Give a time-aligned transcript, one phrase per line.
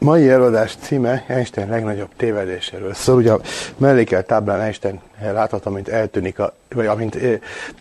[0.00, 3.16] mai előadás címe Einstein legnagyobb tévedéséről szól.
[3.16, 3.40] Ugye a
[3.76, 5.00] mellékelt táblán Einstein
[5.32, 7.18] látható, mint eltűnik, a, vagy amint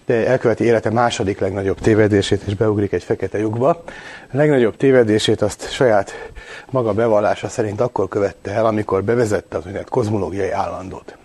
[0.05, 3.69] elköveti élete második legnagyobb tévedését, és beugrik egy fekete lyukba.
[3.69, 3.83] A
[4.31, 6.31] legnagyobb tévedését azt saját
[6.69, 11.17] maga bevallása szerint akkor követte el, amikor bevezette az úgynevezett kozmológiai állandót.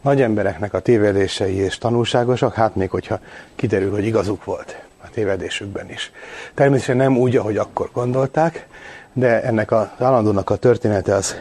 [0.00, 3.20] Nagy embereknek a tévedései és tanulságosak, hát még hogyha
[3.54, 6.12] kiderül, hogy igazuk volt a tévedésükben is.
[6.54, 8.66] Természetesen nem úgy, ahogy akkor gondolták,
[9.14, 11.36] de ennek az állandónak a története az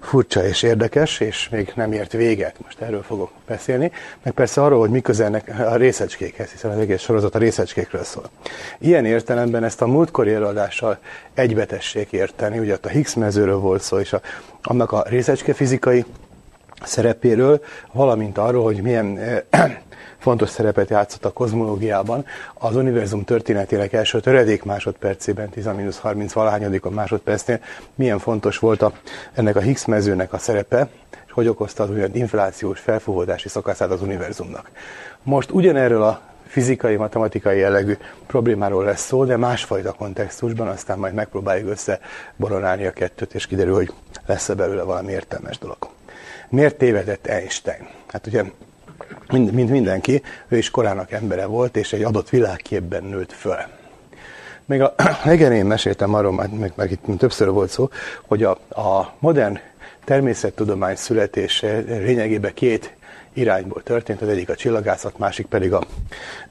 [0.00, 2.54] furcsa és érdekes, és még nem ért véget.
[2.64, 7.00] Most erről fogok beszélni, meg persze arról, hogy mi közelnek a részecskékhez, hiszen az egész
[7.00, 8.24] sorozat a részecskékről szól.
[8.78, 10.98] Ilyen értelemben ezt a múltkori előadással
[11.34, 14.20] egybetessék érteni, ugye ott a Higgs mezőről volt szó, és a,
[14.62, 16.04] annak a részecske fizikai
[16.84, 17.60] szerepéről,
[17.92, 19.18] valamint arról, hogy milyen
[20.22, 22.24] fontos szerepet játszott a kozmológiában.
[22.54, 27.60] Az univerzum történetének első töredék másodpercében, 10-30 valahányadikon másodpercnél
[27.94, 28.92] milyen fontos volt a,
[29.32, 30.88] ennek a Higgs mezőnek a szerepe,
[31.26, 34.70] és hogy okozta az olyan inflációs felfúvódási szakaszát az univerzumnak.
[35.22, 41.68] Most ugyanerről a fizikai, matematikai jellegű problémáról lesz szó, de másfajta kontextusban, aztán majd megpróbáljuk
[41.68, 43.92] összeboronálni a kettőt, és kiderül, hogy
[44.26, 45.78] lesz-e belőle valami értelmes dolog.
[46.48, 47.88] Miért tévedett Einstein?
[48.06, 48.44] Hát ugye
[49.32, 53.56] mint, mint mindenki, ő is korának embere volt, és egy adott világképben nőtt föl.
[54.64, 54.94] Még a
[55.24, 57.88] legelején meséltem arról, meg, meg itt többször volt szó,
[58.26, 59.58] hogy a, a modern
[60.04, 62.94] természettudomány születése lényegében két
[63.32, 65.82] irányból történt, az egyik a csillagászat, másik pedig a,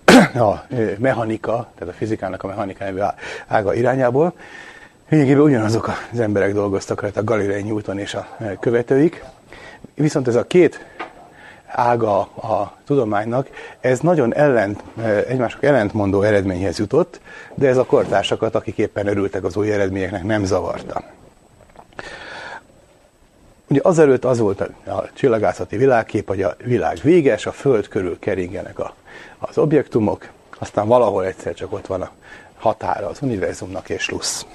[0.49, 0.65] a
[0.97, 2.93] mechanika, tehát a fizikának a mechanikai
[3.47, 4.33] ága irányából.
[5.09, 9.23] Lényegében ugyanazok az emberek dolgoztak rajta, a Galilei Newton és a követőik.
[9.93, 10.85] Viszont ez a két
[11.71, 14.83] ága a tudománynak, ez nagyon ellent,
[15.27, 17.19] egymások ellentmondó eredményhez jutott,
[17.55, 21.03] de ez a kortársakat, akik éppen örültek az új eredményeknek, nem zavarta.
[23.67, 28.19] Ugye azelőtt az volt a, a csillagászati világkép, hogy a világ véges, a Föld körül
[28.19, 28.95] keringenek a,
[29.39, 30.27] az objektumok,
[30.59, 32.11] aztán valahol egyszer csak ott van a
[32.57, 34.45] határa az univerzumnak, és lusz.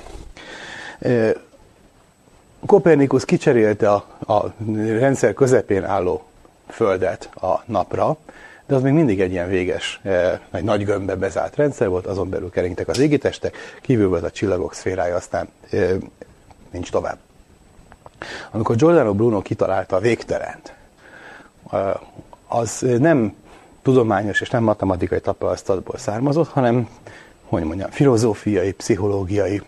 [2.66, 6.24] Kopernikus kicserélte a, a rendszer közepén álló
[6.68, 8.16] Földet a napra,
[8.66, 12.28] de az még mindig egy ilyen véges, eh, egy nagy gömbbe bezárt rendszer volt, azon
[12.28, 15.90] belül keringtek az égitestek, kívül volt a csillagok szférája, aztán eh,
[16.70, 17.18] nincs tovább.
[18.50, 20.74] Amikor Giordano Bruno kitalálta a végtelent,
[21.70, 21.94] eh,
[22.48, 23.34] az nem
[23.82, 26.88] tudományos és nem matematikai tapasztalatból származott, hanem
[27.46, 29.62] hogy mondjam, filozófiai, pszichológiai,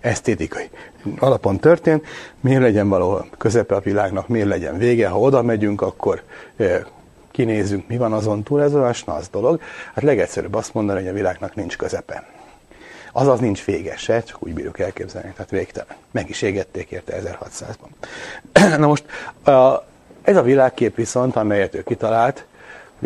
[0.00, 0.70] esztétikai
[1.18, 2.06] alapon történt.
[2.40, 6.22] Miért legyen valahol közepe a világnak, miért legyen vége, ha oda megyünk, akkor
[7.30, 9.60] kinézzünk, mi van azon túl, ez olyan snasz dolog.
[9.94, 12.26] Hát legegyszerűbb azt mondani, hogy a világnak nincs közepe.
[13.12, 15.96] Azaz nincs vége se, csak úgy bírjuk elképzelni, tehát végtelen.
[16.10, 17.88] Meg is égették érte 1600-ban.
[18.78, 19.04] Na most
[20.22, 22.44] ez a világkép viszont, amelyet ő kitalált,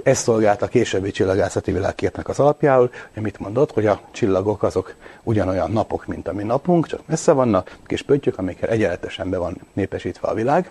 [0.02, 4.94] ez szolgált a későbbi csillagászati világképnek az alapjául, hogy mit mondott, hogy a csillagok azok
[5.22, 9.60] ugyanolyan napok, mint a mi napunk, csak messze vannak, kis pöttyök, amikkel egyenletesen be van
[9.72, 10.70] népesítve a világ.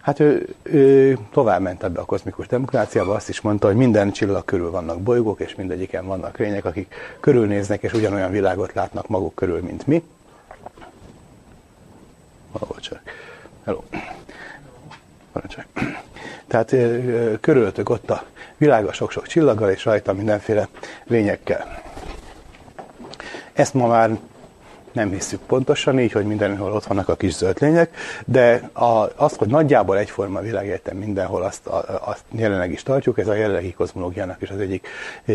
[0.00, 4.44] Hát ő, ő tovább ment ebbe a kozmikus demokráciába, azt is mondta, hogy minden csillag
[4.44, 9.60] körül vannak bolygók, és mindegyiken vannak lények, akik körülnéznek, és ugyanolyan világot látnak maguk körül,
[9.62, 10.02] mint mi.
[12.52, 13.00] Valahol csak.
[13.64, 13.82] Hello.
[15.32, 15.66] Parancsolj.
[16.46, 16.74] Tehát
[17.40, 18.24] körülöttük ott a
[18.58, 20.68] világa sok-sok csillaggal, és rajta mindenféle
[21.04, 21.82] lényekkel.
[23.52, 24.10] Ezt ma már
[24.96, 29.36] nem hiszük pontosan így, hogy mindenhol ott vannak a kis zöld lények, de a, azt,
[29.36, 34.42] hogy nagyjából egyforma világértem mindenhol, azt, a, azt jelenleg is tartjuk, ez a jelenlegi kozmológiának
[34.42, 34.88] is az egyik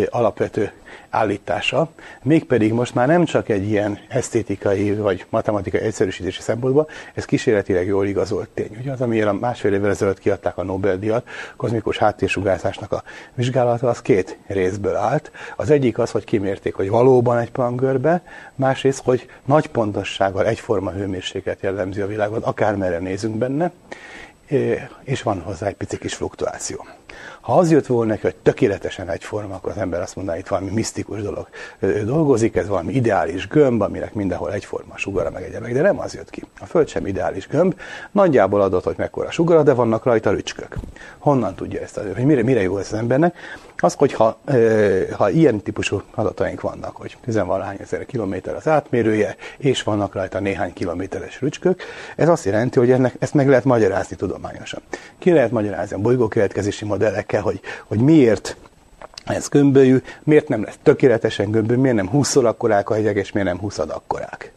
[0.10, 0.72] alapvető
[1.10, 1.90] állítása.
[2.24, 8.06] Mégpedig most már nem csak egy ilyen esztétikai vagy matematikai egyszerűsítési szempontból, ez kísérletileg jól
[8.06, 8.78] igazolt tény.
[8.80, 14.38] Ugye az, amiért másfél évvel ezelőtt kiadták a Nobel-díjat, kozmikus háttérsugárzásnak a vizsgálata, az két
[14.48, 15.32] részből állt.
[15.56, 18.22] Az egyik az, hogy kimérték, hogy valóban egy plangörbe,
[18.56, 23.72] másrészt, hogy nagy pontossággal egyforma hőmérséklet jellemzi a világot, akármerre nézünk benne,
[25.04, 26.86] és van hozzá egy pici kis fluktuáció.
[27.42, 30.70] Ha az jött volna neki, hogy tökéletesen egyforma, akkor az ember azt mondaná, itt valami
[30.70, 31.48] misztikus dolog
[32.06, 36.30] dolgozik, ez valami ideális gömb, aminek mindenhol egyforma sugara meg egyebek, de nem az jött
[36.30, 36.44] ki.
[36.60, 37.80] A Föld sem ideális gömb,
[38.12, 40.76] nagyjából adott, hogy mekkora sugara, de vannak rajta rücskök.
[41.18, 43.36] Honnan tudja ezt, hogy mire, mire jó ez az embernek?
[43.84, 44.40] Az, hogy ha,
[45.12, 50.74] ha ilyen típusú adataink vannak, hogy tizenvalahány ezer kilométer az átmérője, és vannak rajta néhány
[50.74, 51.82] kilométeres rücskök,
[52.16, 54.82] ez azt jelenti, hogy ennek, ezt meg lehet magyarázni tudományosan.
[55.18, 58.56] Ki lehet magyarázni a bolygókeletkezési modellekkel, hogy, hogy miért
[59.26, 63.48] ez gömbölyű, miért nem lesz tökéletesen gömbölyű, miért nem 20-szor akkorák a hegyek, és miért
[63.48, 64.52] nem 20 akkorák.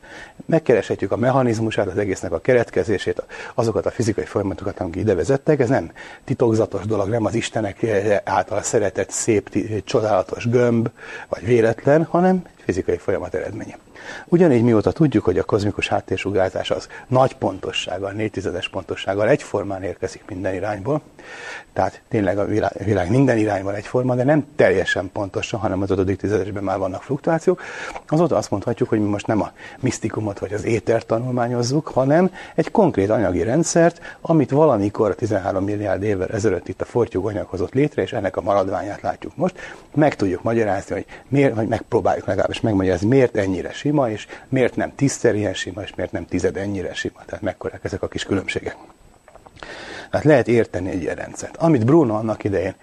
[0.47, 3.23] Megkereshetjük a mechanizmusát, az egésznek a keretkezését,
[3.55, 5.61] azokat a fizikai folyamatokat, amik ide vezettek.
[5.61, 5.91] Ez nem
[6.25, 7.87] titokzatos dolog, nem az Istenek
[8.25, 9.51] által szeretett, szép,
[9.85, 10.91] csodálatos gömb,
[11.29, 13.79] vagy véletlen, hanem fizikai folyamat eredménye.
[14.27, 20.55] Ugyanígy mióta tudjuk, hogy a kozmikus háttérsugárzás az nagy pontossággal, négytizedes pontossággal egyformán érkezik minden
[20.55, 21.03] irányból,
[21.73, 22.45] tehát tényleg a
[22.85, 27.63] világ minden irányban egyforma, de nem teljesen pontosan, hanem az ötödik tizedesben már vannak fluktuációk,
[28.09, 32.71] azóta azt mondhatjuk, hogy mi most nem a misztikumot vagy az étert tanulmányozzuk, hanem egy
[32.71, 38.03] konkrét anyagi rendszert, amit valamikor 13 milliárd évvel ezelőtt itt a fortyúg anyag hozott létre,
[38.03, 39.59] és ennek a maradványát látjuk most.
[39.95, 44.95] Meg tudjuk magyarázni, hogy miért, vagy megpróbáljuk legalábbis megmagyarázni, miért ennyire sima, és miért nem
[44.95, 47.23] tízszer ilyen sima, és miért nem tized ennyire sima.
[47.27, 48.77] Tehát mekkorák ezek a kis különbségek.
[50.11, 51.57] Tehát lehet érteni egy ilyen rendszert.
[51.57, 52.75] Amit Bruno annak idején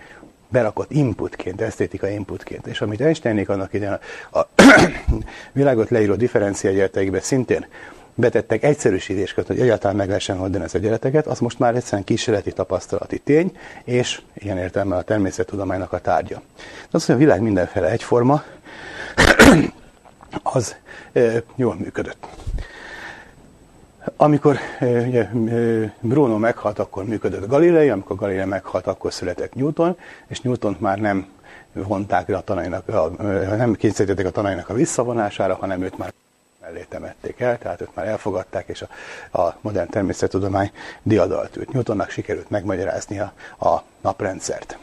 [0.47, 3.97] berakott inputként, esztétikai inputként, és amit Einsteinék annak idején
[4.31, 4.47] a, a
[5.53, 7.65] világot leíró differenciágyerteikbe szintén
[8.15, 13.17] betettek egyszerűsítéseket, hogy egyáltalán meg lehessen oldani az egyenleteket, az most már egyszerűen kísérleti tapasztalati
[13.17, 16.41] tény, és ilyen értelme a természettudománynak a tárgya.
[16.55, 18.43] De az, hogy a világ mindenféle egyforma,
[20.43, 20.75] az
[21.55, 22.27] jól működött.
[24.17, 25.29] Amikor ugye,
[25.99, 29.97] Bruno meghalt, akkor működött Galilei, amikor Galilei meghalt, akkor született Newton,
[30.27, 31.27] és Newton már nem
[31.73, 32.85] vonták a tanainak,
[33.57, 36.13] nem kényszerítették a tanainak a visszavonására, hanem őt már
[36.61, 38.85] mellé temették el, tehát őt már elfogadták, és
[39.31, 40.71] a, a modern természettudomány
[41.03, 41.73] diadalt őt.
[41.73, 44.77] Newtonnak sikerült megmagyarázni a, a naprendszert.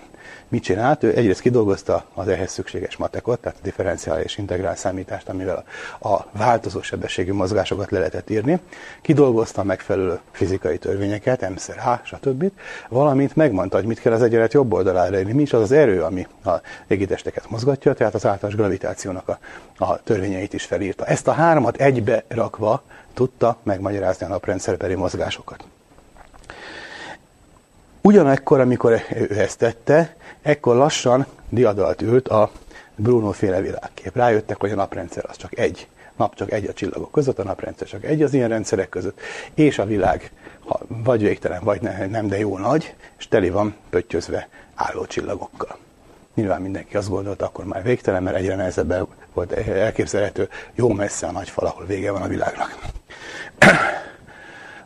[0.51, 1.03] Mit csinált?
[1.03, 5.65] Ő egyrészt kidolgozta az ehhez szükséges matekot, tehát a differenciál és integrál számítást, amivel
[6.01, 8.61] a, változó sebességű mozgásokat le lehetett írni.
[9.03, 12.51] Kidolgozta megfelelő fizikai törvényeket, M H, stb.
[12.89, 15.33] Valamint megmondta, hogy mit kell az egyenlet jobb oldalára írni.
[15.33, 16.51] Mi is az az erő, ami a
[16.87, 19.39] égitesteket mozgatja, tehát az általános gravitációnak a,
[19.85, 21.05] a törvényeit is felírta.
[21.05, 22.83] Ezt a hármat egybe rakva
[23.15, 25.65] tudta megmagyarázni a naprendszerbeli mozgásokat.
[28.09, 32.51] Ugyanekkor, amikor ő ezt tette, ekkor lassan diadalt ült a
[32.97, 34.17] Bruno féle világkép.
[34.17, 35.89] Rájöttek, hogy a naprendszer az csak egy.
[36.17, 39.21] Nap csak egy a csillagok között, a naprendszer csak egy az ilyen rendszerek között,
[39.55, 40.31] és a világ
[40.67, 45.77] ha vagy végtelen, vagy nem, de jó nagy, és teli van pöttyözve álló csillagokkal.
[46.35, 51.33] Nyilván mindenki azt gondolta, akkor már végtelen, mert egyre nehezebb volt elképzelhető, jó messze a
[51.33, 52.79] nagy fal, ahol vége van a világnak.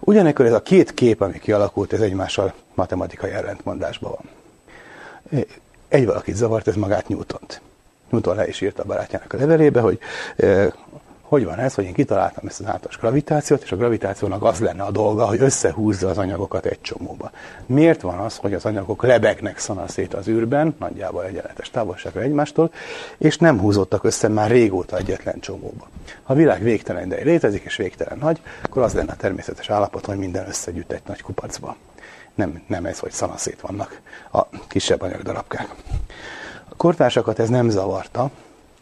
[0.04, 4.30] Ugyanekkor ez a két kép, ami kialakult, ez egymással matematikai ellentmondásban van.
[5.88, 7.60] Egy valakit zavart, ez magát Newtont.
[8.08, 9.98] Newton le is írta a barátjának a levelébe, hogy
[11.32, 14.82] hogy van ez, hogy én kitaláltam ezt az általános gravitációt, és a gravitációnak az lenne
[14.82, 17.30] a dolga, hogy összehúzza az anyagokat egy csomóba.
[17.66, 22.72] Miért van az, hogy az anyagok lebegnek szanaszét az űrben, nagyjából egyenletes távolságra egymástól,
[23.18, 25.88] és nem húzottak össze már régóta egyetlen csomóba?
[26.22, 30.06] Ha a világ végtelen ideig létezik, és végtelen nagy, akkor az lenne a természetes állapot,
[30.06, 31.76] hogy minden összegyűjt egy nagy kupacba.
[32.34, 34.00] Nem, nem ez, hogy szanaszét vannak
[34.32, 35.74] a kisebb anyagdarabkák.
[36.68, 38.30] A kortársakat ez nem zavarta,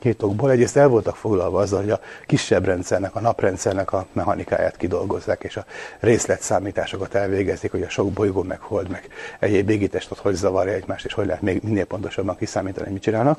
[0.00, 0.50] két okból.
[0.50, 5.56] Egyrészt el voltak foglalva azzal, hogy a kisebb rendszernek, a naprendszernek a mechanikáját kidolgozzák, és
[5.56, 5.64] a
[6.00, 9.08] részletszámításokat elvégezik, hogy a sok bolygó, meg hold, meg
[9.38, 13.38] egyéb égitest ott hogy zavarja egymást, és hogy lehet még minél pontosabban kiszámítani, mit csinálnak.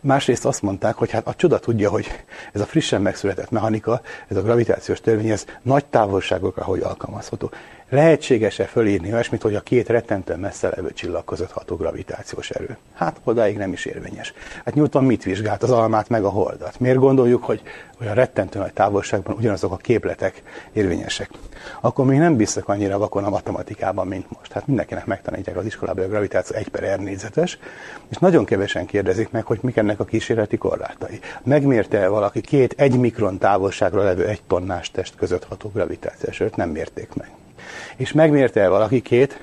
[0.00, 2.06] Másrészt azt mondták, hogy hát a csoda tudja, hogy
[2.52, 7.50] ez a frissen megszületett mechanika, ez a gravitációs törvény, ez nagy távolságokra hogy alkalmazható.
[7.90, 12.76] Lehetséges-e fölírni olyasmit, hogy a két rettentően messze levő csillag között ható gravitációs erő?
[12.94, 14.32] Hát odáig nem is érvényes.
[14.64, 16.80] Hát Newton mit vizsgált az almát meg a holdat?
[16.80, 17.62] Miért gondoljuk, hogy
[18.00, 20.42] olyan rettentő nagy távolságban ugyanazok a képletek
[20.72, 21.30] érvényesek?
[21.80, 24.52] Akkor még nem bíztak annyira vakon a matematikában, mint most.
[24.52, 27.58] Hát mindenkinek megtanítják az iskolában, a gravitáció egy per R négyzetes,
[28.08, 31.20] és nagyon kevesen kérdezik meg, hogy mik ennek a kísérleti korlátai.
[31.44, 36.56] Megmérte valaki két egy mikron távolságra levő egy tonnás test között ható gravitációs erőt?
[36.56, 37.30] Nem mérték meg
[37.98, 39.40] és megmérte el valaki két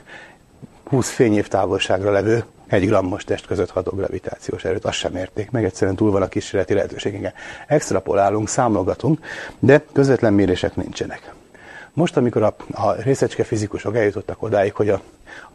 [0.84, 5.64] 20 fényév távolságra levő egy grammos test között ható gravitációs erőt, azt sem érték meg,
[5.64, 7.28] egyszerűen túl van a kísérleti lehetőségünk.
[7.68, 9.20] Extrapolálunk, számolgatunk,
[9.60, 11.34] de közvetlen mérések nincsenek.
[11.94, 15.02] Most, amikor a, a részecske fizikusok eljutottak odáig, hogy a,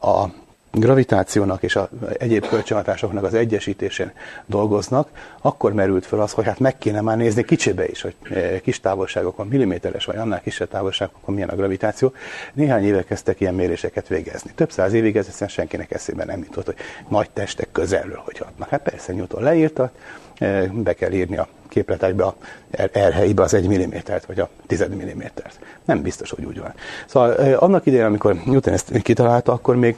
[0.06, 0.32] a
[0.72, 4.12] gravitációnak és a egyéb kölcsönhatásoknak az egyesítésén
[4.46, 5.08] dolgoznak,
[5.40, 8.80] akkor merült fel az, hogy hát meg kéne már nézni kicsibe is, hogy eh, kis
[8.80, 12.12] távolságokon, milliméteres vagy annál kisebb távolságokon milyen a gravitáció.
[12.52, 14.50] Néhány éve kezdtek ilyen méréseket végezni.
[14.54, 16.76] Több száz évig ez egyszerűen senkinek eszébe nem jutott, hogy
[17.08, 18.68] nagy testek közelről hogy hatnak.
[18.68, 19.90] Hát persze Newton leírta,
[20.38, 22.36] eh, be kell írni a képletekbe a
[22.98, 25.58] R helyébe az egy millimétert, vagy a tized millimétert.
[25.84, 26.74] Nem biztos, hogy úgy van.
[27.06, 29.96] Szóval eh, annak idején, amikor Newton ezt kitalálta, akkor még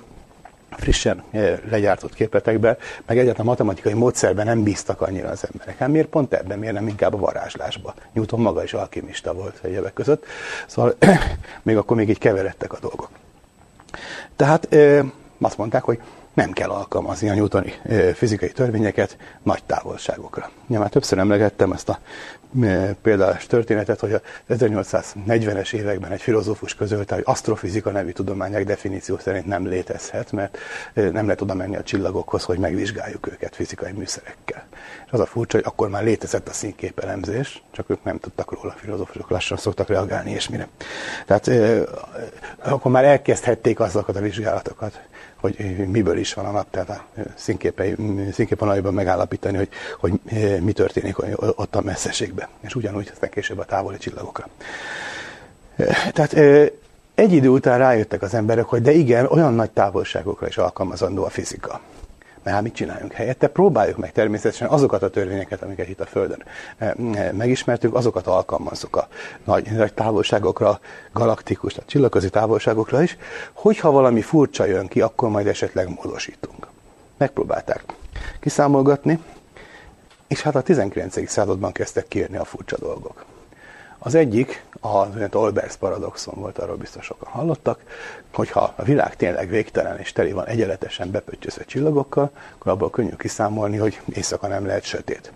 [0.77, 1.23] frissen
[1.71, 2.77] legyártott képletekbe,
[3.07, 5.79] meg egyáltalán matematikai módszerben nem bíztak annyira az emberek.
[5.79, 7.95] Hát miért pont ebben, miért nem inkább a varázslásba?
[8.13, 10.25] Newton maga is alkimista volt egyebek között,
[10.67, 10.97] szóval
[11.63, 13.09] még akkor még így keveredtek a dolgok.
[14.37, 14.77] Tehát
[15.41, 16.01] azt mondták, hogy
[16.35, 17.73] nem kell alkalmazni a newtoni
[18.15, 20.51] fizikai törvényeket nagy távolságokra.
[20.69, 21.99] Ja, már többször emlegettem ezt a
[23.03, 29.47] példás történetet, hogy a 1840-es években egy filozófus közölte, hogy asztrofizika nevű tudományák definíció szerint
[29.47, 30.59] nem létezhet, mert
[30.95, 34.67] nem lehet oda menni a csillagokhoz, hogy megvizsgáljuk őket fizikai műszerekkel.
[35.07, 38.73] És az a furcsa, hogy akkor már létezett a színképelemzés, csak ők nem tudtak róla,
[38.73, 40.69] a filozófusok lassan szoktak reagálni és mire.
[41.27, 41.51] Tehát
[42.59, 45.01] akkor már elkezdhették azokat a vizsgálatokat,
[45.43, 47.05] hogy miből is van a nap, tehát a
[48.33, 49.69] színképanaiban megállapítani, hogy,
[50.01, 50.13] hogy
[50.61, 54.49] mi történik ott a messzeségben, és ugyanúgy aztán később a távoli csillagokra.
[56.13, 56.33] Tehát
[57.15, 61.29] egy idő után rájöttek az emberek, hogy de igen, olyan nagy távolságokra is alkalmazandó a
[61.29, 61.81] fizika.
[62.43, 63.49] Mert hát mit csináljunk helyette?
[63.49, 66.43] Próbáljuk meg természetesen azokat a törvényeket, amiket itt a Földön
[66.79, 69.09] eh, eh, megismertünk, azokat alkalmazzuk a
[69.45, 70.81] nagy, nagy távolságokra,
[71.13, 73.17] galaktikus, tehát csillagközi távolságokra is,
[73.53, 76.67] hogyha valami furcsa jön ki, akkor majd esetleg módosítunk.
[77.17, 77.85] Megpróbálták
[78.41, 79.19] kiszámolgatni,
[80.29, 81.29] és hát a 19.
[81.29, 83.25] században kezdtek kérni a furcsa dolgok.
[84.05, 87.81] Az egyik, az Olbers paradoxon volt, arról biztos sokan hallottak,
[88.33, 93.77] hogyha a világ tényleg végtelen és teli van egyenletesen bepöttyözve csillagokkal, akkor abból könnyű kiszámolni,
[93.77, 95.33] hogy éjszaka nem lehet sötét.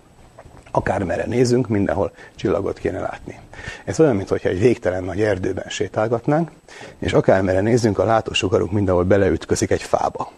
[0.71, 3.41] Akármerre nézünk, mindenhol csillagot kéne látni.
[3.85, 6.51] Ez olyan, mintha egy végtelen nagy erdőben sétálgatnánk,
[6.99, 10.31] és akármerre nézzünk, a látósugarunk mindenhol beleütközik egy fába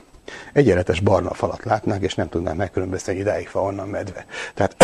[0.52, 4.26] egyenletes barna falat látnánk, és nem tudnánk megkülönböztetni idáig fa, onnan medve.
[4.54, 4.76] Tehát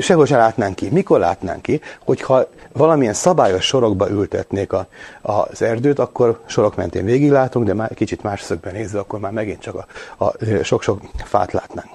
[0.00, 0.88] sehol sem látnánk ki.
[0.90, 1.80] Mikor látnánk ki?
[2.04, 4.86] Hogyha valamilyen szabályos sorokba ültetnék a,
[5.22, 9.60] az erdőt, akkor sorok mentén végiglátunk, de már kicsit más szögben nézve, akkor már megint
[9.60, 11.90] csak a, a sok-sok fát látnánk.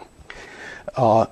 [0.86, 1.28] A,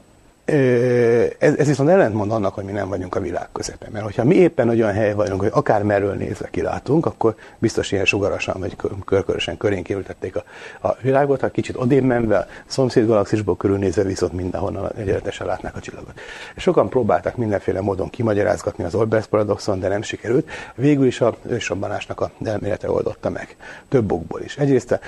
[0.48, 3.90] ez, ez viszont ellentmond annak, hogy mi nem vagyunk a világ közepén.
[3.92, 8.06] Mert hogyha mi éppen olyan hely vagyunk, hogy akár merről nézve kilátunk, akkor biztos ilyen
[8.06, 8.76] sugarasan vagy
[9.06, 10.44] körkörösen körén kiültették a,
[10.88, 15.80] a világot, ha kicsit odébb menve, a szomszéd galaxisból körülnézve viszont mindenhonnan egyenletesen látnák a
[15.80, 16.20] csillagot.
[16.56, 20.50] Sokan próbálták mindenféle módon kimagyarázgatni az Olbers paradoxon, de nem sikerült.
[20.76, 23.56] Végül is a ősrobbanásnak a elmélete oldotta meg.
[23.90, 24.58] Több okból is.
[24.58, 25.00] Egyrészt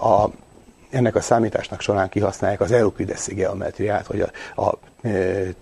[0.00, 0.30] a
[0.90, 5.10] ennek a számításnak során kihasználják az Euclides geometriát, hogy a, a e,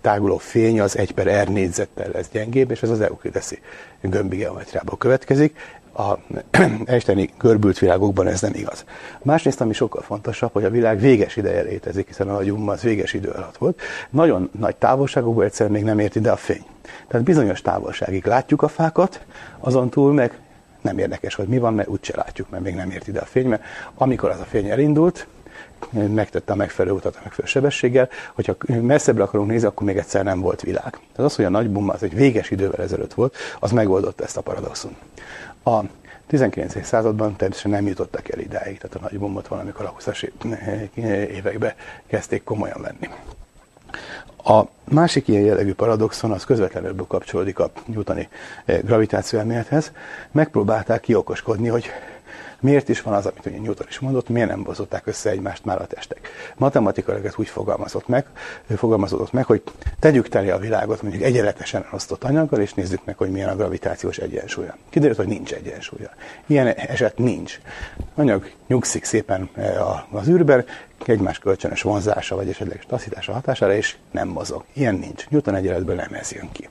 [0.01, 3.53] táguló fény az 1 per R négyzettel lesz gyengébb, és ez az Euclides
[4.01, 5.57] gömbi geometriából következik.
[5.97, 6.13] A
[6.85, 8.85] Einsteini görbült világokban ez nem igaz.
[9.21, 12.81] Másrészt, ami sokkal fontosabb, hogy a világ véges ideje létezik, hiszen a nagy umma az
[12.81, 13.81] véges idő alatt volt.
[14.09, 16.65] Nagyon nagy távolságokban egyszerűen még nem ért ide a fény.
[17.07, 19.25] Tehát bizonyos távolságig látjuk a fákat,
[19.59, 20.39] azon túl meg
[20.85, 23.47] nem érdekes, hogy mi van, mert úgyse látjuk, mert még nem ért ide a fény,
[23.47, 23.63] mert
[23.95, 25.27] amikor az a fény elindult,
[25.89, 30.39] megtette a megfelelő utat a megfelelő sebességgel, hogyha messzebbre akarunk nézni, akkor még egyszer nem
[30.39, 30.91] volt világ.
[30.91, 34.37] Tehát az, hogy a nagy bumba az egy véges idővel ezelőtt volt, az megoldotta ezt
[34.37, 34.95] a paradoxon.
[35.63, 35.79] A
[36.27, 36.85] 19.
[36.85, 40.29] században természetesen nem jutottak el idáig, tehát a nagy bombot valamikor a 20-as
[41.35, 41.73] években
[42.07, 43.09] kezdték komolyan venni.
[44.47, 48.27] A másik ilyen jellegű paradoxon az közvetlenül kapcsolódik a newtoni
[48.65, 49.91] eh, gravitáció elmélethez.
[50.31, 51.85] Megpróbálták kiokoskodni, hogy
[52.59, 55.81] miért is van az, amit ugye Newton is mondott, miért nem bozották össze egymást már
[55.81, 56.29] a testek.
[56.57, 58.25] Matematikailag ez úgy fogalmazott meg,
[58.75, 59.61] fogalmazódott meg, hogy
[59.99, 64.17] tegyük tele a világot mondjuk egyenletesen osztott anyaggal, és nézzük meg, hogy milyen a gravitációs
[64.17, 64.77] egyensúlya.
[64.89, 66.09] Kiderült, hogy nincs egyensúlya.
[66.45, 67.59] Ilyen eset nincs.
[68.15, 70.65] Anyag nyugszik szépen eh, az űrben,
[71.05, 74.63] egymás kölcsönös vonzása, vagy esetleg taszítása hatására, és nem mozog.
[74.73, 75.29] Ilyen nincs.
[75.29, 76.69] Newton egyenletből nem ez jön ki.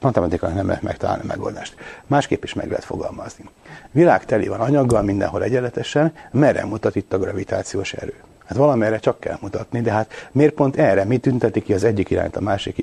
[0.00, 1.74] Matematikailag nem lehet megtalálni a megoldást.
[2.06, 3.44] Másképp is meg lehet fogalmazni.
[3.90, 8.14] Világ teli van anyaggal, mindenhol egyenletesen, merre mutat itt a gravitációs erő?
[8.46, 11.04] Hát valamerre csak kell mutatni, de hát miért pont erre?
[11.04, 12.78] Mi tünteti ki az egyik irányt a másik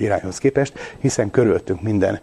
[0.00, 2.20] irányhoz képest, hiszen körülöttünk minden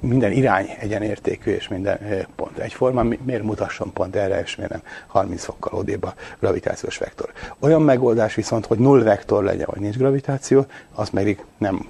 [0.00, 1.98] minden irány egyenértékű, és minden
[2.36, 7.32] pont egyforma, miért mutasson pont erre, és miért nem 30 fokkal odébb a gravitációs vektor.
[7.58, 11.88] Olyan megoldás viszont, hogy null vektor legyen, vagy nincs gravitáció, az pedig nem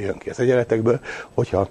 [0.00, 1.00] jön ki az egyenletekből,
[1.34, 1.68] hogyha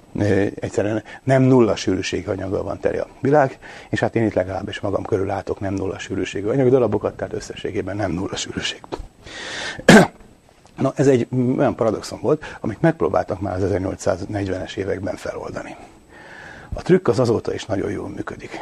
[0.56, 5.04] egyszerűen nem nulla sűrűségű anyaggal van tele a világ, és hát én itt legalábbis magam
[5.04, 8.82] körül látok nem nulla sűrűségű anyagdarabokat, tehát összességében nem nulla sűrűség.
[10.82, 15.76] Na, ez egy olyan paradoxon volt, amit megpróbáltak már az 1840-es években feloldani.
[16.74, 18.60] A trükk az azóta is nagyon jól működik.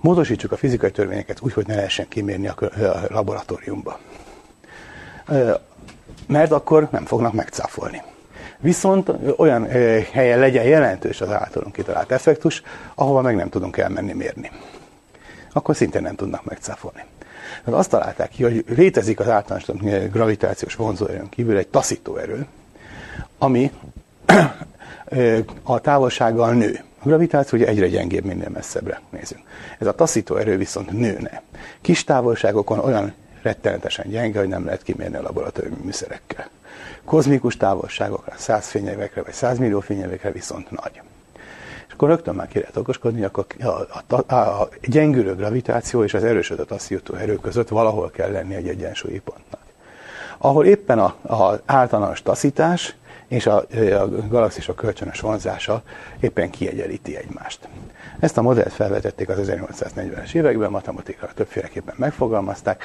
[0.00, 2.56] Módosítsuk a fizikai törvényeket úgy, hogy ne lehessen kimérni a
[3.08, 3.98] laboratóriumba.
[6.26, 8.02] Mert akkor nem fognak megcáfolni.
[8.58, 9.66] Viszont olyan
[10.12, 12.62] helyen legyen jelentős az általunk kitalált effektus,
[12.94, 14.50] ahova meg nem tudunk elmenni mérni.
[15.52, 17.04] akkor szintén nem tudnak megcáfolni.
[17.64, 19.66] Tehát azt találták ki, hogy létezik az általános
[20.10, 22.46] gravitációs vonzóerőn kívül egy taszító erő,
[23.38, 23.72] ami
[25.62, 26.80] a távolsággal nő.
[26.98, 29.42] A gravitáció ugye egyre gyengébb, minél messzebbre nézünk.
[29.78, 31.42] Ez a taszító erő viszont nőne.
[31.80, 36.48] Kis távolságokon olyan rettenetesen gyenge, hogy nem lehet kimérni a laboratóriumi műszerekkel.
[37.04, 41.02] Kozmikus távolságokra, 100 fényévekre vagy 100 millió fényévekre viszont nagy.
[41.98, 46.24] Akkor rögtön már ki lehet okoskodni, akkor a, a, a, a gyengülő gravitáció és az
[46.24, 49.60] erősödött taszító erő között valahol kell lenni egy egyensúlyi pontnak.
[50.38, 52.96] Ahol éppen az általános taszítás
[53.28, 53.56] és a,
[54.00, 55.82] a galaxisok kölcsönös vonzása
[56.20, 57.68] éppen kiegyenlíti egymást.
[58.20, 62.84] Ezt a modellt felvetették az 1840-es években, matematikailag többféleképpen megfogalmazták,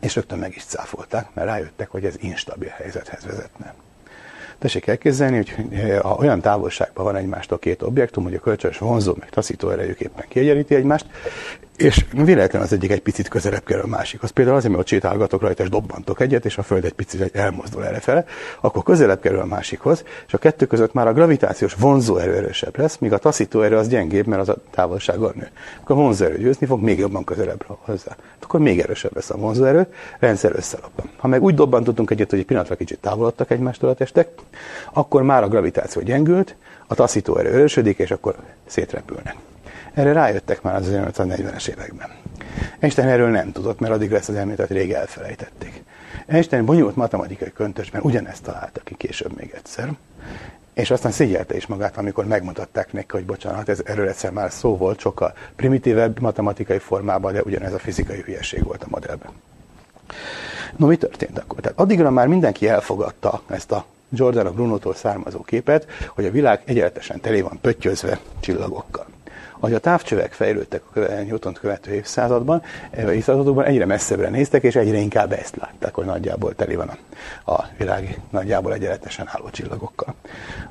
[0.00, 3.74] és rögtön meg is cáfolták, mert rájöttek, hogy ez instabil helyzethez vezetne.
[4.60, 5.54] Tessék elképzelni, hogy
[6.02, 10.24] ha olyan távolságban van egymástól két objektum, hogy a kölcsönös vonzó meg taszító erejük éppen
[10.28, 11.06] kiegyenlíti egymást,
[11.80, 14.30] és véletlen az egyik egy picit közelebb kerül a másikhoz.
[14.30, 17.86] Például azért, mert ott sétálgatok rajta, és dobbantok egyet, és a Föld egy picit elmozdul
[17.86, 18.24] errefele,
[18.60, 22.98] akkor közelebb kerül a másikhoz, és a kettő között már a gravitációs vonzóerő erősebb lesz,
[22.98, 25.48] míg a taszító erő az gyengébb, mert az a távolsággal nő.
[25.80, 28.16] Akkor a vonzóerő győzni fog, még jobban közelebb hozzá.
[28.42, 29.86] Akkor még erősebb lesz a vonzóerő,
[30.18, 31.10] rendszer összelappan.
[31.16, 34.28] Ha meg úgy dobbantottunk egyet, hogy egy pillanatra kicsit távolodtak egymástól a testek,
[34.92, 36.56] akkor már a gravitáció gyengült,
[36.86, 38.34] a taszító erő erősödik, és akkor
[38.66, 39.36] szétrepülnek.
[39.94, 42.08] Erre rájöttek már az 1840-es években.
[42.78, 45.82] Einstein erről nem tudott, mert addig lesz az elméletet rég elfelejtették.
[46.26, 49.92] Einstein bonyolult matematikai köntösben ugyanezt találta ki később még egyszer,
[50.74, 54.76] és aztán szégyelte is magát, amikor megmutatták neki, hogy bocsánat, ez erről egyszer már szó
[54.76, 59.30] volt, sokkal primitívebb matematikai formában, de ugyanez a fizikai hülyeség volt a modellben.
[60.76, 61.60] No, mi történt akkor?
[61.60, 67.20] Tehát addigra már mindenki elfogadta ezt a Giordano Bruno-tól származó képet, hogy a világ egyenletesen
[67.20, 69.06] tele van pöttyözve csillagokkal.
[69.60, 74.96] Ahogy a távcsövek fejlődtek a Newton követő évszázadban, eh, évszázadokban egyre messzebbre néztek, és egyre
[74.96, 76.88] inkább ezt látták, hogy nagyjából teli van
[77.44, 80.14] a, a világ nagyjából egyenletesen álló csillagokkal.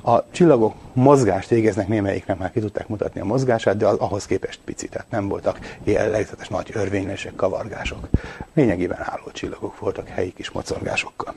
[0.02, 4.60] A csillagok mozgást végeznek, némelyiknek már ki tudták mutatni a mozgását, de az, ahhoz képest
[4.64, 8.08] pici, tehát nem voltak jellegzetes nagy örvényesek, kavargások.
[8.54, 11.34] Lényegében álló csillagok voltak helyi kis mocorgásokkal.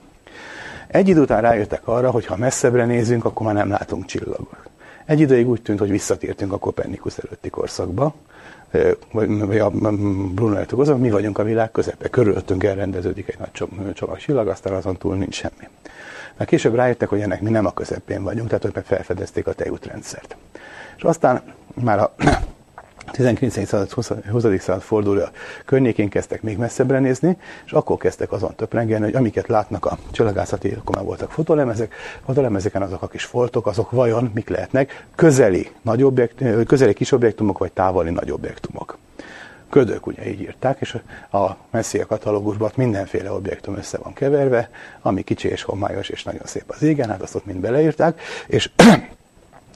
[0.87, 4.71] Egy idő után rájöttek arra, hogy ha messzebbre nézünk, akkor már nem látunk csillagot.
[5.05, 8.15] Egy ideig úgy tűnt, hogy visszatértünk a Kopernikus előtti korszakba,
[9.11, 9.69] vagy a
[10.33, 13.51] Bruno előtti mi vagyunk a világ közepe, körülöttünk elrendeződik egy nagy
[13.93, 15.67] csomag csillag, aztán azon túl nincs semmi.
[16.37, 20.35] Mert később rájöttek, hogy ennek mi nem a közepén vagyunk, tehát hogy felfedezték a tejútrendszert.
[20.97, 21.41] És aztán
[21.73, 22.13] már a
[23.11, 23.67] 19.
[23.67, 24.43] század, 20.
[24.59, 25.31] század fordulója
[25.65, 30.71] környékén kezdtek még messzebbre nézni, és akkor kezdtek azon töprengelni, hogy amiket látnak a csillagászati,
[30.71, 31.93] akkor már voltak fotolemezek,
[32.25, 37.57] fotolemezeken azok a kis foltok, azok vajon mik lehetnek, közeli, nagy objektum, közeli kis objektumok,
[37.57, 38.97] vagy távoli nagy objektumok.
[39.69, 40.97] Ködök, ugye így írták, és
[41.31, 44.69] a Messier katalógusban mindenféle objektum össze van keverve,
[45.01, 48.69] ami kicsi és homályos, és nagyon szép az égen, hát azt ott mind beleírták, és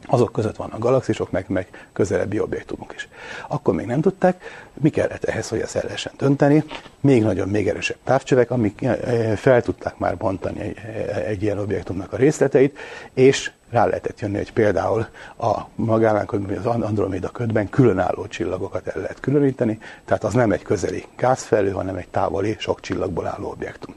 [0.08, 3.08] azok között vannak galaxisok, meg, meg közelebbi objektumok is.
[3.48, 4.44] Akkor még nem tudták,
[4.74, 6.64] mi kellett ehhez, hogy ezt el lehessen dönteni.
[7.00, 11.44] Még nagyobb, még erősebb távcsövek, amik eh, eh, fel tudták már bontani egy, eh, egy
[11.44, 12.78] ilyen objektumnak a részleteit,
[13.14, 16.26] és rá lehetett jönni, hogy például a magánál
[16.58, 21.96] az Andromeda ködben különálló csillagokat el lehet különíteni, tehát az nem egy közeli gázfelő, hanem
[21.96, 23.96] egy távoli, sok csillagból álló objektum.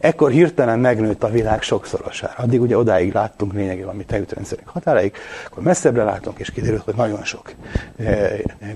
[0.00, 2.34] Ekkor hirtelen megnőtt a világ sokszorosára.
[2.36, 7.24] Addig ugye odáig láttunk lényegében, ami tejútrendszerek határaig, akkor messzebbre látunk, és kiderült, hogy nagyon
[7.24, 7.52] sok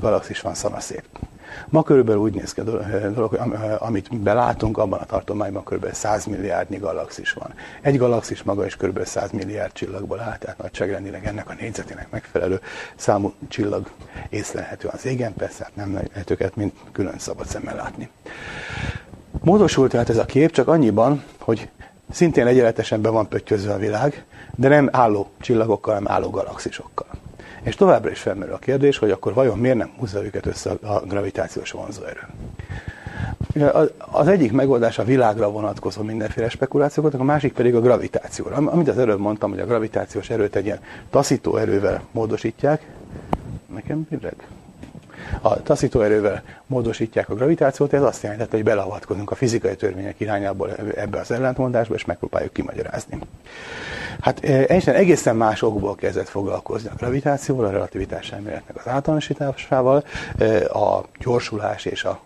[0.00, 1.04] galaxis van szanaszép.
[1.68, 2.64] Ma körülbelül úgy néz ki a
[3.12, 3.38] dolog, hogy
[3.78, 7.54] amit belátunk, abban a tartományban körülbelül 100 milliárdnyi galaxis van.
[7.80, 12.60] Egy galaxis maga is körülbelül 100 milliárd csillagból áll, tehát nagyságrendileg ennek a négyzetének megfelelő
[12.96, 13.90] számú csillag
[14.28, 18.08] észlelhető az égen, persze hát nem lehet őket mind külön szabad szemmel látni.
[19.42, 21.68] Módosult tehát ez a kép csak annyiban, hogy
[22.10, 24.24] szintén egyenletesen be van pöttyözve a világ,
[24.54, 27.06] de nem álló csillagokkal, hanem álló galaxisokkal.
[27.62, 31.00] És továbbra is felmerül a kérdés, hogy akkor vajon miért nem húzza őket össze a
[31.00, 32.20] gravitációs vonzóerő.
[33.98, 38.56] Az egyik megoldás a világra vonatkozó mindenféle spekulációkat, a másik pedig a gravitációra.
[38.56, 42.86] Amit az előbb mondtam, hogy a gravitációs erőt egy ilyen taszító erővel módosítják.
[43.74, 44.46] Nekem hideg?
[45.40, 50.70] A taszító erővel módosítják a gravitációt, ez azt jelenti, hogy beleavatkozunk a fizikai törvények irányából
[50.96, 53.18] ebbe az ellentmondásba, és megpróbáljuk kimagyarázni.
[54.20, 60.04] Hát e, Einstein egészen más okból kezdett foglalkozni a gravitációval, a relativitás elméletnek az általánosításával,
[60.38, 62.20] e, a gyorsulás és a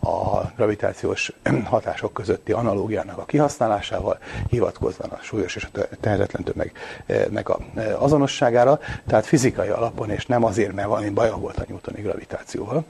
[0.00, 1.32] a gravitációs
[1.64, 7.58] hatások közötti analógiának a kihasználásával, hivatkozva a súlyos és a tehetetlen tömegnek a
[7.98, 12.84] azonosságára, tehát fizikai alapon, és nem azért, mert valami baja volt a newtoni gravitációval.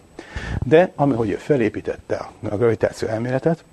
[0.63, 3.65] De ahogy ő felépítette a gravitáció elméletet,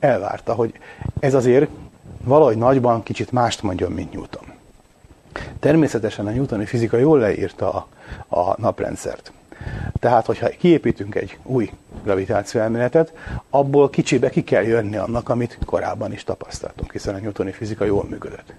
[0.00, 0.72] elvárta, hogy
[1.20, 1.70] ez azért
[2.24, 4.44] valahogy nagyban kicsit mást mondjon, mint Newton.
[5.60, 7.86] Természetesen a newtoni fizika jól leírta a,
[8.40, 9.32] a naprendszert.
[9.98, 11.70] Tehát, hogyha kiépítünk egy új
[12.04, 13.12] gravitáció elméletet,
[13.50, 18.04] abból kicsibe ki kell jönni annak, amit korábban is tapasztaltunk, hiszen a newtoni fizika jól
[18.08, 18.52] működött.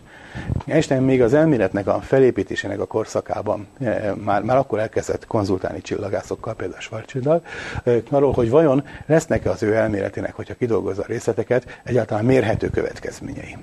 [0.65, 6.53] Einstein még az elméletnek a felépítésének a korszakában eh, már, már akkor elkezdett konzultálni csillagászokkal,
[6.53, 7.41] például Schwarzschilddal,
[7.83, 13.57] eh, arról, hogy vajon lesznek-e az ő elméletének, hogyha kidolgozza a részleteket, egyáltalán mérhető következményei.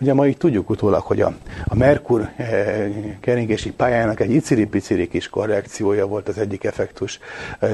[0.00, 1.32] Ugye ma így tudjuk utólag, hogy a,
[1.64, 7.18] a Merkur eh, keringési pályának egy iciri-piciri kis korrekciója volt az egyik effektus,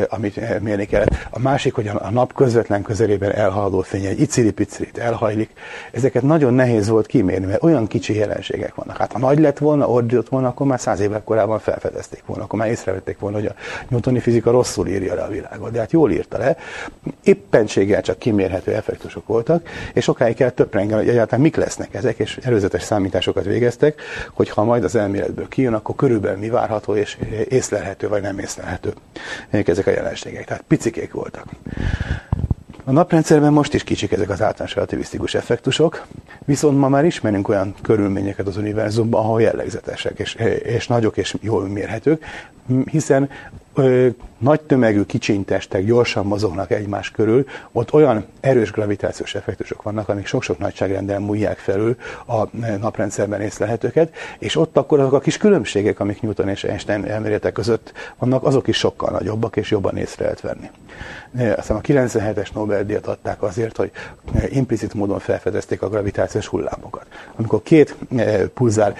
[0.08, 1.28] amit mérni kellett.
[1.30, 5.50] A másik, hogy a nap közvetlen közelében elhaladó fény egy iciri-picirit elhajlik.
[5.92, 8.96] Ezeket nagyon nehéz volt kimérni, mert olyan kicsi jelen jelenségek vannak.
[8.96, 12.58] Hát ha nagy lett volna, ordított volna, akkor már száz évvel korábban felfedezték volna, akkor
[12.58, 13.54] már észrevették volna, hogy a
[13.88, 15.70] newtoni fizika rosszul írja le a világot.
[15.70, 16.56] De hát jól írta le,
[17.22, 22.38] éppenséggel csak kimérhető effektusok voltak, és sokáig kell töprengeni, hogy egyáltalán mik lesznek ezek, és
[22.42, 24.00] előzetes számításokat végeztek,
[24.32, 28.92] hogy ha majd az elméletből kijön, akkor körülbelül mi várható, és észlelhető vagy nem észlelhető
[29.50, 30.44] ezek a jelenségek.
[30.44, 31.44] Tehát picikék voltak.
[32.90, 36.06] A naprendszerben most is kicsik ezek az általános relativisztikus effektusok,
[36.44, 41.68] viszont ma már ismerünk olyan körülményeket az univerzumban, ahol jellegzetesek, és, és nagyok, és jól
[41.68, 42.24] mérhetők,
[42.84, 43.30] hiszen
[44.38, 50.58] nagy tömegű kicsintestek gyorsan mozognak egymás körül, ott olyan erős gravitációs effektusok vannak, amik sok-sok
[50.58, 56.48] nagyságrendel múlják felül a naprendszerben észlelhetőket, és ott akkor azok a kis különbségek, amik Newton
[56.48, 60.70] és Einstein elméletek között vannak, azok is sokkal nagyobbak, és jobban észre lehet venni.
[61.56, 63.90] Aztán a 97-es Nobel-díjat adták azért, hogy
[64.48, 67.06] implicit módon felfedezték a gravitációs hullámokat.
[67.36, 67.96] Amikor két
[68.54, 68.94] pulzár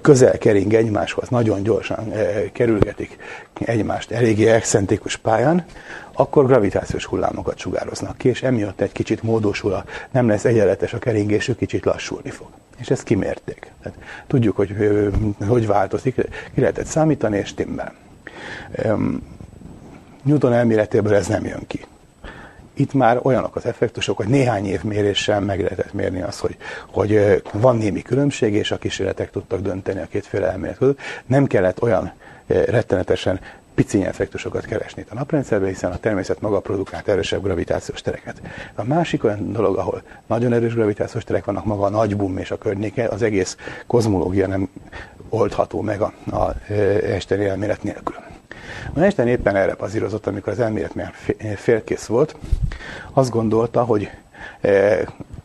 [0.00, 2.12] közel kering egymáshoz, nagyon gyorsan
[2.52, 3.16] kerülgetik
[3.60, 5.64] egymást eléggé excentrikus pályán,
[6.12, 10.98] akkor gravitációs hullámokat sugároznak ki, és emiatt egy kicsit módosul, a, nem lesz egyenletes a
[10.98, 12.48] keringésük, kicsit lassulni fog.
[12.78, 13.72] És ezt kimérték.
[13.82, 14.76] Tehát tudjuk, hogy
[15.48, 16.14] hogy változik,
[16.54, 17.94] ki lehetett számítani, és timmel.
[20.22, 21.84] Newton elméletéből ez nem jön ki.
[22.76, 26.56] Itt már olyanok az effektusok, hogy néhány év méréssel meg lehetett mérni azt, hogy,
[26.90, 30.98] hogy van némi különbség, és a kísérletek tudtak dönteni a kétféle elmélet között.
[31.26, 32.12] Nem kellett olyan
[32.46, 33.40] rettenetesen
[33.74, 38.40] pici effektusokat keresni itt a naprendszerben, hiszen a természet maga produkált erősebb gravitációs tereket.
[38.74, 42.50] A másik olyan dolog, ahol nagyon erős gravitációs terek vannak, maga a nagy bum és
[42.50, 44.68] a környéke, az egész kozmológia nem
[45.28, 48.16] oldható meg a, a Einstein elmélet nélkül.
[48.94, 51.12] A Einstein éppen erre bazírozott, amikor az elmélet már
[51.56, 52.36] félkész volt,
[53.12, 54.10] azt gondolta, hogy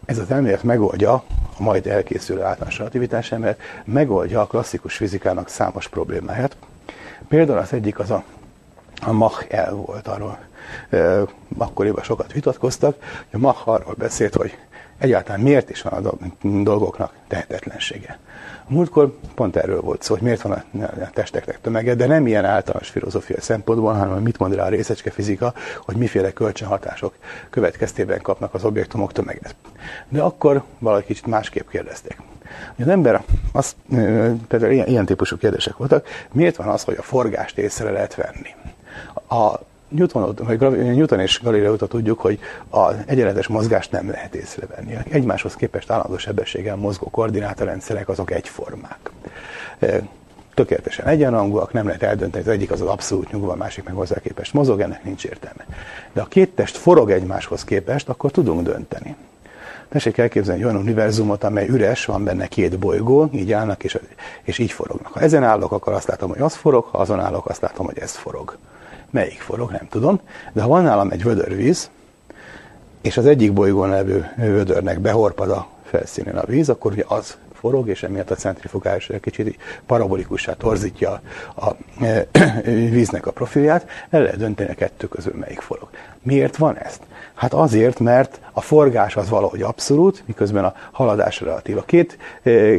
[0.06, 1.24] ez az elmélet megoldja a
[1.58, 6.56] majd elkészülő általános relativitás elmélet, megoldja a klasszikus fizikának számos problémáját,
[7.28, 8.24] Például az egyik az a,
[9.02, 10.40] a Mach el volt arról.
[10.90, 11.22] E,
[11.58, 14.58] akkoriban sokat vitatkoztak, hogy a Mach arról beszélt, hogy
[14.98, 16.12] egyáltalán miért is van a
[16.64, 18.20] dolgoknak tehetetlensége.
[18.70, 22.46] A múltkor pont erről volt szó, hogy miért van a testeknek tömege, de nem ilyen
[22.46, 25.54] általános filozófiai szempontból, hanem mit mond rá a részecske fizika,
[25.86, 27.14] hogy miféle kölcsönhatások
[27.50, 29.56] következtében kapnak az objektumok tömeget.
[30.10, 32.18] De akkor valahogy kicsit másképp kérdezték.
[32.78, 33.76] Az ember, az,
[34.48, 38.56] például ilyen, ilyen típusú kérdések voltak, miért van az, hogy a forgást észre lehet venni?
[39.42, 39.60] A
[39.90, 40.60] Newton, vagy
[40.96, 44.98] Newton és Galileo tudjuk, hogy az egyenletes mozgást nem lehet észrevenni.
[45.10, 49.12] Egymáshoz képest állandó sebességgel mozgó koordinátorrendszerek azok egyformák.
[50.54, 54.20] Tökéletesen egyenrangúak, nem lehet eldönteni, az egyik az az abszolút nyugva, a másik meg hozzá
[54.20, 55.66] képest mozog, ennek nincs értelme.
[56.14, 59.16] De a két test forog egymáshoz képest, akkor tudunk dönteni.
[59.90, 63.98] Tessék elképzelni egy olyan univerzumot, amely üres, van benne két bolygó, így állnak, és,
[64.44, 65.14] és így forognak.
[65.14, 67.98] Ha ezen állok, akkor azt látom, hogy az forog, ha azon állok, azt látom, hogy
[67.98, 68.58] ez forog.
[69.10, 70.20] Melyik forog, nem tudom.
[70.54, 71.90] De ha van nálam egy vödörvíz,
[73.02, 77.88] és az egyik bolygón levő vödörnek behorpad a felszínén a víz, akkor ugye az forog,
[77.88, 81.22] és emiatt a centrifugális kicsit parabolikussá torzítja
[81.56, 81.76] a, a
[82.96, 85.90] víznek a profilját, el lehet dönteni a kettő közül melyik forog.
[86.22, 87.02] Miért van ezt?
[87.34, 91.78] Hát azért, mert a forgás az valahogy abszolút, miközben a haladás relatív.
[91.78, 92.18] A két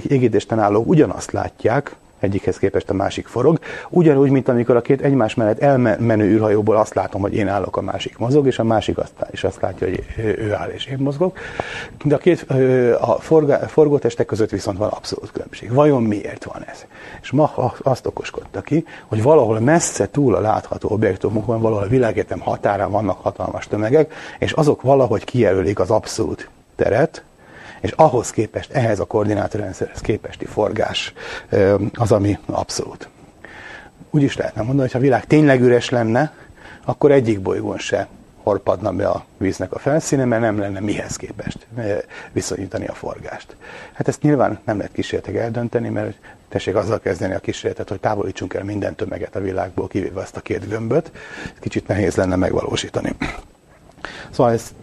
[0.09, 3.59] égítésten állók ugyanazt látják, egyikhez képest a másik forog.
[3.89, 7.81] Ugyanúgy, mint amikor a két egymás mellett elmenő űrhajóból azt látom, hogy én állok, a
[7.81, 11.39] másik mozog, és a másik azt, is azt látja, hogy ő áll, és én mozgok.
[12.05, 12.47] De a két
[13.01, 13.21] a
[13.67, 15.73] forgótestek között viszont van abszolút különbség.
[15.73, 16.85] Vajon miért van ez?
[17.23, 17.53] És ma
[17.83, 23.23] azt okoskodta ki, hogy valahol messze túl a látható objektumokon, valahol a világétem határán vannak
[23.23, 27.25] hatalmas tömegek, és azok valahogy kijelölik az abszolút teret,
[27.81, 31.13] és ahhoz képest, ehhez a koordinátorrendszerhez képesti forgás
[31.95, 33.09] az, ami abszolút.
[34.11, 36.33] Úgy is lehetne mondani, hogy ha a világ tényleg üres lenne,
[36.85, 38.09] akkor egyik bolygón se
[38.43, 41.67] horpadna be a víznek a felszíne, mert nem lenne mihez képest
[42.33, 43.57] viszonyítani a forgást.
[43.93, 46.17] Hát ezt nyilván nem lehet kísérletek eldönteni, mert
[46.49, 50.41] tessék azzal kezdeni a kísérletet, hogy távolítsunk el minden tömeget a világból, kivéve azt a
[50.41, 51.11] két gömböt.
[51.61, 53.17] Kicsit nehéz lenne megvalósítani.
[54.31, 54.75] Szóval ez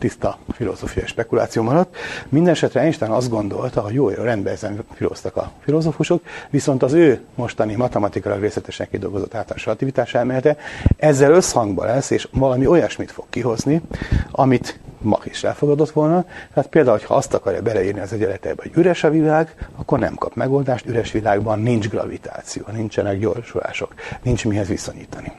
[0.00, 1.96] tiszta filozófiai spekuláció maradt.
[2.28, 7.20] Mindenesetre Einstein azt gondolta, hogy jó, jó rendben ezen filoztak a filozófusok, viszont az ő
[7.34, 10.56] mostani matematikailag részletesen kidolgozott általános relativitás elmélete
[10.96, 13.82] ezzel összhangban lesz, és valami olyasmit fog kihozni,
[14.30, 16.24] amit Mach is elfogadott volna.
[16.54, 20.34] Tehát például, ha azt akarja beleírni az egyenletebe, hogy üres a világ, akkor nem kap
[20.34, 25.32] megoldást, üres világban nincs gravitáció, nincsenek gyorsulások, nincs mihez viszonyítani.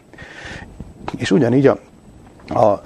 [1.17, 1.79] És ugyanígy a,
[2.47, 2.81] a,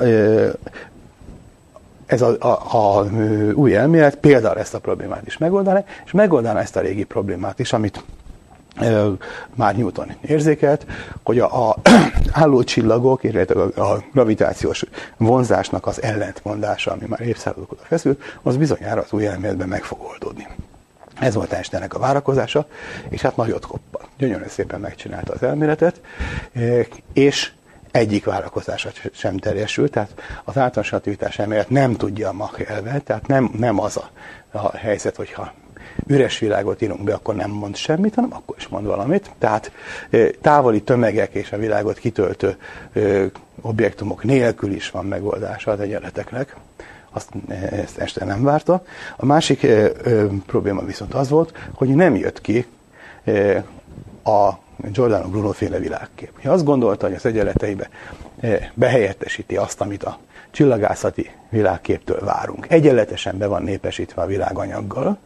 [2.05, 3.05] ez a, a, a
[3.53, 7.73] új elmélet például ezt a problémát is megoldaná, és megoldaná ezt a régi problémát is,
[7.73, 8.03] amit
[8.75, 9.03] e,
[9.55, 10.85] már Newton érzékelt,
[11.23, 11.75] hogy a, a
[12.31, 14.83] álló csillagok, illetve a, a gravitációs
[15.17, 19.99] vonzásnak az ellentmondása, ami már évszázadok óta feszül, az bizonyára az új elméletben meg fog
[20.01, 20.47] oldódni.
[21.19, 22.67] Ez volt Einsteinnek a várakozása,
[23.09, 23.99] és hát nagyot koppa.
[24.17, 26.01] Gyönyörűen szépen megcsinálta az elméletet,
[27.13, 27.51] és
[27.95, 30.09] egyik várakozása sem teljesült, tehát
[30.43, 34.09] az általános relativitás elmélet nem tudja a Mach elvet, tehát nem, nem az a,
[34.51, 35.53] a helyzet, hogyha
[36.07, 39.31] üres világot írunk be, akkor nem mond semmit, hanem akkor is mond valamit.
[39.37, 39.71] Tehát
[40.41, 42.57] távoli tömegek és a világot kitöltő
[43.61, 46.55] objektumok nélkül is van megoldása az egyenleteknek.
[47.09, 47.29] Azt,
[47.71, 48.85] ezt este nem várta.
[49.15, 49.67] A másik
[50.45, 52.65] probléma viszont az volt, hogy nem jött ki
[54.25, 56.43] a Giordano Bruno féle világkép.
[56.43, 57.89] Ha azt gondolta, hogy az egyenleteibe
[58.39, 60.19] eh, behelyettesíti azt, amit a
[60.51, 62.65] csillagászati világképtől várunk.
[62.69, 65.17] Egyenletesen be van népesítve a világanyaggal,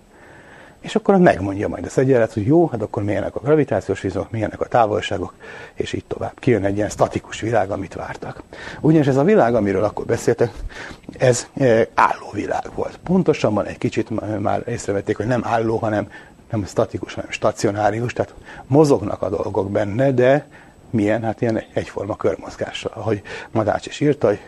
[0.79, 4.62] és akkor megmondja majd az egyenlet, hogy jó, hát akkor milyenek a gravitációs vizok, milyenek
[4.62, 5.33] a távolságok,
[5.73, 6.39] és így tovább.
[6.39, 8.43] Kijön egy ilyen statikus világ, amit vártak.
[8.81, 10.51] Ugyanis ez a világ, amiről akkor beszéltek,
[11.17, 12.99] ez eh, álló világ volt.
[13.03, 16.07] Pontosabban egy kicsit már észrevették, hogy nem álló, hanem
[16.51, 18.33] nem statikus, hanem stacionárius, tehát
[18.67, 20.47] mozognak a dolgok benne, de
[20.89, 21.23] milyen?
[21.23, 24.39] Hát ilyen egyforma körmozgással, ahogy Madács is írta, hogy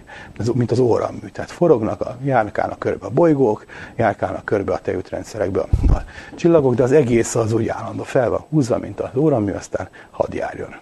[0.53, 1.27] mint az óramű.
[1.33, 6.03] Tehát forognak, a, járkálnak körbe a bolygók, járkálnak körbe a tejútrendszerekbe a, a
[6.35, 10.35] csillagok, de az egész az úgy állandó fel van húzva, mint az óramű, aztán hadd
[10.35, 10.75] járjon.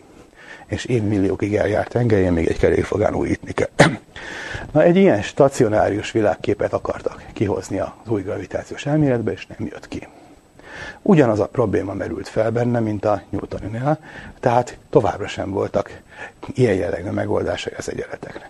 [0.65, 3.69] És évmilliókig eljárt engedjen, még egy kerékfogán újítni kell.
[4.71, 10.07] Na, egy ilyen stacionárius világképet akartak kihozni az új gravitációs elméletbe, és nem jött ki.
[11.01, 13.99] Ugyanaz a probléma merült fel benne, mint a Newtoninál,
[14.39, 16.01] tehát továbbra sem voltak
[16.53, 18.49] ilyen jellegű megoldásai az egyenleteknek.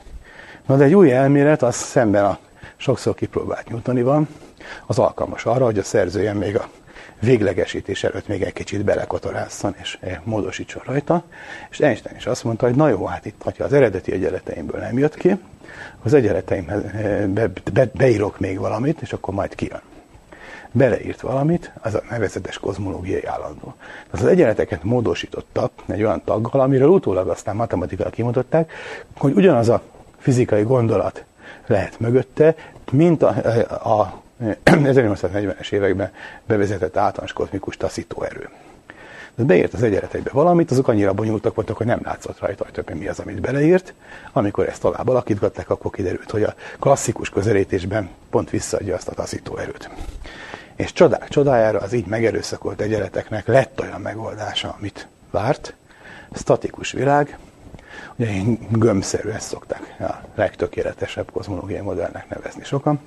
[0.66, 2.38] Na de egy új elmélet, az szemben a
[2.78, 4.28] sokszor kipróbált Newtonival,
[4.86, 6.70] az alkalmas arra, hogy a szerzője még a
[7.20, 11.24] véglegesítés előtt még egy kicsit belekotorásszon és módosítson rajta.
[11.70, 14.98] És Einstein is azt mondta, hogy na jó, hát itt, ha az eredeti egyenleteimből nem
[14.98, 15.40] jött ki,
[16.04, 16.82] az egyenleteimhez
[17.28, 19.82] be, be, beírok még valamit, és akkor majd kijön
[20.72, 23.74] beleírt valamit, az a nevezetes kozmológiai állandó.
[24.10, 28.72] Az, az egyenleteket módosítottak egy olyan taggal, amiről utólag aztán matematikailag kimondották,
[29.18, 29.82] hogy ugyanaz a
[30.18, 31.24] fizikai gondolat
[31.68, 32.56] lehet mögötte,
[32.92, 33.28] mint a,
[33.84, 34.22] a
[34.66, 36.12] 1840-es években
[36.46, 38.50] bevezetett általános kozmikus taszító erő.
[39.36, 42.98] De beírt az egyenleteibe valamit, azok annyira bonyolultak voltak, hogy nem látszott rajta, hogy többen
[42.98, 43.94] mi az, amit beleírt.
[44.34, 49.58] Amikor ezt tovább alakítgatták, akkor kiderült, hogy a klasszikus közelítésben pont visszaadja azt a taszító
[49.58, 49.90] erőt.
[50.80, 55.74] És csodák csodájára az így megerőszakolt egyenleteknek lett olyan megoldása, amit várt.
[56.34, 57.38] Statikus világ,
[58.16, 58.32] ugye
[58.72, 63.00] gömbszerű, ezt szokták a legtökéletesebb kozmológiai modellnek nevezni sokan.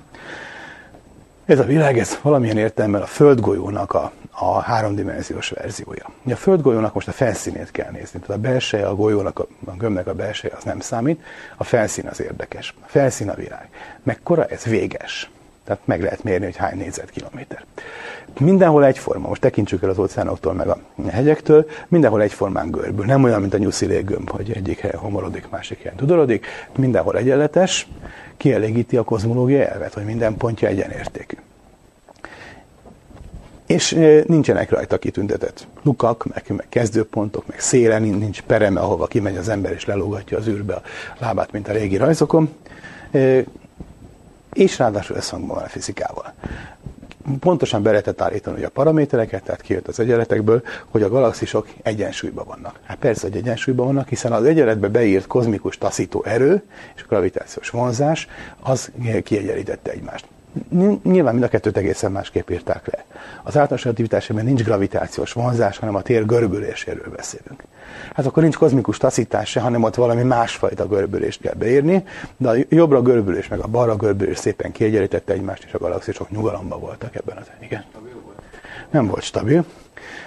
[1.45, 6.09] Ez a világ, ez valamilyen értelemben a földgolyónak a, a háromdimenziós verziója.
[6.25, 8.19] A földgolyónak most a felszínét kell nézni.
[8.19, 11.21] Tehát a belseje, a golyónak, a, a gömbnek a belseje az nem számít,
[11.57, 12.73] a felszín az érdekes.
[12.81, 13.69] A felszín a világ.
[14.03, 15.29] Mekkora ez véges.
[15.65, 17.65] Tehát meg lehet mérni, hogy hány négyzetkilométer.
[18.39, 20.77] Mindenhol egyforma, most tekintsük el az óceánoktól meg a
[21.09, 23.05] hegyektől, mindenhol egyformán görbül.
[23.05, 26.45] Nem olyan, mint a nyuszilé gömb, hogy egyik helyen homorodik, másik helyen tudorodik.
[26.77, 27.87] Mindenhol egyenletes,
[28.37, 31.35] kielégíti a kozmológia elvet, hogy minden pontja egyenértékű.
[33.65, 33.91] és
[34.27, 39.71] nincsenek rajta kitüntetett lukak, meg, meg kezdőpontok, meg széle, nincs pereme, ahova kimegy az ember
[39.71, 40.81] és lelógatja az űrbe a
[41.19, 42.55] lábát, mint a régi rajzokon.
[44.53, 46.33] És ráadásul összhangban van a fizikával
[47.39, 52.45] pontosan be lehetett állítani hogy a paramétereket, tehát kijött az egyenletekből, hogy a galaxisok egyensúlyban
[52.47, 52.79] vannak.
[52.83, 56.63] Hát persze, hogy egyensúlyban vannak, hiszen az egyenletbe beírt kozmikus taszító erő
[56.95, 58.27] és gravitációs vonzás
[58.59, 58.91] az
[59.23, 60.25] kiegyenlítette egymást.
[61.03, 63.05] Nyilván mind a kettőt egészen másképp írták le.
[63.43, 67.63] Az általános relativitásában nincs gravitációs vonzás, hanem a tér görbüléséről beszélünk.
[68.15, 72.03] Hát akkor nincs kozmikus taszítás se, hanem ott valami másfajta görbülést kell beírni,
[72.37, 76.79] de a jobbra görbülés meg a balra görbülés szépen kiegyenlítette egymást, és a galaxisok nyugalomban
[76.79, 77.83] voltak ebben az igen.
[78.89, 79.65] Nem volt stabil,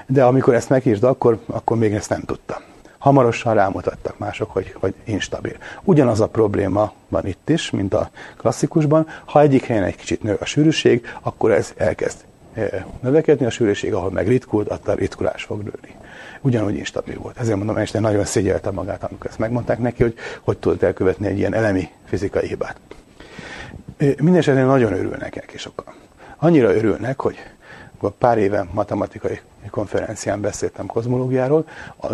[0.06, 2.58] de amikor ezt megírta, akkor, akkor még ezt nem tudtam.
[3.06, 5.56] Hamarosan rámutattak mások, hogy, hogy instabil.
[5.82, 9.06] Ugyanaz a probléma van itt is, mint a klasszikusban.
[9.24, 12.18] Ha egyik helyen egy kicsit nő a sűrűség, akkor ez elkezd
[12.54, 12.68] eh,
[13.00, 15.94] növekedni a sűrűség, ahol meg ritkult, ott a ritkulás fog nőni.
[16.40, 17.38] Ugyanúgy instabil volt.
[17.38, 21.38] Ezért mondom, Einstein nagyon szégyelte magát, amikor ezt megmondták neki, hogy hogy tudott elkövetni egy
[21.38, 22.76] ilyen elemi fizikai hibát.
[23.96, 25.94] Eh, Mindenesetre nagyon örülnek neki sokan.
[26.36, 27.36] Annyira örülnek, hogy
[28.18, 31.66] pár éve matematikai konferencián beszéltem kozmológiáról,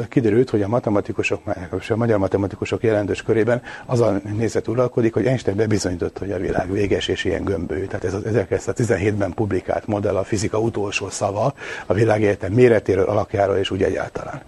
[0.09, 1.43] kiderült, hogy a matematikusok,
[1.79, 6.39] és a magyar matematikusok jelentős körében az a nézet uralkodik, hogy Einstein bebizonyította, hogy a
[6.39, 7.87] világ véges és ilyen gömbő.
[7.87, 11.55] Tehát ez az 1917-ben publikált modell a fizika utolsó szava
[11.87, 14.43] a világegyetem méretéről, alakjáról és úgy egyáltalán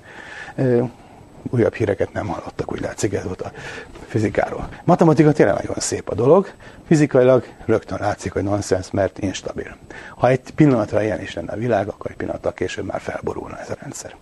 [1.50, 3.52] újabb híreket nem hallottak, úgy látszik ez volt a
[4.07, 4.68] fizikáról.
[4.85, 6.50] Matematika tényleg nagyon szép a dolog,
[6.87, 9.76] fizikailag rögtön látszik, hogy nonsens, mert instabil.
[10.16, 13.70] Ha egy pillanatra ilyen is lenne a világ, akkor egy pillanatra később már felborulna ez
[13.70, 14.16] a rendszer.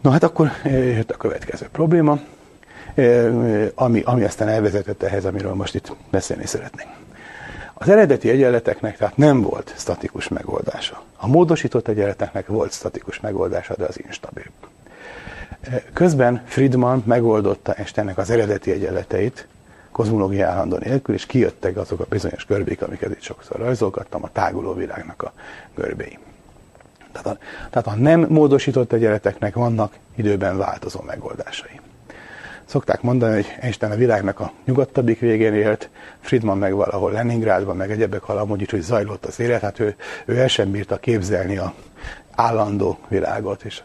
[0.00, 2.18] No hát akkor jött a következő probléma,
[3.74, 6.90] ami, ami aztán elvezetett ehhez, amiről most itt beszélni szeretnénk.
[7.74, 11.02] Az eredeti egyenleteknek tehát nem volt statikus megoldása.
[11.16, 14.44] A módosított egyenleteknek volt statikus megoldása, de az instabil.
[15.92, 19.46] Közben Friedman megoldotta Einsteinnek az eredeti egyenleteit,
[19.92, 24.74] kozmológiai állandó nélkül, és kijöttek azok a bizonyos görbék, amiket itt sokszor rajzolgattam, a táguló
[24.74, 25.32] világnak a
[25.74, 26.18] görbéi.
[27.12, 31.80] Tehát a, tehát a nem módosított egyenleteknek vannak időben változó megoldásai.
[32.64, 35.88] Szokták mondani, hogy Einstein a világnak a nyugodtabbik végén élt,
[36.20, 40.38] Friedman meg valahol Leningrádban, meg egyebek valahogy is, hogy zajlott az élet, hát ő, ő
[40.38, 41.74] el sem bírta képzelni a
[42.34, 43.82] állandó világot, és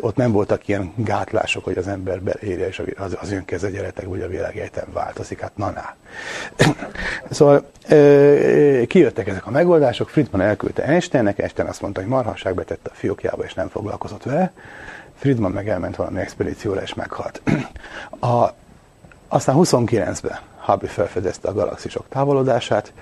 [0.00, 4.20] ott nem voltak ilyen gátlások, hogy az ember beérje, és az, az önkeze gyeretek, hogy
[4.20, 5.40] a világ változik.
[5.40, 5.94] Hát na, na.
[7.30, 7.66] szóval
[8.86, 13.44] kijöttek ezek a megoldások, Friedman elküldte Einsteinnek, Einstein azt mondta, hogy marhasság betette a fiókjába,
[13.44, 14.52] és nem foglalkozott vele.
[15.14, 17.42] Friedman meg elment valami expedícióra, és meghalt.
[18.20, 18.48] A,
[19.28, 22.92] aztán 29-ben Hubble felfedezte a galaxisok távolodását,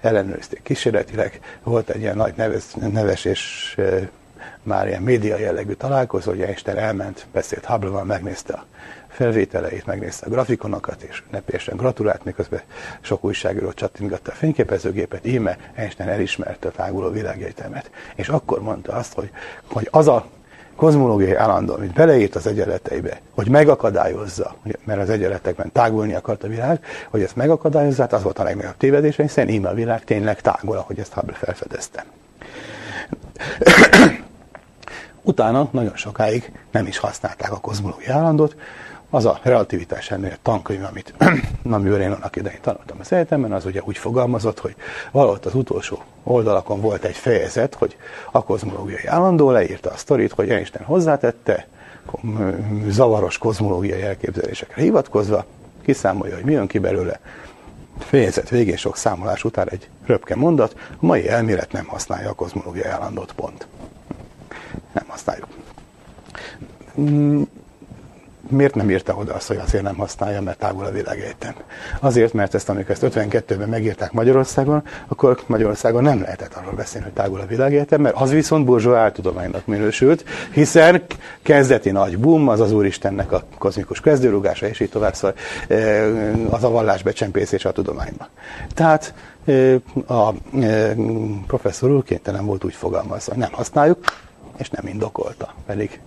[0.00, 3.76] ellenőrizték kísérletileg, volt egy ilyen nagy neves, neves és
[4.66, 8.64] már ilyen média jellegű találkozó, hogy Einstein elment, beszélt Hubble-val, megnézte a
[9.08, 12.60] felvételeit, megnézte a grafikonokat, és ünnepélyesen gratulált, miközben
[13.00, 17.90] sok újságíró csattingatta a fényképezőgépet, íme Einstein elismerte a táguló világegyetemet.
[18.14, 19.30] És akkor mondta azt, hogy,
[19.72, 20.26] hogy az a
[20.76, 26.84] kozmológiai állandó, amit beleírt az egyenleteibe, hogy megakadályozza, mert az egyenletekben tágulni akart a világ,
[27.10, 30.76] hogy ezt megakadályozza, hát az volt a legnagyobb tévedés, hiszen íme a világ tényleg tágul,
[30.76, 32.04] ahogy ezt Hubble felfedezte.
[35.26, 38.56] Utána nagyon sokáig nem is használták a kozmológiai állandót,
[39.10, 41.14] az a relativitás ennél tankönyv, amit,
[41.70, 44.74] amivel én annak idején tanultam az egyetemen, az ugye úgy fogalmazott, hogy
[45.12, 47.96] valahogy az utolsó oldalakon volt egy fejezet, hogy
[48.30, 51.66] a kozmológiai állandó leírta a sztorit, hogy Einstein hozzátette,
[52.88, 55.44] zavaros kozmológiai elképzelésekre hivatkozva,
[55.82, 57.20] kiszámolja, hogy mi jön ki belőle,
[57.98, 62.88] fejezet végén sok számolás után egy röpke mondat, a mai elmélet nem használja a kozmológiai
[62.88, 63.66] állandót, pont.
[63.75, 63.75] nem
[65.16, 65.46] használjuk.
[67.00, 67.42] Mm,
[68.48, 71.54] miért nem írta oda azt, hogy azért nem használja, mert távol a világegyetem?
[72.00, 77.14] Azért, mert ezt, amikor ezt 52-ben megírták Magyarországon, akkor Magyarországon nem lehetett arról beszélni, hogy
[77.14, 81.02] távol a világegyetem, mert az viszont burzsó áltudománynak minősült, hiszen
[81.42, 85.36] kezdeti nagy boom, az az Úristennek a kozmikus kezdőrugása, és így tovább, szóval
[86.50, 88.28] az a vallás becsempészés a tudományba.
[88.74, 89.74] Tehát eh,
[90.06, 90.94] a eh,
[91.46, 93.98] professzor úr kénytelen volt úgy fogalmazni, hogy nem használjuk,
[94.58, 95.54] és nem indokolta.
[95.66, 96.00] Pedig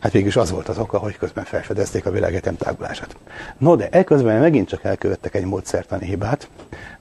[0.00, 3.16] hát végülis az volt az oka, hogy közben felfedezték a világetem tágulását.
[3.58, 6.48] No, de ekközben megint csak elkövettek egy módszertani hibát,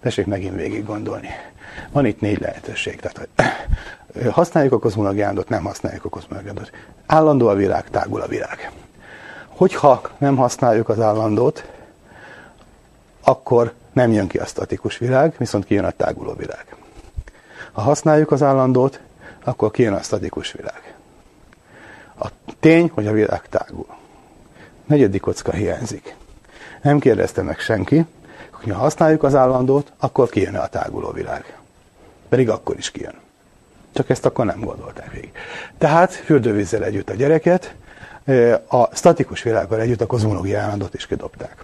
[0.02, 1.30] tessék megint végig gondolni.
[1.92, 3.00] Van itt négy lehetőség.
[3.00, 6.72] Tehát, hogy használjuk a kozmológiándot, nem használjuk a kozmológiándot.
[7.06, 8.72] Állandó a világ, tágul a világ.
[9.48, 11.70] Hogyha nem használjuk az állandót,
[13.24, 16.76] akkor nem jön ki a statikus világ, viszont kijön a táguló világ.
[17.71, 19.00] Ha használjuk az állandót,
[19.44, 20.88] akkor kijön a statikus világ.
[22.20, 22.28] A
[22.60, 23.86] tény, hogy a világ tágul.
[24.86, 26.15] Negyedik kocka hiányzik.
[26.82, 28.06] Nem kérdezte meg senki,
[28.52, 31.58] hogy ha használjuk az állandót, akkor kijön a táguló világ.
[32.30, 33.13] Pedig akkor is kijön.
[33.94, 35.32] Csak ezt akkor nem gondolták végig.
[35.78, 37.76] Tehát fürdővízzel együtt a gyereket,
[38.67, 41.63] a statikus világgal együtt a kozmológiai állandót is kidobták.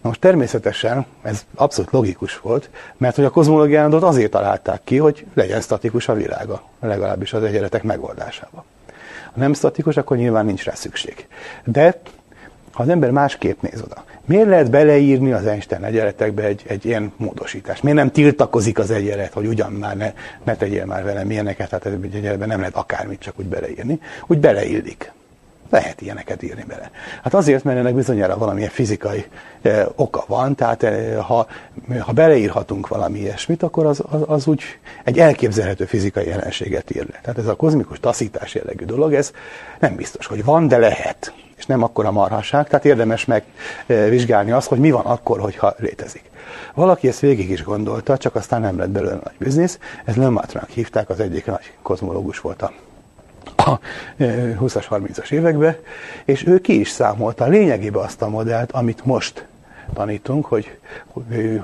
[0.00, 4.96] Na most természetesen ez abszolút logikus volt, mert hogy a kozmológiai állandót azért találták ki,
[4.96, 8.64] hogy legyen statikus a világa, legalábbis az egyenletek megoldásában.
[9.36, 11.26] Nem statikus, akkor nyilván nincs rá szükség.
[11.64, 12.00] De
[12.72, 17.12] ha az ember másképp néz oda, miért lehet beleírni az Einstein egyenletekbe egy, egy ilyen
[17.16, 17.82] módosítást?
[17.82, 20.12] Miért nem tiltakozik az egyenlet, hogy ugyan már ne,
[20.44, 24.00] ne tegyél már velem ilyeneket, hát egy egyenletben nem lehet akármit csak úgy beleírni.
[24.26, 25.12] Úgy beleillik.
[25.70, 26.90] Lehet ilyeneket írni bele.
[27.22, 29.24] Hát azért, mert ennek bizonyára valamilyen fizikai
[29.62, 31.46] e, oka van, tehát e, ha,
[31.98, 34.62] ha beleírhatunk valami ilyesmit, akkor az, az, az úgy
[35.04, 37.18] egy elképzelhető fizikai jelenséget ír le.
[37.22, 39.32] Tehát ez a kozmikus taszítás jellegű dolog, ez
[39.78, 41.32] nem biztos, hogy van, de lehet.
[41.56, 46.30] És nem akkora marhaság, tehát érdemes megvizsgálni azt, hogy mi van akkor, hogyha létezik.
[46.74, 49.78] Valaki ezt végig is gondolta, csak aztán nem lett belőle nagy biznisz.
[50.04, 52.72] Ez Lemaitre-nak hívták, az egyik nagy kozmológus volt a
[53.56, 53.78] a
[54.18, 55.76] 20-as, 30-as években,
[56.24, 59.46] és ő ki is számolta lényegében azt a modellt, amit most
[59.94, 60.78] tanítunk, hogy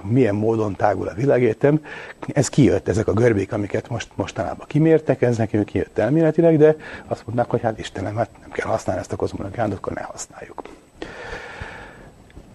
[0.03, 1.85] milyen módon tágul a világértem.
[2.33, 6.76] Ez kijött, ezek a görbék, amiket most mostanában kimértek, ez nekünk kijött elméletileg, de
[7.07, 10.62] azt mondták, hogy hát Istenem, hát nem kell használni ezt a kozmológiát, akkor ne használjuk.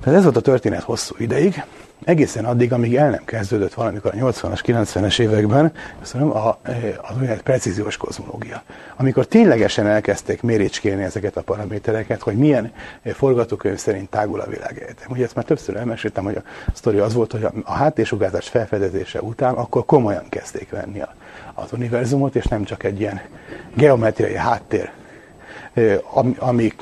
[0.01, 1.63] Tehát ez volt a történet hosszú ideig,
[2.03, 5.71] egészen addig, amíg el nem kezdődött valamikor a 80-as, 90-es években
[6.01, 6.69] szóval a,
[7.01, 8.63] az olyan precíziós kozmológia.
[8.95, 12.71] Amikor ténylegesen elkezdték méricskélni ezeket a paramétereket, hogy milyen
[13.03, 15.07] forgatókönyv szerint tágul a világegyetem.
[15.09, 16.43] Ugye ezt már többször elmeséltem, hogy a
[16.73, 21.01] sztori az volt, hogy a, háttérsugárzás felfedezése után akkor komolyan kezdték venni
[21.53, 23.21] az univerzumot, és nem csak egy ilyen
[23.73, 24.91] geometriai háttér,
[26.13, 26.73] ami, ami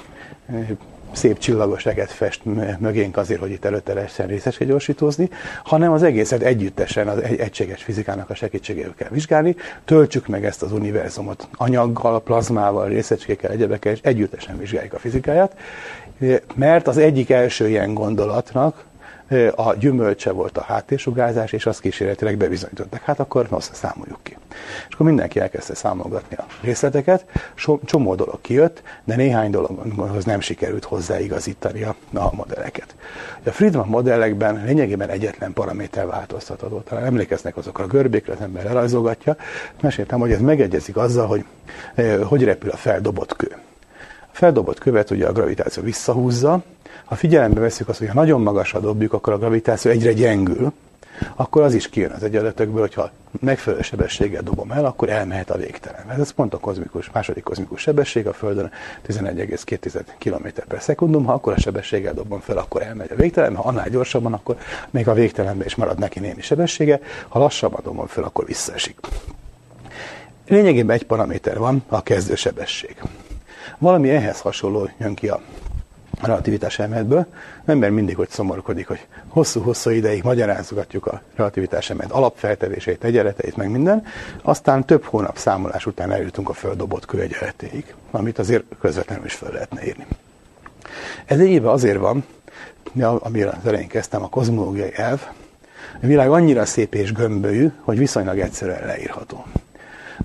[1.15, 2.41] szép csillagos eget fest
[2.79, 5.29] mögénk azért, hogy itt előtte lehessen részeske gyorsítózni,
[5.63, 9.55] hanem az egészet együttesen az egy egységes fizikának a segítségével kell vizsgálni,
[9.85, 15.55] töltsük meg ezt az univerzumot anyaggal, plazmával, részecskékkel, egyebekkel, és együttesen vizsgáljuk a fizikáját,
[16.55, 18.83] mert az egyik első ilyen gondolatnak,
[19.55, 23.01] a gyümölcse volt a háttérsugárzás, és azt kísérletileg bebizonyították.
[23.01, 24.37] Hát akkor nosza számoljuk ki.
[24.87, 30.39] És akkor mindenki elkezdte számolgatni a részleteket, so, csomó dolog kijött, de néhány dologhoz nem
[30.39, 32.95] sikerült hozzáigazítani a, a modelleket.
[33.43, 36.79] A Friedman modellekben lényegében egyetlen paraméter változtatható.
[36.79, 39.35] Talán emlékeznek azokra a görbékre, az ember elrajzolgatja.
[39.81, 41.45] Meséltem, hogy ez megegyezik azzal, hogy
[42.23, 43.55] hogy repül a feldobott kő.
[44.35, 46.63] Feldobott követ ugye a gravitáció visszahúzza,
[47.05, 50.71] ha figyelembe veszük azt, hogy ha nagyon magasra dobjuk, akkor a gravitáció egyre gyengül,
[51.35, 56.09] akkor az is kijön az egyenletekből, hogyha megfelelő sebességgel dobom el, akkor elmehet a végtelen.
[56.19, 58.71] Ez pont a kozmikus, második kozmikus sebesség a Földön
[59.07, 63.63] 11,2 km per szekundum, ha akkor a sebességgel dobom fel, akkor elmegy a végtelen, ha
[63.63, 64.57] annál gyorsabban, akkor
[64.89, 68.99] még a végtelenben is marad neki némi sebessége, ha lassabban dobom fel, akkor visszaesik.
[70.47, 72.95] Lényegében egy paraméter van, a kezdősebesség.
[73.77, 75.41] Valami ehhez hasonló jön ki a
[76.21, 77.25] relativitás elméletből.
[77.65, 84.03] ember mindig hogy szomorkodik, hogy hosszú-hosszú ideig magyarázgatjuk a relativitás elmélet alapfeltevéseit, egyenleteit, meg minden,
[84.41, 89.51] aztán több hónap számolás után eljutunk a földobott kő egyenletéig, amit azért közvetlenül is föl
[89.51, 90.05] lehetne írni.
[91.25, 92.25] Ez egyébben azért van,
[92.99, 95.21] amire az elején kezdtem, a kozmológiai elv,
[96.01, 99.45] a világ annyira szép és gömbölyű, hogy viszonylag egyszerűen leírható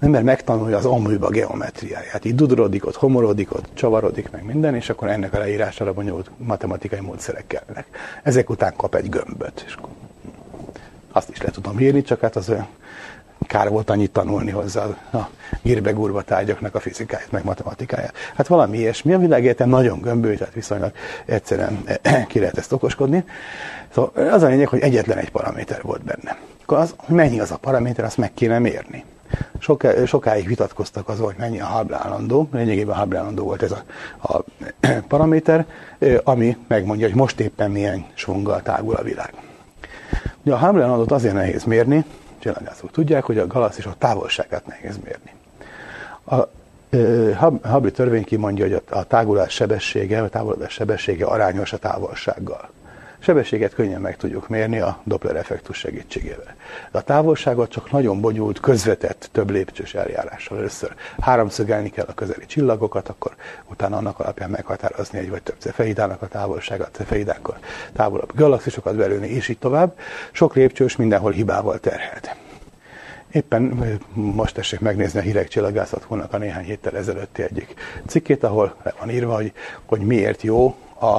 [0.01, 2.25] ember megtanulja az aműba geometriáját.
[2.25, 7.01] Így dudorodik, ott homorodik, ott csavarodik, meg minden, és akkor ennek a leírására bonyolult matematikai
[7.01, 7.87] módszerek kellnek.
[8.23, 9.77] Ezek után kap egy gömböt, és
[11.13, 12.69] azt is le tudom írni, csak hát az olyan
[13.47, 15.29] kár volt annyit tanulni hozzá a
[15.63, 18.15] gírbegurva tárgyaknak a fizikáját, meg matematikáját.
[18.35, 19.13] Hát valami ilyesmi.
[19.13, 20.93] A világegyetem nagyon gömböly, tehát viszonylag
[21.25, 21.85] egyszerűen
[22.29, 23.25] ki lehet ezt okoskodni.
[23.95, 26.39] Szóval az a lényeg, hogy egyetlen egy paraméter volt benne.
[26.63, 29.05] Akkor az, mennyi az a paraméter, azt meg kéne mérni.
[29.59, 33.83] Soká, sokáig vitatkoztak azon, hogy mennyi a Hubble állandó, lényegében Hubble állandó volt ez a,
[34.23, 34.45] a
[35.09, 35.67] paraméter,
[36.25, 39.33] ami megmondja, hogy most éppen milyen svunggal tágul a világ.
[40.43, 42.05] Ugye a Hubble állandót azért nehéz mérni,
[42.39, 45.33] csillagászok tudják, hogy a galaxisok távolságát nehéz mérni.
[46.25, 46.49] A
[47.69, 52.69] Hubble törvény kimondja, hogy a tágulás sebessége, a távolodás sebessége arányos a távolsággal
[53.21, 56.55] sebességet könnyen meg tudjuk mérni a Doppler effektus segítségével.
[56.93, 60.59] De a távolságot csak nagyon bonyolult, közvetett, több lépcsős eljárással.
[60.59, 63.35] Először háromszögelni kell a közeli csillagokat, akkor
[63.71, 67.59] utána annak alapján meghatározni egy vagy több cefeidának a távolságát, cefeidákkal
[67.93, 69.99] távolabb galaxisokat belőni, és így tovább.
[70.33, 72.37] Sok lépcsős mindenhol hibával terhelt.
[73.33, 73.63] Éppen
[74.15, 77.75] most tessék megnézni a Hírek Csillagászat a néhány héttel ezelőtti egyik
[78.07, 79.53] cikkét, ahol le van írva, hogy,
[79.87, 81.19] hogy miért jó a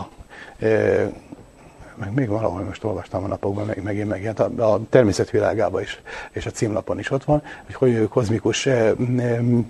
[2.01, 6.45] meg még valahol most olvastam a napokban, meg, megint megjelent, a, a természetvilágában is, és
[6.45, 8.93] a címlapon is ott van, hogy hogy kozmikus e,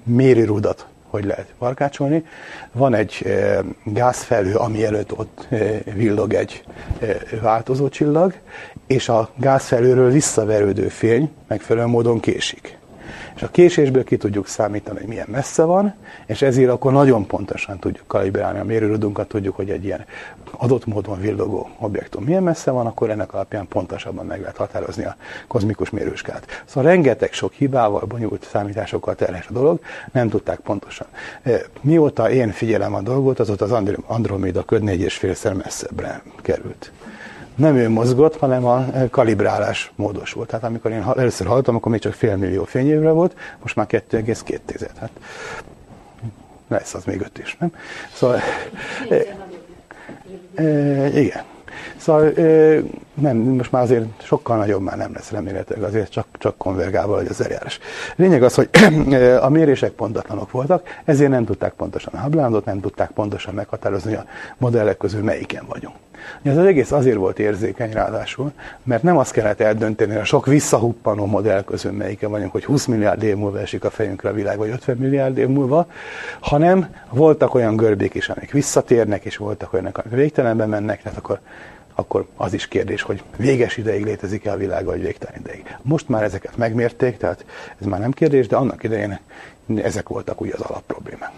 [0.04, 2.26] mérőrudat hogy lehet barkácsolni.
[2.72, 5.58] Van egy e, gázfelhő, ami előtt ott e,
[5.94, 6.64] villog egy
[7.42, 8.34] változó csillag,
[8.88, 12.78] és a gázfelőről visszaverődő fény megfelelő módon késik.
[13.42, 15.94] És a késésből ki tudjuk számítani, hogy milyen messze van,
[16.26, 20.06] és ezért akkor nagyon pontosan tudjuk kalibrálni a mérőrudunkat, tudjuk, hogy egy ilyen
[20.52, 25.16] adott módon villogó objektum milyen messze van, akkor ennek alapján pontosabban meg lehet határozni a
[25.48, 26.64] kozmikus mérőskát.
[26.66, 29.80] Szóval rengeteg sok hibával, bonyolult számításokkal terhes a dolog,
[30.12, 31.08] nem tudták pontosan.
[31.44, 36.92] E, mióta én figyelem a dolgot, azóta az Andromeda köd négy és félszer messzebbre került
[37.56, 40.48] nem ő mozgott, hanem a kalibrálás módosult.
[40.48, 44.88] Tehát amikor én először hallottam, akkor még csak fél millió fényévre volt, most már 2,2.
[45.00, 45.12] Hát
[46.68, 47.74] lesz az még öt is, nem?
[48.14, 48.40] Szóval,
[49.10, 49.16] e,
[50.64, 51.44] e, igen.
[51.98, 52.80] Szóval e,
[53.14, 57.28] nem, most már azért sokkal nagyobb már nem lesz remélhetőleg, azért csak, csak konvergálva vagy
[57.28, 57.80] az eljárás.
[58.16, 58.70] Lényeg az, hogy
[59.42, 64.26] a mérések pontatlanok voltak, ezért nem tudták pontosan a hablándot, nem tudták pontosan meghatározni a
[64.58, 65.96] modellek közül melyiken vagyunk.
[66.42, 68.52] Ez az egész azért volt érzékeny ráadásul,
[68.84, 73.24] mert nem azt kellett eldönteni a sok visszahuppanó modell közül melyike vagyunk, hogy 20 milliárd
[73.24, 75.88] év múlva esik a fejünkre a világ, vagy 50 milliárd év múlva,
[76.40, 81.40] hanem voltak olyan görbék is, amik visszatérnek, és voltak olyanok, amik végtelenben mennek, tehát akkor
[81.96, 85.78] akkor az is kérdés, hogy véges ideig létezik-e a világ, vagy végtelen ideig.
[85.82, 87.46] Most már ezeket megmérték, tehát
[87.80, 89.20] ez már nem kérdés, de annak idején
[89.76, 91.32] ezek voltak ugye az alapproblémák.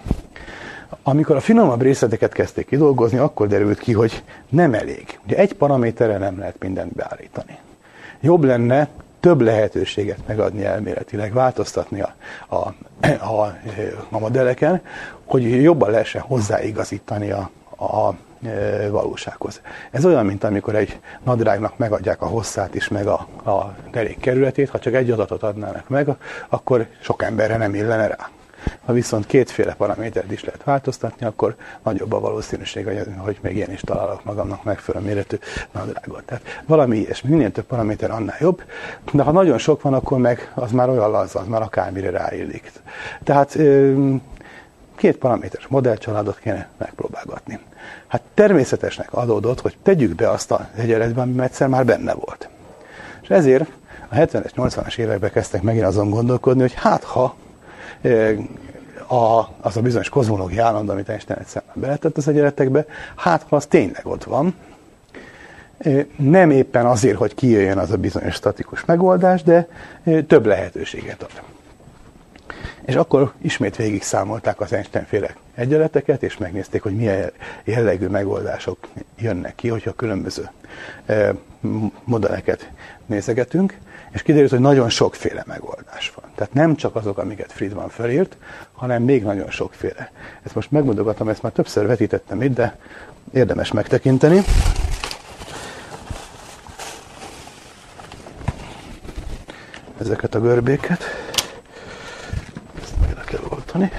[1.03, 5.19] Amikor a finomabb részleteket kezdték kidolgozni, akkor derült ki, hogy nem elég.
[5.25, 7.57] Ugye egy paraméterrel nem lehet mindent beállítani.
[8.21, 8.87] Jobb lenne
[9.19, 12.15] több lehetőséget megadni elméletileg, változtatni a,
[12.47, 12.55] a,
[13.07, 13.57] a,
[14.09, 14.81] a modelleken,
[15.25, 18.13] hogy jobban lehessen hozzáigazítani a, a
[18.47, 19.61] e, valósághoz.
[19.91, 24.69] Ez olyan, mint amikor egy nadrágnak megadják a hosszát is, meg a, a derék kerületét,
[24.69, 26.07] ha csak egy adatot adnának meg,
[26.49, 28.29] akkor sok emberre nem illene rá.
[28.85, 32.87] Ha viszont kétféle paramétert is lehet változtatni, akkor nagyobb a valószínűség,
[33.17, 35.37] hogy még ilyen is találok magamnak megfelelő méretű
[35.71, 36.23] nadrágot.
[36.23, 38.63] Tehát valami ilyesmi, minél több paraméter, annál jobb,
[39.11, 42.71] de ha nagyon sok van, akkor meg az már olyan laza, az már akármire ráillik.
[43.23, 43.57] Tehát
[44.95, 47.59] két paraméteres modellcsaládot kéne megpróbálgatni.
[48.07, 52.49] Hát természetesnek adódott, hogy tegyük be azt a egyenletbe, ami egyszer már benne volt.
[53.21, 53.71] És ezért
[54.09, 57.35] a 70-es, 80-as években kezdtek megint azon gondolkodni, hogy hát ha
[59.07, 62.85] a, az a bizonyos kozmológiai állandó, amit Einstein egyszer beletett az egyenletekbe,
[63.15, 64.55] hát ha az tényleg ott van,
[66.15, 69.67] nem éppen azért, hogy kijöjjön az a bizonyos statikus megoldás, de
[70.27, 71.41] több lehetőséget ad.
[72.85, 77.31] És akkor ismét végig számolták az Einstein-féle egyenleteket, és megnézték, hogy milyen
[77.63, 78.77] jellegű megoldások
[79.17, 80.49] jönnek ki, hogyha különböző
[82.03, 82.69] modelleket
[83.05, 83.77] nézegetünk,
[84.13, 86.31] és kiderült, hogy nagyon sokféle megoldás van.
[86.35, 88.37] Tehát nem csak azok, amiket Friedman felírt,
[88.73, 90.11] hanem még nagyon sokféle.
[90.43, 92.77] Ezt most megmondogatom, ezt már többször vetítettem itt, de
[93.33, 94.41] érdemes megtekinteni.
[99.99, 101.03] Ezeket a görbéket.
[102.81, 103.91] Ezt meg kell oltani.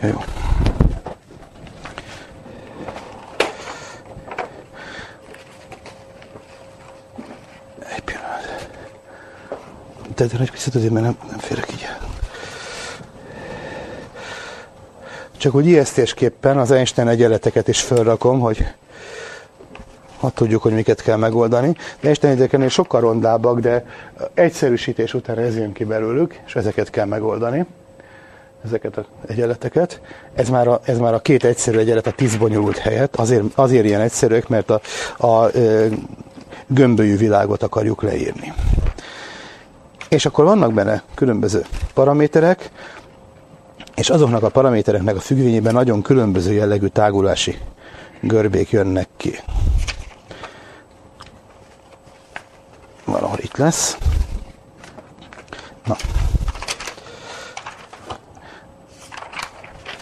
[0.00, 0.20] Jó.
[10.14, 11.86] Tehát egy picit azért, mert nem, nem férek így
[15.36, 18.66] Csak hogy ijesztésképpen az Einstein egyenleteket is felrakom, hogy
[20.18, 21.72] ha tudjuk, hogy miket kell megoldani.
[21.72, 23.86] De Einstein egyenleteknél sokkal rondábbak, de
[24.34, 27.66] egyszerűsítés után ez jön ki belőlük, és ezeket kell megoldani
[28.64, 30.00] ezeket az egyenleteket.
[30.34, 33.16] Ez már a, ez már a két egyszerű egyenlet a tíz bonyolult helyett.
[33.16, 34.80] Azért, azért ilyen egyszerűek, mert a,
[35.16, 35.50] a, a
[36.66, 38.52] gömbölyű világot akarjuk leírni.
[40.12, 42.70] És akkor vannak benne különböző paraméterek,
[43.94, 47.58] és azoknak a paramétereknek a függvényében nagyon különböző jellegű tágulási
[48.20, 49.38] görbék jönnek ki.
[53.04, 53.96] Valahol itt lesz.
[55.84, 55.96] Na.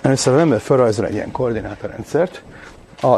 [0.02, 2.42] Először az ember felrajzol egy ilyen koordinátorrendszert.
[3.02, 3.16] A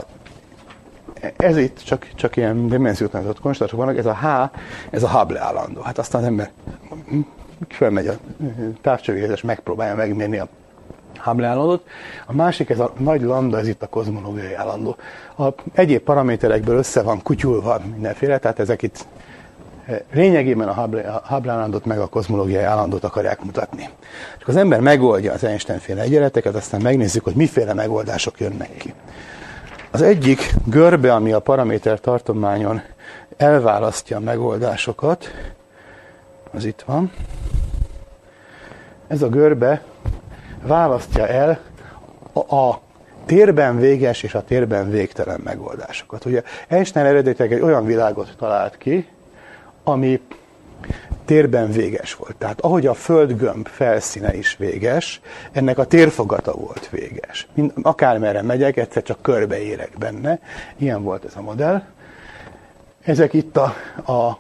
[1.36, 4.58] ez itt csak, csak ilyen dimenziótlanított konstantok vannak, ez a H,
[4.90, 5.80] ez a Hubble állandó.
[5.80, 6.50] Hát aztán az ember
[7.68, 8.14] felmegy a
[8.80, 10.48] távcsövégezés, megpróbálja megmérni a
[11.18, 11.86] Hubble állandót.
[12.26, 14.96] A másik, ez a nagy lambda, ez itt a kozmológiai állandó.
[15.38, 19.06] A egyéb paraméterekből össze van kutyulva mindenféle, tehát ezek itt
[20.12, 20.74] lényegében a
[21.28, 23.88] Hubble állandót meg a kozmológiai állandót akarják mutatni.
[24.38, 28.94] És az ember megoldja az Einstein-féle egyenleteket, aztán megnézzük, hogy miféle megoldások jönnek ki.
[29.94, 32.82] Az egyik görbe, ami a paraméter tartományon
[33.36, 35.30] elválasztja a megoldásokat,
[36.50, 37.12] az itt van.
[39.06, 39.82] Ez a görbe
[40.62, 41.60] választja el
[42.32, 42.80] a, a
[43.26, 46.24] térben véges és a térben végtelen megoldásokat.
[46.24, 49.08] Ugye Einstein eredetileg egy olyan világot talált ki,
[49.84, 50.20] ami
[51.32, 52.36] térben véges volt.
[52.36, 55.20] Tehát ahogy a földgömb felszíne is véges,
[55.52, 57.46] ennek a térfogata volt véges.
[57.54, 60.38] Mind, akármerre megyek, egyszer csak körbeérek benne.
[60.76, 61.82] Ilyen volt ez a modell.
[63.02, 63.74] Ezek itt a,
[64.12, 64.38] a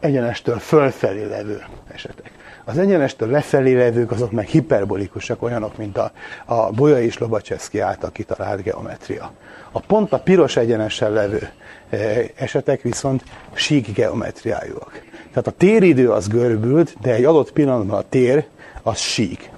[0.00, 1.62] egyenestől fölfelé levő
[1.92, 2.30] esetek.
[2.64, 6.12] Az egyenestől lefelé levők azok meg hiperbolikusak, olyanok, mint a,
[6.44, 9.32] a Bolyai és Lobacseszki által kitalált geometria.
[9.70, 11.50] A pont a piros egyenesen levő
[11.90, 11.96] e,
[12.36, 13.22] esetek viszont
[13.52, 15.08] sík geometriájúak.
[15.30, 18.46] Tehát a téridő az görbült, de egy adott pillanatban a tér
[18.82, 19.50] az sík.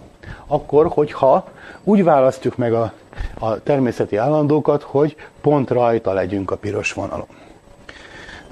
[0.46, 1.48] Akkor, hogyha
[1.84, 2.92] úgy választjuk meg a,
[3.38, 7.26] a természeti állandókat, hogy pont rajta legyünk a piros vonalon.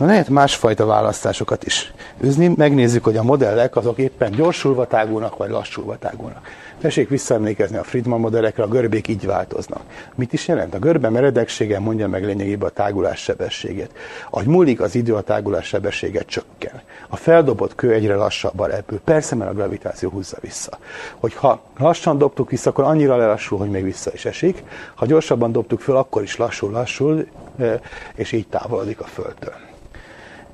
[0.01, 5.51] Na lehet másfajta választásokat is üzni, megnézzük, hogy a modellek azok éppen gyorsulva tágulnak, vagy
[5.51, 6.47] lassulva tágulnak.
[6.81, 9.83] Tessék visszaemlékezni a Friedman modellekre, a görbék így változnak.
[10.15, 10.75] Mit is jelent?
[10.75, 13.91] A görbe meredeksége mondja meg lényegében a tágulás sebességét.
[14.31, 16.81] Ahogy múlik az idő, a tágulás sebessége csökken.
[17.09, 19.01] A feldobott kő egyre lassabban repül.
[19.01, 20.79] Persze, mert a gravitáció húzza vissza.
[21.19, 24.63] Hogyha lassan dobtuk vissza, akkor annyira lelassul, hogy még vissza is esik.
[24.95, 27.27] Ha gyorsabban dobtuk föl, akkor is lassul, lassul,
[27.59, 27.81] eh,
[28.15, 29.69] és így távolodik a Földtől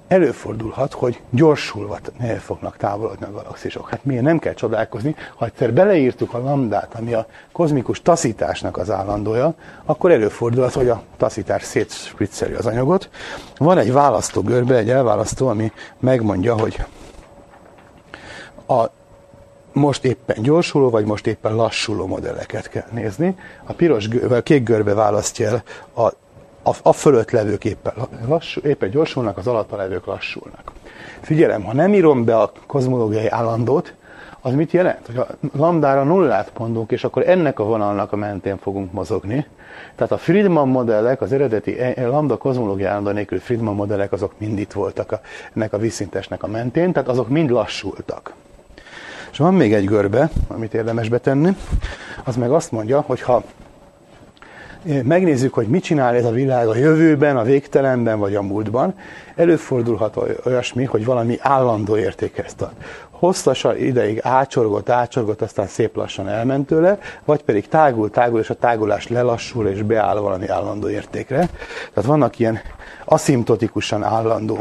[0.09, 1.99] előfordulhat, hogy gyorsulva
[2.39, 3.89] fognak távolodni a galaxisok.
[3.89, 8.91] Hát miért nem kell csodálkozni, ha egyszer beleírtuk a lambdát, ami a kozmikus taszításnak az
[8.91, 9.55] állandója,
[9.85, 13.11] akkor előfordulhat, hogy a taszítás szétspritzeli az anyagot.
[13.57, 16.85] Van egy választó görbe, egy elválasztó, ami megmondja, hogy
[18.69, 18.85] a
[19.73, 23.37] most éppen gyorsuló, vagy most éppen lassuló modelleket kell nézni.
[23.65, 25.63] A piros, a kék görbe választja el
[26.05, 26.13] a
[26.67, 27.93] a, a fölött levők éppen,
[28.29, 30.73] lassú, éppen gyorsulnak, az alatta levők lassulnak.
[31.21, 33.95] Figyelem, ha nem írom be a kozmológiai állandót,
[34.41, 35.07] az mit jelent?
[35.07, 39.47] Hogy a lambdára nullát mondunk, és akkor ennek a vonalnak a mentén fogunk mozogni.
[39.95, 44.33] Tehát a Friedman modellek, az eredeti e- e- lambda kozmológiai állandó nélkül Friedman modellek, azok
[44.39, 45.21] mind itt voltak a,
[45.55, 48.33] ennek a vízszintesnek a mentén, tehát azok mind lassultak.
[49.31, 51.57] És van még egy görbe, amit érdemes betenni,
[52.25, 53.43] az meg azt mondja, hogy ha
[55.05, 58.95] megnézzük, hogy mit csinál ez a világ a jövőben, a végtelenben vagy a múltban,
[59.37, 62.85] előfordulhat olyasmi, hogy valami állandó értékhez tart.
[63.11, 68.55] Hosszasan ideig ácsorgott, ácsorgott, aztán szép lassan elment tőle, vagy pedig tágul, tágul, és a
[68.55, 71.49] tágulás lelassul, és beáll valami állandó értékre.
[71.93, 72.61] Tehát vannak ilyen
[73.05, 74.59] aszimptotikusan állandó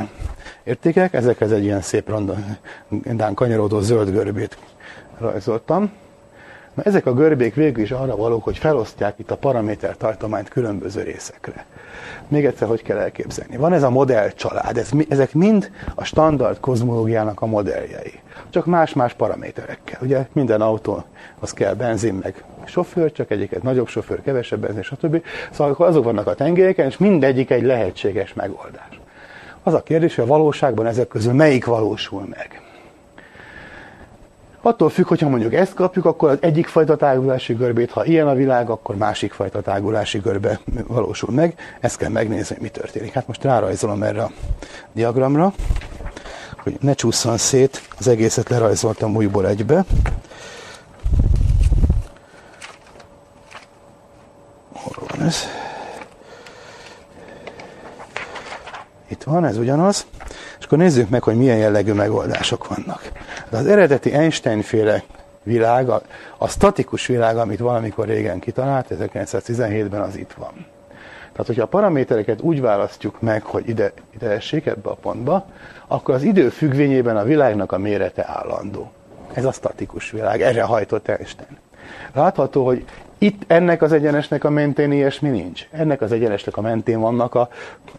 [0.64, 4.58] értékek, ezekhez egy ilyen szép randán kanyarodó zöld görbét
[5.18, 5.92] rajzoltam.
[6.76, 11.02] Na, ezek a görbék végül is arra valók, hogy felosztják itt a paraméter tartományt különböző
[11.02, 11.66] részekre.
[12.28, 13.58] Még egyszer, hogy kell elképzelni.
[13.58, 18.20] Van ez a modellcsalád, ez, ezek mind a standard kozmológiának a modelljei.
[18.50, 20.00] Csak más-más paraméterekkel.
[20.02, 21.04] Ugye minden autó
[21.40, 25.24] az kell benzin meg sofőr, csak egyiket nagyobb sofőr, kevesebb benzin, stb.
[25.52, 29.00] Szóval akkor azok vannak a tengelyeken, és mindegyik egy lehetséges megoldás.
[29.64, 32.65] Az a kérdés, hogy a valóságban ezek közül melyik valósul meg.
[34.66, 38.34] Attól függ, hogyha mondjuk ezt kapjuk, akkor az egyik fajta tágulási görbét, ha ilyen a
[38.34, 41.56] világ, akkor másik fajta tágulási görbe valósul meg.
[41.80, 43.14] Ezt kell megnézni, hogy mi történik.
[43.14, 44.32] Hát most rárajzolom erre a
[44.94, 45.54] diagramra,
[46.58, 49.86] hogy ne csúszson szét, az egészet lerajzoltam újból egybe.
[54.74, 55.44] Hol van ez?
[59.08, 60.06] Itt van, ez ugyanaz.
[60.60, 63.12] És akkor nézzük meg, hogy milyen jellegű megoldások vannak.
[63.56, 65.04] De az eredeti Einstein-féle
[65.44, 66.02] világ, a,
[66.38, 70.66] a statikus világ, amit valamikor régen kitalált, 1917-ben az itt van.
[71.32, 75.46] Tehát, hogyha a paramétereket úgy választjuk meg, hogy ide, ide essék ebbe a pontba,
[75.88, 78.92] akkor az idő függvényében a világnak a mérete állandó.
[79.34, 81.58] Ez a statikus világ, erre hajtott Einstein.
[82.14, 82.86] Látható, hogy
[83.18, 85.68] itt ennek az egyenesnek a mentén ilyesmi nincs.
[85.72, 87.50] Ennek az egyenesnek a mentén vannak a,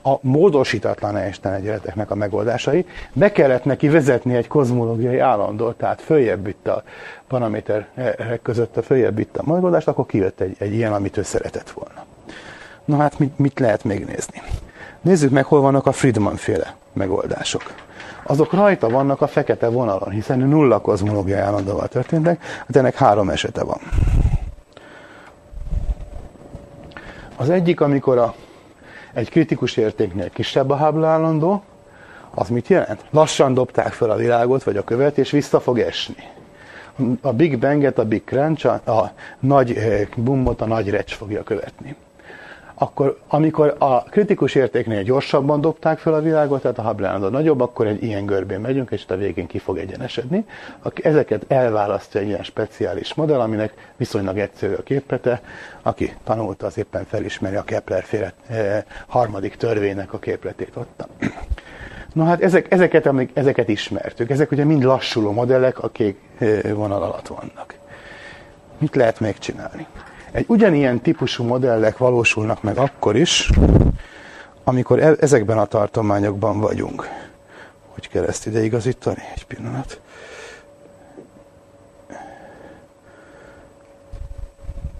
[0.02, 2.86] a módosítatlan Einstein egyenleteknek a megoldásai.
[3.12, 6.82] Be kellett neki vezetni egy kozmológiai állandót, tehát följebb itt a
[7.28, 11.70] paraméterek között a följebb itt a megoldást, akkor kijött egy, egy ilyen, amit ő szeretett
[11.70, 12.04] volna.
[12.84, 14.42] Na hát mit, mit lehet még nézni?
[15.00, 17.62] Nézzük meg, hol vannak a Friedman féle megoldások.
[18.22, 23.64] Azok rajta vannak a fekete vonalon, hiszen nulla kozmológiai állandóval történtek, hát ennek három esete
[23.64, 23.78] van.
[27.36, 28.34] Az egyik, amikor a,
[29.12, 31.62] egy kritikus értéknél kisebb a Hubble állandó,
[32.34, 33.04] Az mit jelent?
[33.10, 36.22] Lassan dobták fel a világot, vagy a követ, és vissza fog esni.
[37.20, 41.42] A Big Banget, a Big Crunch, a, a nagy eh, bummot a nagy recs fogja
[41.42, 41.96] követni
[42.78, 47.86] akkor amikor a kritikus értéknél gyorsabban dobták fel a világot, tehát a Hubble nagyobb, akkor
[47.86, 50.44] egy ilyen görbén megyünk, és a végén ki fog egyenesedni.
[51.02, 55.40] Ezeket elválasztja egy ilyen speciális modell, aminek viszonylag egyszerű a képete.
[55.82, 61.06] Aki tanulta, az éppen felismeri a Kepler féle eh, harmadik törvénynek a képletét ott.
[62.12, 64.30] Na hát ezek, ezeket, amik, ezeket ismertük.
[64.30, 67.74] Ezek ugye mind lassuló modellek, a kék eh, vonal alatt vannak.
[68.78, 69.86] Mit lehet még csinálni?
[70.36, 73.50] Egy ugyanilyen típusú modellek valósulnak meg akkor is,
[74.64, 77.08] amikor e- ezekben a tartományokban vagyunk.
[77.88, 79.22] Hogy kell ezt ide igazítani?
[79.34, 80.00] Egy pillanat.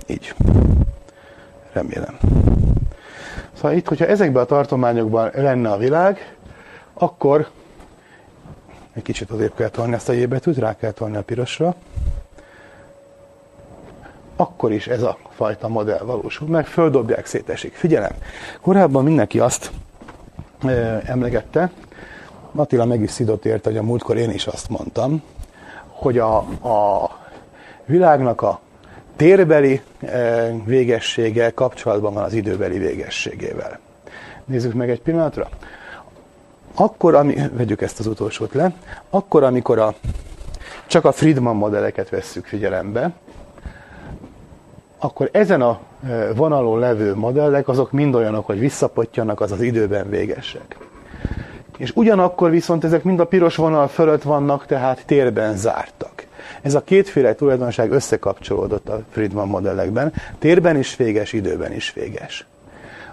[0.07, 0.35] Így.
[1.73, 2.19] Remélem.
[3.53, 6.37] Szóval itt, hogyha ezekben a tartományokban lenne a világ,
[6.95, 7.49] akkor
[8.93, 11.75] egy kicsit azért kell tolni ezt a J betűt, rá kell tolni a pirosra
[14.37, 17.75] akkor is ez a fajta modell valósul meg, földobják, szétesik.
[17.75, 18.13] Figyelem,
[18.61, 19.71] korábban mindenki azt
[20.65, 21.71] e, emlegette,
[22.55, 25.23] Attila meg is szidott érte, hogy a múltkor én is azt mondtam,
[25.89, 26.37] hogy a,
[26.69, 27.11] a
[27.85, 28.61] világnak a
[29.17, 33.79] térbeli e, végessége kapcsolatban van az időbeli végességével.
[34.45, 35.49] Nézzük meg egy pillanatra.
[36.75, 38.73] Akkor, ami, vegyük ezt az utolsót le,
[39.11, 39.95] akkor, amikor a,
[40.87, 43.13] csak a Friedman modelleket vesszük figyelembe,
[44.99, 50.11] akkor ezen a e, vonalon levő modellek azok mind olyanok, hogy visszapottyanak, az az időben
[50.11, 50.77] végesek.
[51.77, 56.27] És ugyanakkor viszont ezek mind a piros vonal fölött vannak, tehát térben zártak.
[56.63, 62.47] Ez a kétféle tulajdonság összekapcsolódott a Friedman modellekben, térben is véges, időben is véges.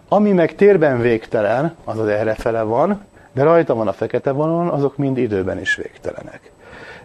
[0.07, 4.97] Ami meg térben végtelen, az az errefele van, de rajta van a fekete vonalon, azok
[4.97, 6.52] mind időben is végtelenek.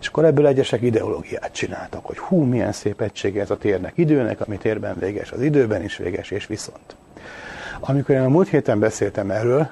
[0.01, 4.40] És akkor ebből egyesek ideológiát csináltak, hogy hú, milyen szép egysége ez a térnek, időnek,
[4.40, 6.96] ami térben véges, az időben is véges, és viszont.
[7.80, 9.70] Amikor én a múlt héten beszéltem erről,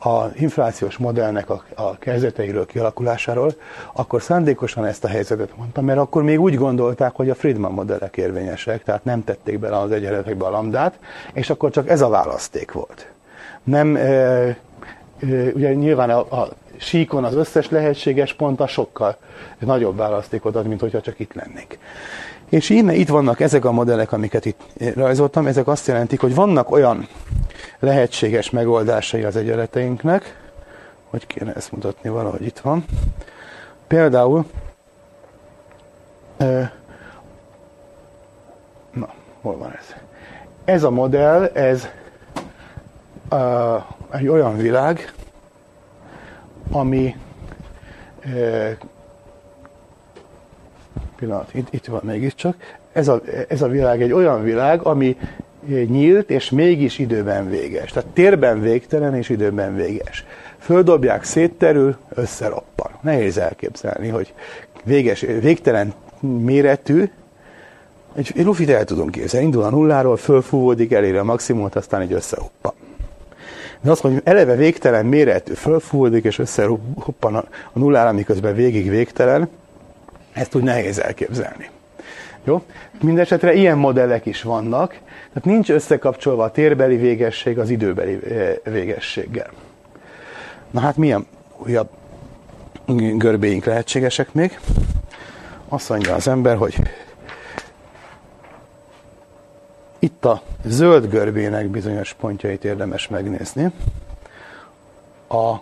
[0.00, 3.54] a inflációs modellnek a, a kezdeteiről, kialakulásáról,
[3.92, 8.16] akkor szándékosan ezt a helyzetet mondtam, mert akkor még úgy gondolták, hogy a Friedman modellek
[8.16, 10.98] érvényesek, tehát nem tették bele az egyenletekbe a lambdát,
[11.32, 13.10] és akkor csak ez a választék volt.
[13.64, 14.56] Nem, e, e,
[15.54, 16.48] ugye nyilván a, a
[16.78, 19.16] síkon az összes lehetséges pont a sokkal
[19.58, 21.78] nagyobb választékot ad, mint hogyha csak itt lennék.
[22.48, 24.60] És innen itt vannak ezek a modellek, amiket itt
[24.94, 27.08] rajzoltam, ezek azt jelentik, hogy vannak olyan
[27.78, 30.50] lehetséges megoldásai az egyenleteinknek,
[31.10, 32.84] hogy kéne ezt mutatni, valahogy itt van.
[33.86, 34.44] Például,
[38.90, 39.08] na,
[39.40, 39.94] hol van ez?
[40.64, 41.88] Ez a modell, ez
[44.10, 45.12] egy olyan világ,
[46.70, 47.16] ami
[51.16, 52.56] pillanat, itt, itt van mégiscsak,
[52.92, 55.16] ez a, ez a világ egy olyan világ, ami
[55.66, 57.92] nyílt, és mégis időben véges.
[57.92, 60.24] Tehát térben végtelen, és időben véges.
[60.58, 62.90] Földobják, szétterül, összeroppan.
[63.00, 64.34] Nehéz elképzelni, hogy
[64.84, 67.10] véges, végtelen méretű,
[68.14, 69.46] egy, egy lufit el tudunk képzelni.
[69.46, 72.72] Indul a nulláról, fölfúvódik, eléri a maximumot, aztán egy összehoppan.
[73.80, 79.48] De azt mondjuk, eleve végtelen méretű, fölfúvódik, és összehoppan a, a nullára, miközben végig végtelen,
[80.32, 81.70] ezt úgy nehéz elképzelni.
[82.44, 82.62] Jó?
[83.00, 89.50] Mindenesetre ilyen modellek is vannak, tehát nincs összekapcsolva a térbeli végesség az időbeli eh, végességgel.
[90.70, 91.26] Na hát milyen
[91.56, 91.88] újabb
[93.16, 94.58] görbéink lehetségesek még?
[95.68, 96.76] Azt mondja az ember, hogy
[99.98, 103.72] itt a zöld görbének bizonyos pontjait érdemes megnézni.
[105.28, 105.54] A,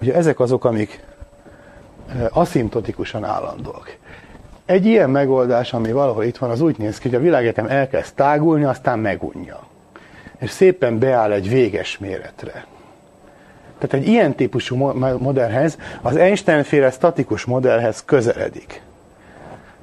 [0.00, 1.04] ugye ezek azok, amik
[2.30, 3.96] aszimtotikusan állandóak.
[4.64, 8.14] Egy ilyen megoldás, ami valahol itt van, az úgy néz ki, hogy a világegyetem elkezd
[8.14, 9.60] tágulni, aztán megunja.
[10.38, 12.66] És szépen beáll egy véges méretre.
[13.78, 14.76] Tehát egy ilyen típusú
[15.18, 18.82] modellhez, az Einstein-féle statikus modellhez közeledik.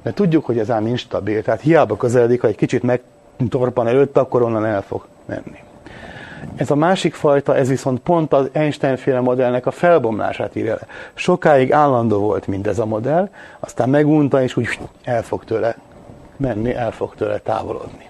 [0.02, 4.42] De tudjuk, hogy ez ám instabil, tehát hiába közeledik, ha egy kicsit megtorpan előtt, akkor
[4.42, 5.58] onnan el fog menni.
[6.56, 10.86] Ez a másik fajta, ez viszont pont az Einstein-féle modellnek a felbomlását írja le.
[11.14, 13.28] Sokáig állandó volt mindez a modell,
[13.60, 15.76] aztán megunta, és úgy el fog tőle
[16.36, 18.08] menni, el fog tőle távolodni.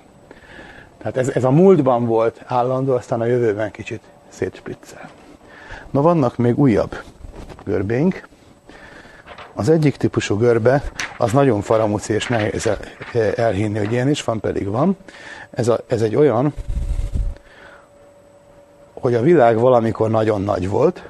[0.99, 5.11] Tehát ez, ez a múltban volt állandó, aztán a jövőben kicsit szétspriccel.
[5.91, 6.97] Na vannak még újabb
[7.65, 8.29] görbénk.
[9.61, 10.83] Az egyik típusú görbe,
[11.19, 12.69] az nagyon faramuci és nehéz
[13.35, 14.97] elhinni, hogy ilyen is van, pedig van.
[15.51, 16.55] Ez, a, ez egy olyan,
[18.93, 21.03] hogy a világ valamikor nagyon nagy volt,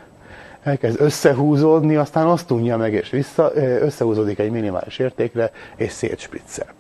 [0.63, 6.75] elkezd összehúzódni, aztán azt unja meg, és vissza, összehúzódik egy minimális értékre, és szétspriccel.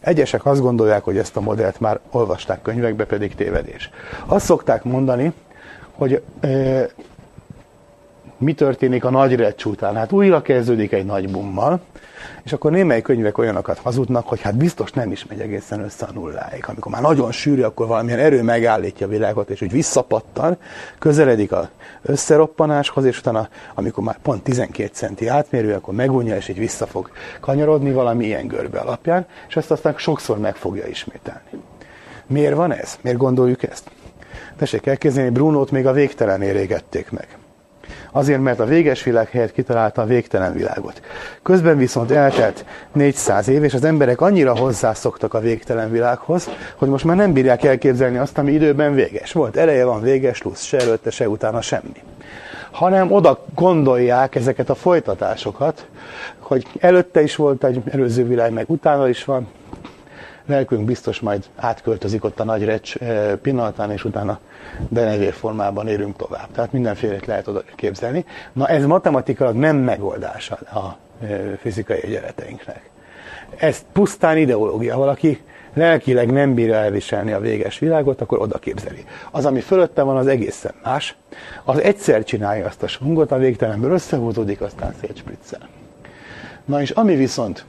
[0.00, 3.90] Egyesek azt gondolják, hogy ezt a modellt már olvasták könyvekbe, pedig tévedés.
[4.26, 5.32] Azt szokták mondani,
[5.92, 6.22] hogy
[8.38, 9.94] mi történik a nagy recs után.
[9.94, 11.80] Hát újra kezdődik egy nagy bummal,
[12.44, 16.12] és akkor némely könyvek olyanokat hazudnak, hogy hát biztos nem is megy egészen össze a
[16.12, 16.64] nulláig.
[16.66, 20.56] Amikor már nagyon sűrű, akkor valamilyen erő megállítja a világot, és úgy visszapattan,
[20.98, 21.70] közeledik a
[22.02, 27.10] összeroppanáshoz, és utána, amikor már pont 12 centi átmérő, akkor megunja, és így vissza fog
[27.40, 31.62] kanyarodni valami ilyen görbe alapján, és ezt aztán sokszor meg fogja ismételni.
[32.26, 32.98] Miért van ez?
[33.00, 33.90] Miért gondoljuk ezt?
[34.56, 37.37] Tessék elkezdeni, Brunót még a végtelen érégették meg.
[38.18, 41.02] Azért, mert a véges világ helyett kitalálta a végtelen világot.
[41.42, 47.04] Közben viszont eltelt 400 év, és az emberek annyira hozzászoktak a végtelen világhoz, hogy most
[47.04, 49.56] már nem bírják elképzelni azt, ami időben véges volt.
[49.56, 52.02] Eleje van véges, plusz se előtte, se utána semmi.
[52.70, 55.86] Hanem oda gondolják ezeket a folytatásokat,
[56.38, 59.48] hogy előtte is volt egy előző világ, meg utána is van,
[60.48, 64.38] lelkünk biztos majd átköltözik ott a nagy recs eh, pillanatán, és utána
[64.88, 66.48] denevér formában érünk tovább.
[66.52, 68.24] Tehát mindenfélét lehet oda képzelni.
[68.52, 72.90] Na ez matematikailag nem megoldása a eh, fizikai egyenleteinknek.
[73.56, 74.96] Ez pusztán ideológia.
[74.96, 75.40] Valaki
[75.74, 79.04] lelkileg nem bírja elviselni a véges világot, akkor oda képzeli.
[79.30, 81.16] Az, ami fölötte van, az egészen más.
[81.64, 85.68] Az egyszer csinálja azt a sungot, a végtelenből összehúzódik, aztán szétspriccel.
[86.64, 87.64] Na és ami viszont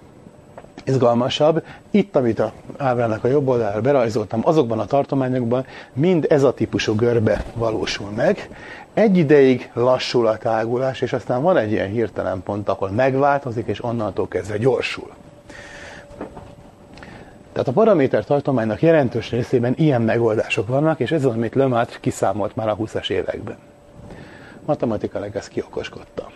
[0.89, 1.63] izgalmasabb.
[1.91, 6.95] Itt, amit a ábrának a jobb oldalára berajzoltam, azokban a tartományokban mind ez a típusú
[6.95, 8.49] görbe valósul meg.
[8.93, 13.83] Egy ideig lassul a tágulás, és aztán van egy ilyen hirtelen pont, ahol megváltozik, és
[13.83, 15.09] onnantól kezdve gyorsul.
[17.51, 22.55] Tehát a paraméter tartománynak jelentős részében ilyen megoldások vannak, és ez az, amit Lemaitre kiszámolt
[22.55, 23.57] már a 20-as években.
[24.65, 26.31] Matematikailag ezt kiokoskodta.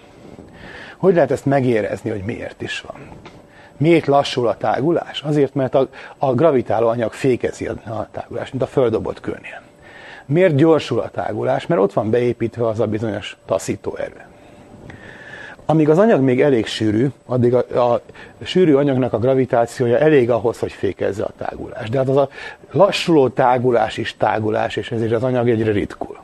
[0.97, 2.95] Hogy lehet ezt megérezni, hogy miért is van?
[3.77, 5.21] Miért lassul a tágulás?
[5.21, 9.61] Azért, mert a, a gravitáló anyag fékezi a tágulást, mint a földobott kőnél.
[10.25, 11.67] Miért gyorsul a tágulás?
[11.67, 14.25] Mert ott van beépítve az a bizonyos taszító erő.
[15.65, 18.01] Amíg az anyag még elég sűrű, addig a, a
[18.43, 21.91] sűrű anyagnak a gravitációja elég ahhoz, hogy fékezze a tágulást.
[21.91, 22.29] De hát az a
[22.71, 26.17] lassuló tágulás is tágulás, és ezért az anyag egyre ritkul.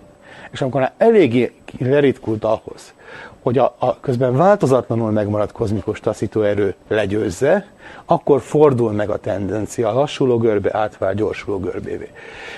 [0.51, 2.93] És amikor már eléggé leritkult ahhoz,
[3.49, 7.65] hogy a, a közben változatlanul megmaradt kozmikus taszítóerő legyőzze,
[8.05, 12.09] akkor fordul meg a tendencia, a lassuló görbe átvál gyorsuló görbévé.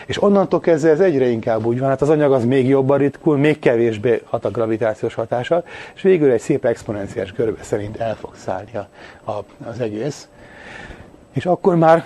[0.05, 3.37] És onnantól kezdve ez egyre inkább úgy van, hát az anyag az még jobban ritkul,
[3.37, 5.63] még kevésbé hat a gravitációs hatása,
[5.95, 8.71] és végül egy szép exponenciális görbe szerint el fog szállni
[9.25, 9.31] a,
[9.69, 10.27] az egész.
[11.33, 12.05] És akkor már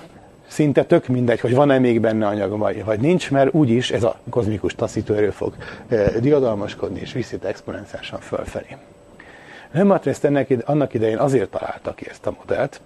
[0.56, 4.76] szinte tök mindegy, hogy van-e még benne anyag, vagy nincs, mert úgyis ez a kozmikus
[4.76, 5.54] taszítóerő fog
[6.20, 8.78] diadalmaskodni, és viszi exponenciálisan fölfelé.
[9.72, 12.82] Lemaitre ezt ennek, annak idején azért találta ki ezt a modellt,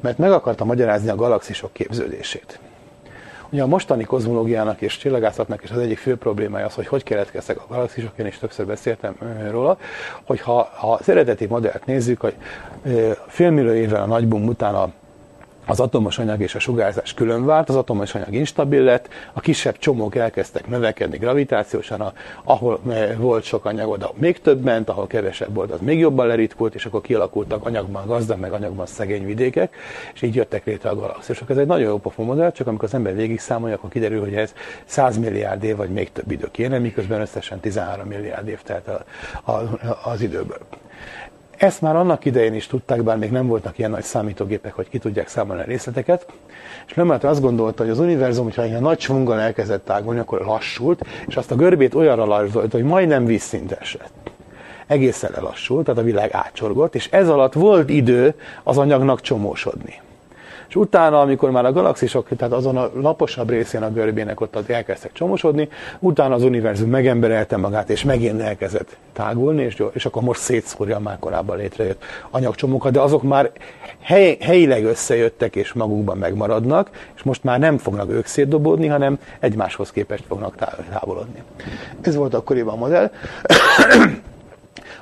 [0.00, 2.58] mert meg akarta magyarázni a galaxisok képződését.
[3.50, 7.58] Ugye a mostani kozmológiának és csillagászatnak is az egyik fő problémája az, hogy hogy keletkeztek
[7.58, 9.16] a galaxisok, én is többször beszéltem
[9.50, 9.78] róla,
[10.24, 12.34] hogy ha, ha az eredeti modellt nézzük, hogy
[13.26, 14.92] félmillió évvel a nagybum után a
[15.68, 19.78] az atomos anyag és a sugárzás külön vált, az atomos anyag instabil lett, a kisebb
[19.78, 22.12] csomók elkezdtek növekedni gravitációsan,
[22.44, 26.26] ahol eh, volt sok anyag, oda még több ment, ahol kevesebb volt, az még jobban
[26.26, 29.76] leritkult, és akkor kialakultak anyagban gazdag, meg anyagban szegény vidékek,
[30.14, 31.50] és így jöttek létre a galaxisok.
[31.50, 34.34] Ez egy nagyon jó pofon modell, csak amikor az ember végig számolja, akkor kiderül, hogy
[34.34, 34.54] ez
[34.84, 38.90] 100 milliárd év, vagy még több idő kéne, miközben összesen 13 milliárd év telt
[40.04, 40.58] az időből.
[41.58, 44.98] Ezt már annak idején is tudták, bár még nem voltak ilyen nagy számítógépek, hogy ki
[44.98, 46.26] tudják számolni a részleteket.
[46.86, 51.06] És Lemaitre azt gondolta, hogy az univerzum, hogyha ilyen nagy svungon elkezdett tágulni, akkor lassult,
[51.26, 54.30] és azt a görbét olyanra lassult, hogy majdnem vízszintes lett.
[54.86, 60.00] Egészen lelassult, tehát a világ átcsorgott, és ez alatt volt idő az anyagnak csomósodni.
[60.68, 65.12] És utána, amikor már a galaxisok, tehát azon a laposabb részén a görbének ott elkezdtek
[65.12, 70.96] csomosodni, utána az univerzum megemberelte magát, és megint elkezdett tágulni, és, és akkor most szétszórja
[70.96, 73.50] a már korábban létrejött anyagcsomókat, de azok már
[74.00, 79.90] hely, helyileg összejöttek, és magukban megmaradnak, és most már nem fognak ők szétdobódni, hanem egymáshoz
[79.90, 80.54] képest fognak
[80.90, 81.42] távolodni.
[82.00, 83.10] Ez volt akkoriban a modell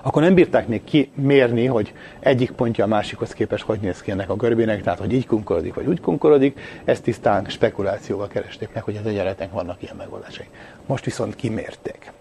[0.07, 4.31] akkor nem bírták még kimérni, hogy egyik pontja a másikhoz képest hogy néz ki ennek
[4.31, 8.97] a görbének, tehát hogy így kunkorodik, vagy úgy kunkorodik, ezt tisztán spekulációval keresték meg, hogy
[8.97, 10.47] az egyenletnek vannak ilyen megoldásai.
[10.87, 12.13] Most viszont kimérték.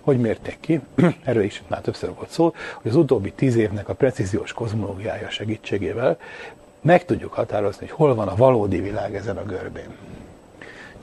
[0.00, 0.80] Hogy mérték ki?
[1.24, 2.52] Erről is már többször volt szó,
[2.82, 6.18] hogy az utóbbi tíz évnek a precíziós kozmológiája segítségével
[6.80, 9.88] meg tudjuk határozni, hogy hol van a valódi világ ezen a görbén.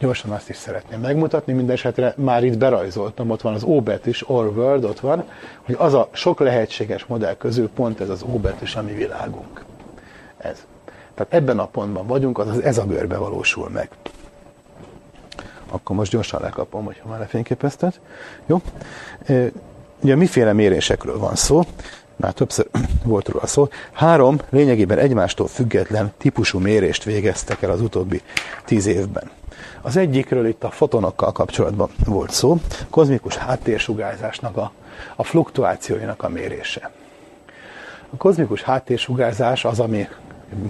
[0.03, 3.65] Gyorsan azt is szeretném megmutatni, minden esetre már itt berajzoltam, ott van az
[4.05, 5.23] is, or world, ott van,
[5.61, 8.25] hogy az a sok lehetséges modell közül pont ez az
[8.61, 9.65] is, ami világunk.
[10.37, 10.65] Ez.
[11.13, 13.89] Tehát ebben a pontban vagyunk, azaz ez a görbe valósul meg.
[15.69, 17.99] Akkor most gyorsan lekapom, hogyha már lefényképeztet.
[18.45, 18.61] Jó?
[20.01, 21.61] Ugye miféle mérésekről van szó?
[22.15, 22.67] Már többször
[23.03, 23.67] volt róla szó.
[23.91, 28.21] Három lényegében egymástól független típusú mérést végeztek el az utóbbi
[28.65, 29.31] tíz évben.
[29.81, 32.57] Az egyikről itt a fotonokkal kapcsolatban volt szó,
[32.89, 34.71] kozmikus háttérsugárzásnak a,
[35.15, 36.91] a fluktuációinak a mérése.
[38.09, 40.07] A kozmikus háttérsugárzás az, ami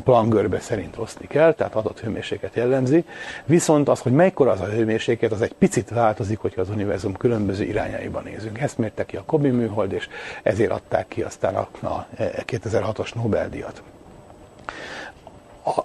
[0.04, 3.06] plangörbe szerint osztni kell, tehát adott hőmérséklet jellemzi,
[3.46, 7.64] viszont az, hogy mekkora az a hőmérséklet, az egy picit változik, hogyha az univerzum különböző
[7.64, 8.60] irányaiban nézünk.
[8.60, 10.08] Ezt mérte ki a Kobi műhold, és
[10.44, 13.84] ezért adták ki aztán a, a 2006-os Nobel-díjat.
[15.66, 15.80] A,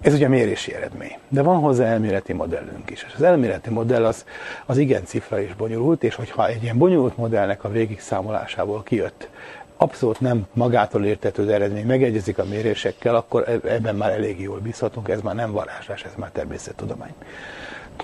[0.00, 3.04] ez ugye mérési eredmény, de van hozzá elméleti modellünk is.
[3.08, 4.24] És az elméleti modell az,
[4.66, 9.28] az igen cifra is bonyolult, és hogyha egy ilyen bonyolult modellnek a végigszámolásából kijött
[9.76, 15.08] abszolút nem magától értetődő eredmény megegyezik a mérésekkel, akkor e- ebben már elég jól bízhatunk,
[15.08, 17.14] ez már nem varázslás, ez már természettudomány.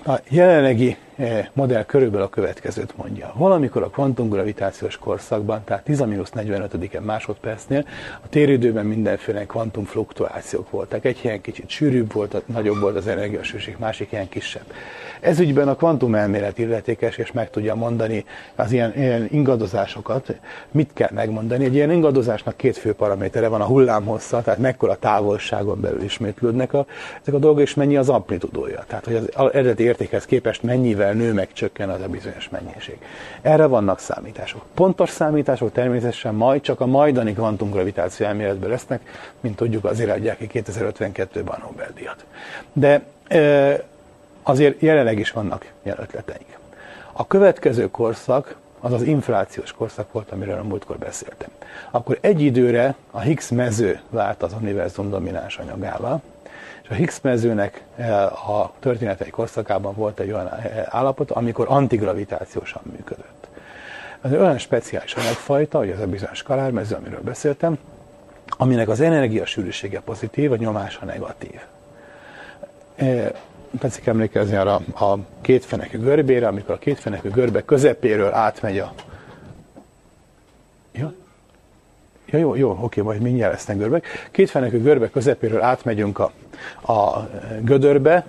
[0.07, 3.33] A jelenlegi eh, modell körülbelül a következőt mondja.
[3.37, 7.85] Valamikor a kvantumgravitációs korszakban, tehát 10-45 másodpercnél
[8.25, 11.05] a téridőben mindenféle kvantumfluktuációk voltak.
[11.05, 14.67] Egy ilyen kicsit sűrűbb volt, nagyobb volt az energiasűrűség, másik ilyen kisebb.
[15.23, 20.35] Ez ügyben a kvantumelmélet illetékes, és meg tudja mondani az ilyen, ilyen ingadozásokat.
[20.71, 21.65] Mit kell megmondani?
[21.65, 26.87] Egy ilyen ingadozásnak két fő paramétere van, a hullámhossza, tehát mekkora távolságon belül ismétlődnek a,
[27.23, 28.85] ezek a dolgok, és mennyi az amplitudója.
[28.87, 32.99] Tehát, hogy az eredeti értékhez képest mennyivel nő meg csökken az a bizonyos mennyiség.
[33.43, 34.63] Erre vannak számítások.
[34.75, 39.01] Pontos számítások természetesen majd csak a majdani kvantumgravitáció elméletből lesznek,
[39.41, 42.25] mint tudjuk, azért adják ki 2052-ben a Nobel-díjat.
[42.73, 43.03] De
[44.43, 46.59] azért jelenleg is vannak ilyen ötleteink.
[47.13, 51.49] A következő korszak az az inflációs korszak volt, amiről a múltkor beszéltem.
[51.91, 56.23] Akkor egy időre a Higgs mező vált az univerzum domináns anyagával,
[56.83, 62.83] és a Higgs mezőnek eh, a történetei korszakában volt egy olyan eh, állapot, amikor antigravitációsan
[62.97, 63.49] működött.
[64.23, 67.79] Ez olyan speciális anyagfajta, hogy ez a bizonyos kalármező, amiről beszéltem,
[68.47, 71.61] aminek az energiasűrűsége pozitív, a nyomása negatív.
[73.79, 78.93] Tetszik emlékezni arra a kétfenekű görbére, amikor a kétfenekű görbe közepéről átmegy a...
[80.93, 81.13] Ja?
[82.27, 84.29] Ja, jó, jó, oké, majd mindjárt lesznek görbek.
[84.31, 86.33] Kétfenekű görbe közepéről átmegyünk a,
[86.93, 87.29] a
[87.61, 88.27] gödörbe,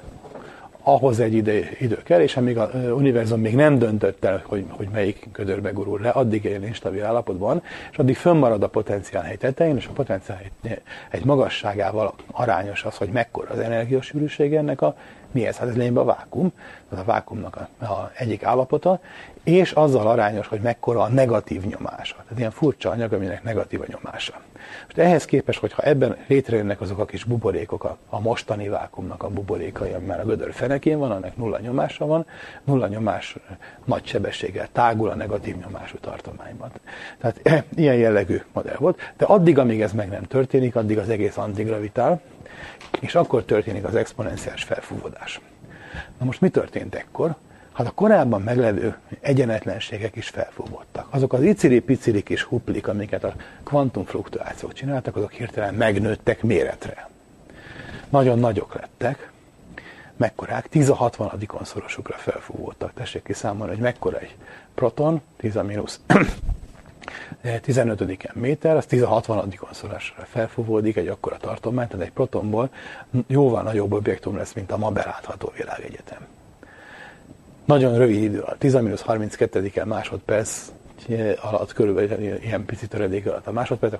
[0.83, 4.87] ahhoz egy idő, idő kell, és amíg a univerzum még nem döntött el, hogy, hogy
[4.93, 9.75] melyik gödörbe gurul le, addig egy instabil állapotban, és addig fönnmarad a potenciál hely tetején,
[9.75, 10.41] és a potenciál
[11.09, 14.95] egy magasságával arányos az, hogy mekkora az energiasűrűség ennek a
[15.34, 15.57] mi ez?
[15.57, 16.51] Hát ez lényegben a vákum,
[16.91, 18.99] ez a vákumnak a, a egyik állapota,
[19.43, 22.15] és azzal arányos, hogy mekkora a negatív nyomása.
[22.15, 24.34] Tehát ilyen furcsa anyag, aminek negatív a nyomása.
[24.84, 29.29] Most ehhez képest, hogyha ebben létrejönnek azok a kis buborékok, a, a mostani vákumnak a
[29.29, 32.25] buborékai, ami már a gödör fenekén van, annak nulla nyomása van,
[32.63, 33.36] nulla nyomás
[33.86, 36.71] nagy sebességgel tágul a negatív nyomású tartományban.
[37.17, 41.09] Tehát e, ilyen jellegű modell volt, de addig, amíg ez meg nem történik, addig az
[41.09, 42.21] egész antigravitál,
[42.99, 45.41] és akkor történik az exponenciális felfúvódás.
[46.17, 47.35] Na most mi történt ekkor?
[47.73, 51.07] Hát a korábban meglevő egyenetlenségek is felfúvódtak.
[51.09, 53.33] Azok az iciri-piciri kis huplik, amiket a
[53.63, 57.09] kvantumfluktuációk csináltak, azok hirtelen megnőttek méretre.
[58.09, 59.31] Nagyon nagyok lettek,
[60.17, 61.31] mekkorák, 10 a 60
[61.61, 62.93] szorosukra felfúvódtak.
[62.93, 64.35] Tessék kiszámolni, hogy mekkora egy
[64.75, 65.99] proton, 10 a mínusz
[67.62, 72.70] 15 méter, az 10-60 szorosra felfúvódik egy akkora tartomány, tehát egy protonból
[73.28, 76.28] jóval nagyobb objektum lesz, mint a ma belátható világegyetem.
[77.66, 80.72] Nagyon rövid idő alatt, 10-32 másodperc
[81.41, 83.93] alatt, körülbelül ilyen pici töredék alatt a másodperc,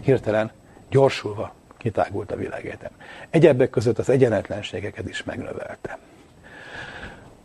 [0.00, 0.50] hirtelen
[0.90, 2.90] gyorsulva kitágult a világegyetem.
[3.30, 5.98] Egyebek között az egyenetlenségeket is megnövelte.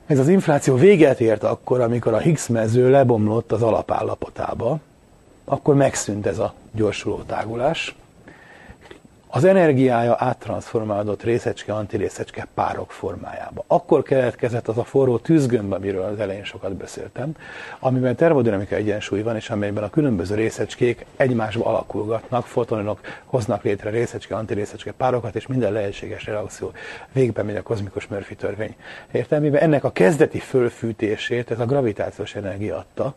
[0.05, 4.79] Ez az infláció véget ért akkor, amikor a Higgs mező lebomlott az alapállapotába,
[5.45, 7.95] akkor megszűnt ez a gyorsuló tágulás.
[9.35, 13.63] Az energiája áttranszformálódott részecske, antirészecske párok formájába.
[13.67, 17.35] Akkor keletkezett az a forró tűzgömb, amiről az elején sokat beszéltem,
[17.79, 24.35] amiben termodinamika egyensúly van, és amelyben a különböző részecskék egymásba alakulgatnak, fotonok hoznak létre részecske,
[24.35, 26.71] antirészecske párokat, és minden lehetséges reakció
[27.11, 28.75] végbe megy a kozmikus Murphy törvény
[29.11, 29.61] értelmében.
[29.61, 33.13] Ennek a kezdeti fölfűtését ez a gravitációs energia adta,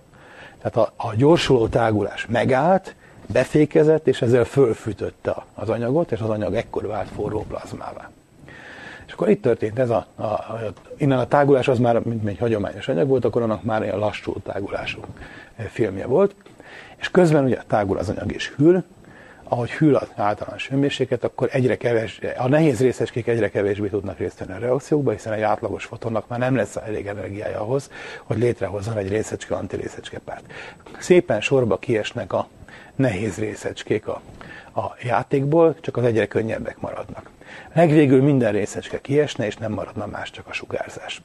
[0.62, 2.94] tehát a, a gyorsuló tágulás megállt,
[3.32, 8.10] befékezett, és ezzel fölfűtötte az anyagot, és az anyag ekkor vált forró plazmává.
[9.06, 12.38] És akkor itt történt ez a, a, a innen a tágulás az már, mint egy
[12.38, 15.00] hagyományos anyag volt, akkor annak már ilyen lassú tágulású
[15.68, 16.34] filmje volt.
[16.96, 18.84] És közben ugye tágul az anyag és hűl,
[19.48, 24.38] ahogy hűl az általános hőmérséklet, akkor egyre kevés, a nehéz részecskék egyre kevésbé tudnak részt
[24.38, 27.90] venni a reakciókba, hiszen egy átlagos fotonnak már nem lesz elég energiája ahhoz,
[28.22, 30.44] hogy létrehozzon egy részecske antirészecske párt.
[30.98, 32.48] Szépen sorba kiesnek a
[32.98, 34.20] nehéz részecskék a,
[34.74, 37.30] a játékból, csak az egyre könnyebbek maradnak.
[37.72, 41.22] Legvégül minden részecske kiesne, és nem maradna más, csak a sugárzás.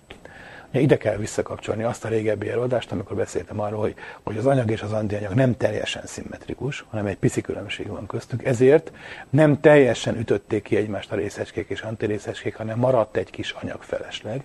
[0.71, 4.81] Ide kell visszakapcsolni azt a régebbi előadást, amikor beszéltem arról, hogy, hogy az anyag és
[4.81, 8.45] az antianyag nem teljesen szimmetrikus, hanem egy pici különbség van köztük.
[8.45, 8.91] Ezért
[9.29, 14.43] nem teljesen ütötték ki egymást a részecskék és antirészecskék, hanem maradt egy kis anyagfelesleg.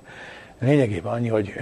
[0.59, 1.53] Lényegében annyi, hogy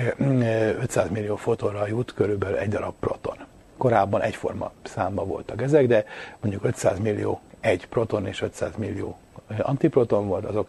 [0.81, 3.37] 500 millió fotonra jut körülbelül egy darab proton.
[3.77, 6.05] Korábban egyforma számba voltak ezek, de
[6.41, 9.19] mondjuk 500 millió egy proton és 500 millió
[9.59, 10.69] antiproton volt, azok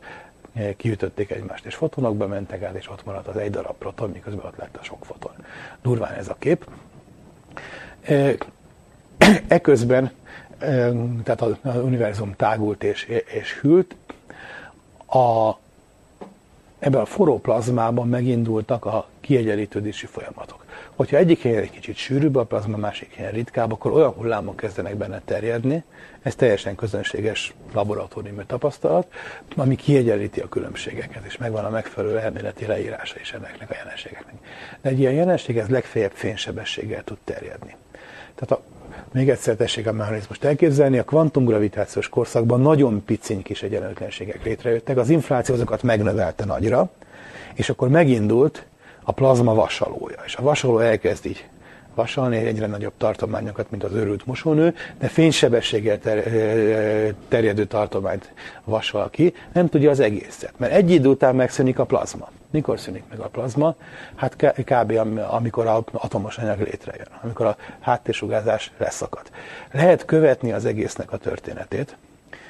[0.78, 4.58] kiütötték egymást, és fotonokba mentek át, és ott maradt az egy darab proton, miközben ott
[4.58, 5.32] lett a sok foton.
[5.82, 6.70] Durván ez a kép.
[9.48, 10.12] Eközben,
[11.24, 13.96] tehát az univerzum tágult és, és hűlt,
[15.06, 15.52] a,
[16.80, 20.66] ebben a forró plazmában megindultak a kiegyenlítődési folyamatok.
[20.98, 24.96] Hogyha egyik helyen egy kicsit sűrűbb a plazma, másik helyen ritkább, akkor olyan hullámok kezdenek
[24.96, 25.84] benne terjedni,
[26.22, 29.08] ez teljesen közönséges laboratóriumi tapasztalat,
[29.56, 34.36] ami kiegyenlíti a különbségeket, és megvan a megfelelő elméleti leírása is ennek a jelenségeknek.
[34.82, 37.76] De egy ilyen jelenség ez legfeljebb fénysebességgel tud terjedni.
[38.36, 38.62] Tehát a,
[39.12, 45.10] még egyszer tessék a mechanizmust elképzelni, a kvantumgravitációs korszakban nagyon piciny kis egyenlőtlenségek létrejöttek, az
[45.10, 46.90] infláció azokat megnövelte nagyra,
[47.54, 48.66] és akkor megindult
[49.10, 51.48] a plazma vasalója, és a vasaló elkezd így
[51.96, 56.24] vasalni egyre nagyobb tartományokat, mint az őrült mosónő, de fénysebességgel ter,
[57.28, 58.34] terjedő tartományt
[58.64, 60.54] vasal ki, nem tudja az egészet.
[60.58, 62.30] Mert egy idő után megszűnik a plazma.
[62.50, 63.76] Mikor szűnik meg a plazma?
[64.16, 65.00] Hát kb.
[65.30, 69.30] amikor az atomos anyag létrejön, amikor a háttérsugárzás leszakad.
[69.72, 71.98] Lehet követni az egésznek a történetét,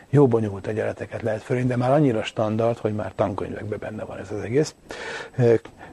[0.10, 4.32] jó bonyolult egyenleteket lehet fölén, de már annyira standard, hogy már tankönyvekben benne van ez
[4.32, 4.76] az egész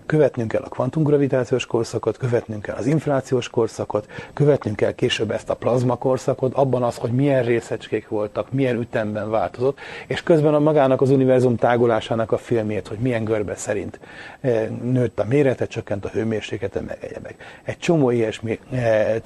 [0.07, 5.55] követnünk kell a kvantumgravitációs korszakot, követnünk kell az inflációs korszakot, követnünk kell később ezt a
[5.55, 11.01] plazma korszakot, abban az, hogy milyen részecskék voltak, milyen ütemben változott, és közben a magának
[11.01, 14.01] az univerzum tágulásának a filmét, hogy milyen görbe szerint
[14.41, 17.35] eh, nőtt a mérete, csökkent a hőmérséklete, meg egyebek.
[17.63, 18.61] Egy csomó ilyesmi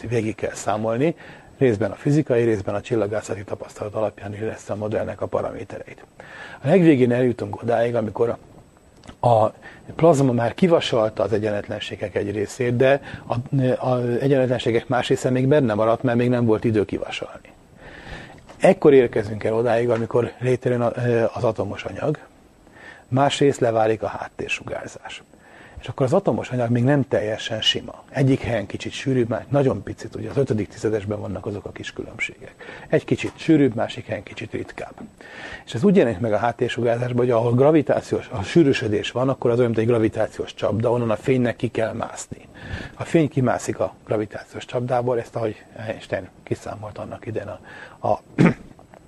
[0.09, 1.15] végig kell számolni,
[1.59, 6.05] részben a fizikai, részben a csillagászati tapasztalat alapján lesz a modellnek a paramétereit.
[6.63, 8.37] A legvégén eljutunk odáig, amikor
[9.21, 9.47] a
[9.95, 13.01] plazma már kivasalta az egyenletlenségek egy részét, de
[13.79, 17.53] az egyenletlenségek más része még benne maradt, mert még nem volt idő kivasalni.
[18.59, 20.81] Ekkor érkezünk el odáig, amikor létrejön
[21.33, 22.19] az atomos anyag,
[23.09, 25.23] másrészt leválik a háttérsugárzás
[25.81, 28.03] és akkor az atomos anyag még nem teljesen sima.
[28.11, 31.93] Egyik helyen kicsit sűrűbb, már nagyon picit, ugye az ötödik tizedesben vannak azok a kis
[31.93, 32.55] különbségek.
[32.89, 34.95] Egy kicsit sűrűbb, másik helyen kicsit ritkább.
[35.67, 39.59] És ez úgy jelenik meg a háttérsugárzásban, hogy ahol gravitációs, a sűrűsödés van, akkor az
[39.59, 42.49] olyan, mint egy gravitációs csapda, onnan a fénynek ki kell mászni.
[42.95, 48.21] A fény kimászik a gravitációs csapdából, ezt ahogy Einstein kiszámolt annak idején a, a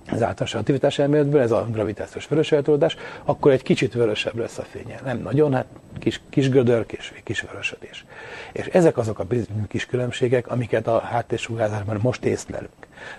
[0.07, 4.63] az általános aktivitás elméletből, ez a gravitációs vörös eltolódás, akkor egy kicsit vörösebb lesz a
[4.63, 4.99] fénye.
[5.03, 5.65] Nem nagyon, hát
[5.99, 8.05] kis, kis gödör, kis, kis vörösödés.
[8.51, 9.25] És ezek azok a
[9.67, 12.71] kis különbségek, amiket a háttérsugárzásban most észlelünk.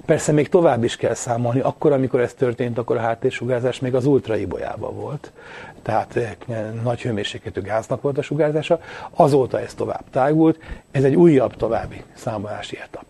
[0.07, 4.07] Persze még tovább is kell számolni, akkor, amikor ez történt, akkor a háttérsugárzás még az
[4.07, 5.33] ultraibolyában volt,
[5.83, 6.35] tehát eh,
[6.83, 8.81] nagy hőmérsékletű gáznak volt a sugárzása,
[9.11, 10.59] azóta ez tovább tágult,
[10.91, 13.05] ez egy újabb további számolási etap.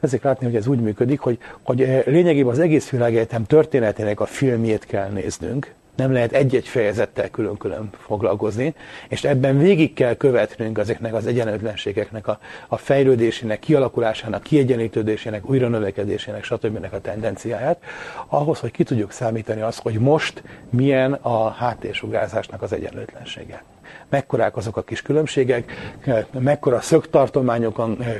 [0.00, 4.26] Ezek látni, hogy ez úgy működik, hogy, hogy eh, lényegében az egész világegyetem történetének a
[4.26, 8.74] filmjét kell néznünk, nem lehet egy-egy fejezettel külön-külön foglalkozni,
[9.08, 12.38] és ebben végig kell követnünk ezeknek az egyenlőtlenségeknek a,
[12.68, 16.86] a fejlődésének, kialakulásának, kiegyenlítődésének, újra növekedésének, stb.
[16.92, 17.82] a tendenciáját,
[18.26, 23.62] ahhoz, hogy ki tudjuk számítani azt, hogy most milyen a háttérsugárzásnak az egyenlőtlensége
[24.10, 25.72] mekkorák azok a kis különbségek,
[26.38, 28.16] mekkora szögtartományokon eh,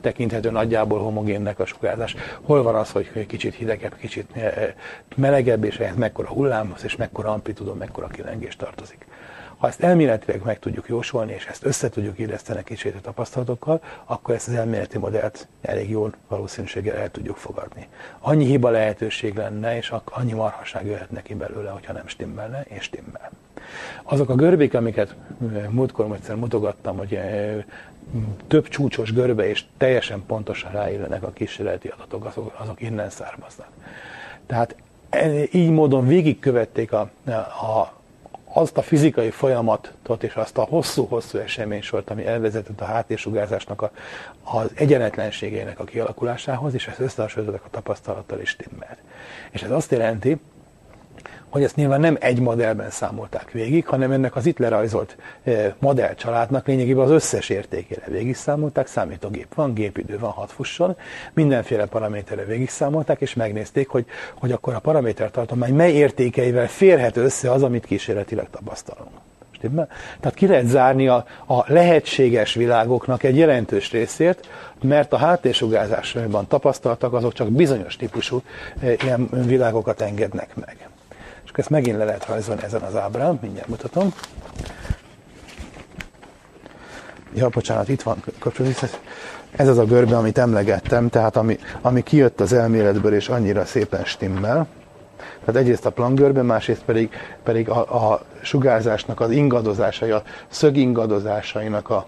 [0.00, 4.72] tekinthető nagyjából homogénnek a sugárzás, hol van az, hogy kicsit hidegebb, kicsit eh,
[5.16, 9.06] melegebb, és ehhez mekkora hullámhoz, és mekkora amplitudon, mekkora kilengés tartozik.
[9.56, 14.34] Ha ezt elméletileg meg tudjuk jósolni, és ezt össze tudjuk illeszteni kicsit a tapasztalatokkal, akkor
[14.34, 17.88] ezt az elméleti modellt elég jól valószínűséggel el tudjuk fogadni.
[18.20, 23.30] Annyi hiba lehetőség lenne, és annyi marhaság jöhet neki belőle, hogyha nem stimmelne, és stimmel.
[24.02, 25.14] Azok a görbék, amiket
[25.70, 27.18] múltkor egyszer mutogattam, hogy
[28.46, 33.68] több csúcsos görbe és teljesen pontosan ráillenek a kísérleti adatok, azok, azok innen származnak.
[34.46, 34.76] Tehát
[35.10, 37.92] e, így módon végigkövették a, a,
[38.52, 43.90] azt a fizikai folyamatot és azt a hosszú-hosszú eseménysort, ami elvezetett a háttérsugárzásnak a,
[44.42, 48.98] az egyenetlenségének a kialakulásához, és ezt összehasonlítottak a tapasztalattal is stimmelt.
[49.50, 50.40] És ez azt jelenti,
[51.54, 56.66] hogy ezt nyilván nem egy modellben számolták végig, hanem ennek az itt lerajzolt eh, modellcsaládnak
[56.66, 60.96] lényegében az összes értékére végig számolták, számítógép van, gépidő van, hat fusson,
[61.32, 67.50] mindenféle paraméterre végig számolták, és megnézték, hogy, hogy akkor a paramétertartomány mely értékeivel férhet össze
[67.50, 69.10] az, amit kísérletileg tapasztalunk.
[70.20, 74.48] Tehát ki lehet zárni a, a lehetséges világoknak egy jelentős részét,
[74.82, 78.42] mert a háttérsugárzásban tapasztaltak, azok csak bizonyos típusú
[78.80, 80.88] eh, ilyen világokat engednek meg.
[81.54, 84.14] És ezt megint le lehet rajzolni ezen az ábrán, mindjárt mutatom.
[87.34, 88.88] Ja, bocsánat, itt van kapcsolatban.
[89.56, 94.04] Ez az a görbe, amit emlegettem, tehát ami, ami kijött az elméletből, és annyira szépen
[94.04, 94.66] stimmel.
[95.44, 97.10] Tehát egyrészt a plangörbe, másrészt pedig,
[97.42, 102.06] pedig a, a sugárzásnak az ingadozásai, a szögingadozásainak a,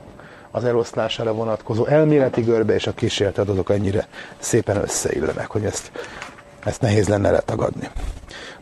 [0.51, 4.07] az eloszlására vonatkozó elméleti görbe és a kísérleti adatok ennyire
[4.39, 5.91] szépen összeillenek, hogy ezt,
[6.67, 7.91] ezt nehéz lenne letagadni.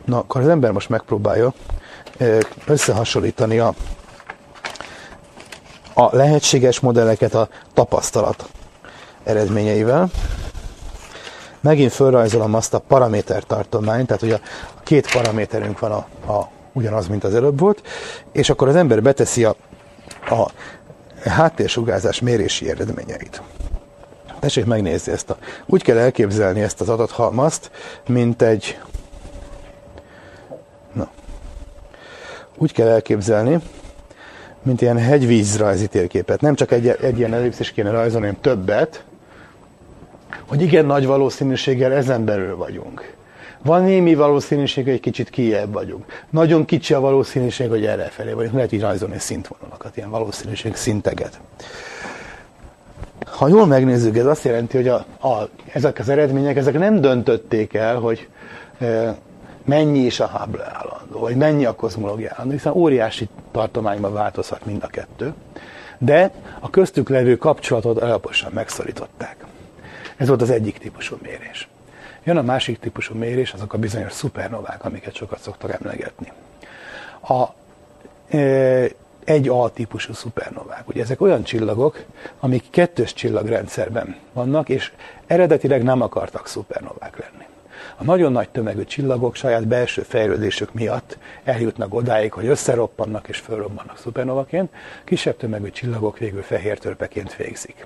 [0.05, 1.53] Na, akkor az ember most megpróbálja
[2.65, 3.73] összehasonlítani a,
[5.93, 8.49] a lehetséges modelleket a tapasztalat
[9.23, 10.09] eredményeivel.
[11.61, 14.39] Megint felrajzolom azt a paramétertartományt, tehát ugye
[14.75, 17.81] a két paraméterünk van a, a, ugyanaz, mint az előbb volt,
[18.31, 19.55] és akkor az ember beteszi a,
[20.29, 20.51] a
[21.29, 23.41] háttérsugárzás mérési eredményeit.
[24.45, 25.29] Tessék megnézni ezt.
[25.29, 27.71] A, úgy kell elképzelni ezt az adathalmazt,
[28.07, 28.79] mint egy
[32.57, 33.59] úgy kell elképzelni,
[34.63, 36.41] mint ilyen hegyvízrajzi térképet.
[36.41, 39.03] Nem csak egy, egy ilyen ellipszis kéne rajzolni, hanem többet,
[40.47, 43.13] hogy igen nagy valószínűséggel ezen belül vagyunk.
[43.63, 46.05] Van némi valószínűség, hogy egy kicsit kijebb vagyunk.
[46.29, 48.53] Nagyon kicsi a valószínűség, hogy erre felé vagyunk.
[48.53, 51.39] Lehet így rajzolni szintvonalakat, ilyen valószínűség szinteget.
[53.25, 57.73] Ha jól megnézzük, ez azt jelenti, hogy a, a, ezek az eredmények ezek nem döntötték
[57.73, 58.27] el, hogy
[58.79, 59.15] e,
[59.65, 64.83] mennyi is a Hubble állandó, vagy mennyi a kozmológia állandó, hiszen óriási tartományban változhat mind
[64.83, 65.33] a kettő,
[65.97, 69.45] de a köztük levő kapcsolatot alaposan megszorították.
[70.17, 71.67] Ez volt az egyik típusú mérés.
[72.23, 76.31] Jön a másik típusú mérés, azok a bizonyos szupernovák, amiket sokat szoktak emlegetni.
[77.27, 77.43] A,
[78.37, 78.87] e,
[79.25, 80.87] egy A típusú szupernovák.
[80.87, 82.03] Ugye ezek olyan csillagok,
[82.39, 84.91] amik kettős csillagrendszerben vannak, és
[85.27, 87.43] eredetileg nem akartak szupernovák lenni.
[87.97, 93.97] A nagyon nagy tömegű csillagok saját belső fejlődésük miatt eljutnak odáig, hogy összeroppannak és fölrobbannak
[93.97, 94.69] szupernovaként,
[95.03, 97.85] kisebb tömegű csillagok végül fehér törpeként végzik.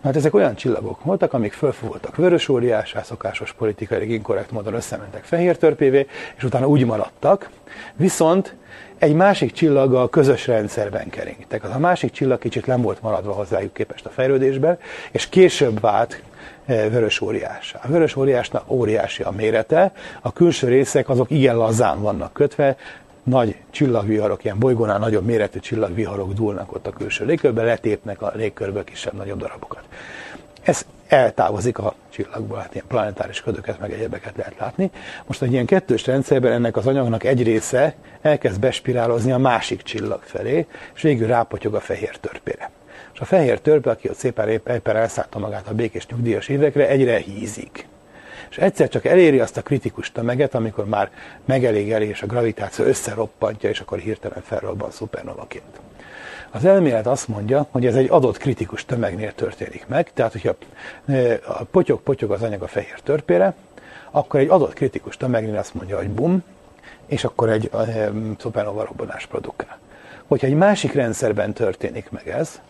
[0.00, 5.56] Mert ezek olyan csillagok voltak, amik fölfúvoltak vörös óriásá, szokásos politikai inkorrekt módon összementek fehér
[5.56, 7.50] törpévé, és utána úgy maradtak,
[7.94, 8.54] viszont
[8.98, 11.64] egy másik csillaggal közös rendszerben keringtek.
[11.64, 14.78] Az a másik csillag kicsit nem volt maradva hozzájuk képest a fejlődésben,
[15.10, 16.22] és később vált
[16.66, 17.74] e, vörös óriás.
[17.82, 22.76] A vörös óriásnak óriási a mérete, a külső részek azok igen lazán vannak kötve,
[23.22, 28.84] nagy csillagviharok, ilyen bolygónál nagyobb méretű csillagviharok dúlnak ott a külső légkörbe, letépnek a légkörből
[28.84, 29.82] kisebb-nagyobb darabokat.
[30.62, 34.90] Ez eltávozik a csillagból, hát ilyen planetáris ködöket, meg egyebeket lehet látni.
[35.26, 40.22] Most egy ilyen kettős rendszerben ennek az anyagnak egy része elkezd bespirálozni a másik csillag
[40.22, 42.70] felé, és végül rápotyog a fehér törpére.
[43.14, 47.16] És a fehér törpe, aki ott szépen éppen elszállta magát a békés nyugdíjas évekre, egyre
[47.18, 47.86] hízik
[48.50, 51.10] és egyszer csak eléri azt a kritikus tömeget, amikor már
[51.44, 55.80] megelégeli, és a gravitáció összeroppantja, és akkor hirtelen felrobban szupernovaként.
[56.56, 60.54] Az elmélet azt mondja, hogy ez egy adott kritikus tömegnél történik meg, tehát hogyha
[61.70, 63.54] potyog-potyog az anyag a fehér törpére,
[64.10, 66.42] akkor egy adott kritikus tömegnél azt mondja, hogy bum,
[67.06, 67.70] és akkor egy
[68.38, 69.78] szupernova robbanás produkál.
[70.26, 72.60] Hogyha egy másik rendszerben történik meg ez,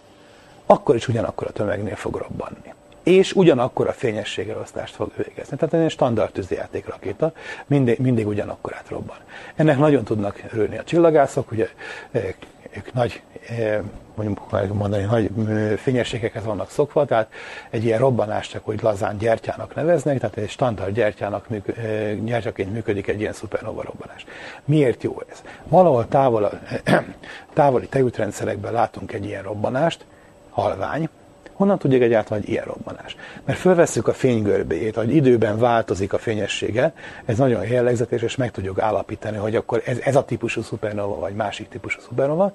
[0.66, 5.56] akkor is ugyanakkor a tömegnél fog robbanni és ugyanakkor a fényességelosztást fog végezni.
[5.56, 7.32] Tehát egy standard tűzijáték rakéta
[7.66, 9.16] mindig, mindig ugyanakkor átrobban.
[9.54, 11.68] Ennek nagyon tudnak örülni a csillagászok, ugye
[12.76, 13.22] ők nagy,
[14.14, 15.30] mondjuk mondani, nagy
[15.78, 17.32] fényességekhez vannak szokva, tehát
[17.70, 21.46] egy ilyen robbanást úgy lazán gyertyának neveznek, tehát egy standard gyertyának,
[22.24, 24.24] gyertyaként működik egy ilyen szupernova robbanás.
[24.64, 25.42] Miért jó ez?
[25.64, 26.60] Valahol távol,
[27.52, 30.04] távoli tejútrendszerekben látunk egy ilyen robbanást,
[30.50, 31.08] halvány,
[31.52, 33.16] Honnan tudjuk egyáltalán, hogy ilyen robbanás?
[33.44, 36.92] Mert fölveszük a fénygörbéjét, hogy időben változik a fényessége,
[37.24, 41.34] ez nagyon jellegzetes, és meg tudjuk állapítani, hogy akkor ez, ez a típusú szupernova, vagy
[41.34, 42.52] másik típusú szupernova.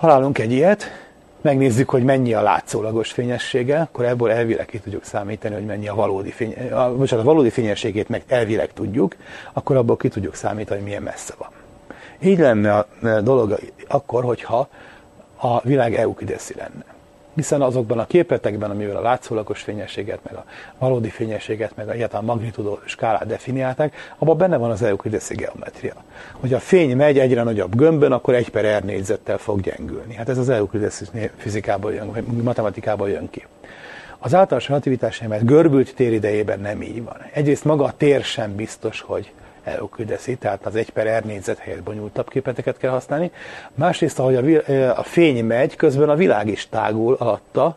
[0.00, 1.06] Találunk egy ilyet,
[1.40, 5.94] megnézzük, hogy mennyi a látszólagos fényessége, akkor ebből elvileg ki tudjuk számítani, hogy mennyi a
[5.94, 9.16] valódi, fény, a, bocsánat, a valódi fényességét meg elvileg tudjuk,
[9.52, 11.48] akkor abból ki tudjuk számítani, hogy milyen messze van.
[12.20, 12.86] Így lenne a
[13.20, 13.58] dolog
[13.88, 14.68] akkor, hogyha
[15.36, 16.97] a világ eukideszi lenne.
[17.38, 20.44] Hiszen azokban a képletekben, amivel a látszólagos fényességet, meg a
[20.78, 25.94] valódi fényességet, meg a egyáltalán magnitudó skálát definiálták, abban benne van az eukideszi geometria.
[26.32, 30.14] Hogy a fény megy egyre nagyobb gömbön, akkor egy per R négyzettel fog gyengülni.
[30.14, 31.04] Hát ez az eukideszi
[31.36, 33.46] fizikából jön, vagy matematikából jön ki.
[34.18, 37.16] Az általános relativitás mert görbült téridejében nem így van.
[37.32, 39.32] Egyrészt maga a tér sem biztos, hogy
[39.68, 43.30] elküldeszi, tehát az egy per R négyzet helyett bonyolultabb képleteket kell használni.
[43.74, 47.76] Másrészt, ahogy a, a fény megy, közben a világ is tágul alatta,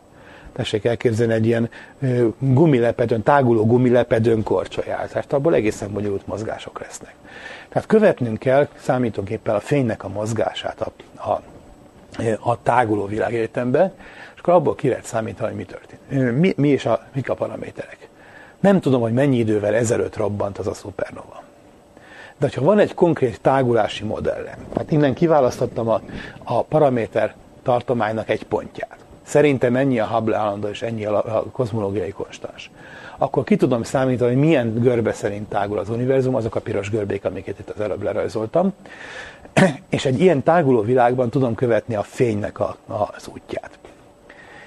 [0.52, 1.70] tessék elképzelni egy ilyen
[2.38, 7.14] gumilepedőn, táguló gumilepedőn korcsolyát, tehát abból egészen bonyolult mozgások lesznek.
[7.68, 10.92] Tehát követnünk kell számítógéppel a fénynek a mozgását a,
[11.30, 11.42] a,
[12.50, 13.92] a táguló világegyetembe,
[14.34, 16.38] és akkor abból ki lehet számítani, hogy mi történt.
[16.38, 18.08] Mi, mi és a, mik a paraméterek.
[18.60, 21.41] Nem tudom, hogy mennyi idővel ezelőtt robbant az a szupernova.
[22.42, 26.00] De ha van egy konkrét tágulási modellem, hát innen kiválasztottam a,
[26.44, 28.96] a paraméter tartománynak egy pontját.
[29.22, 32.70] Szerintem ennyi a Hubble állandó és ennyi a, kozmológiai konstans.
[33.18, 37.24] Akkor ki tudom számítani, hogy milyen görbe szerint tágul az univerzum, azok a piros görbék,
[37.24, 38.72] amiket itt az előbb lerajzoltam.
[39.88, 43.78] És egy ilyen táguló világban tudom követni a fénynek a, a, az útját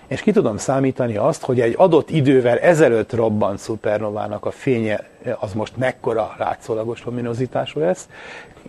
[0.07, 5.07] és ki tudom számítani azt, hogy egy adott idővel ezelőtt robbant szupernovának a fénye
[5.39, 8.07] az most mekkora látszólagos luminozitású lesz,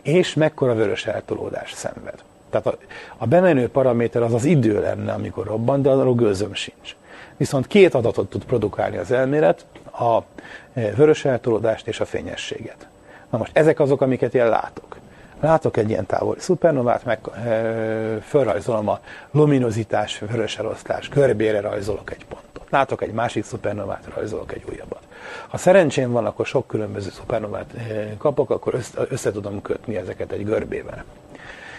[0.03, 2.23] és mekkora vörös eltolódás szenved.
[2.51, 2.77] Tehát a,
[3.17, 6.97] a bemenő paraméter az az idő lenne, amikor robban, de arról gőzöm sincs.
[7.37, 10.19] Viszont két adatot tud produkálni az elmélet, a
[10.75, 12.89] e, vörös eltolódást és a fényességet.
[13.31, 14.96] Na most ezek azok, amiket én látok.
[15.41, 19.01] Látok egy ilyen távoli szupernovát, meg e, felrajzolom a
[19.31, 22.71] luminozitás, vörös elosztás, körbére rajzolok egy pontot.
[22.71, 25.03] Látok egy másik szupernovát, rajzolok egy újabbat.
[25.49, 27.75] Ha szerencsém van, akkor sok különböző szupernovát
[28.19, 31.05] kapok, akkor össze, össze tudom kötni ezeket egy görbével.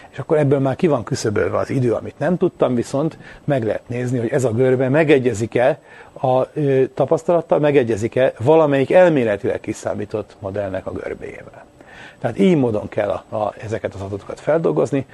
[0.09, 3.89] És akkor ebből már ki van küszöbölve az idő, amit nem tudtam, viszont meg lehet
[3.89, 5.79] nézni, hogy ez a görbe megegyezik-e
[6.21, 6.45] a
[6.93, 11.65] tapasztalattal, megegyezik-e valamelyik elméletileg kiszámított modellnek a görbéjével.
[12.19, 15.05] Tehát így módon kell a, a, ezeket az adatokat feldolgozni.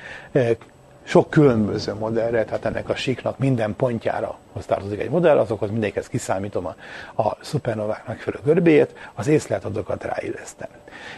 [1.04, 6.08] Sok különböző modellre, tehát ennek a síknak minden pontjára hoz tartozik egy modell, azokhoz mindegyikhez
[6.08, 6.76] kiszámítom a,
[7.22, 10.70] a szupernovák megfelelő görbéjét, az észlelt adatokat ráillesztem.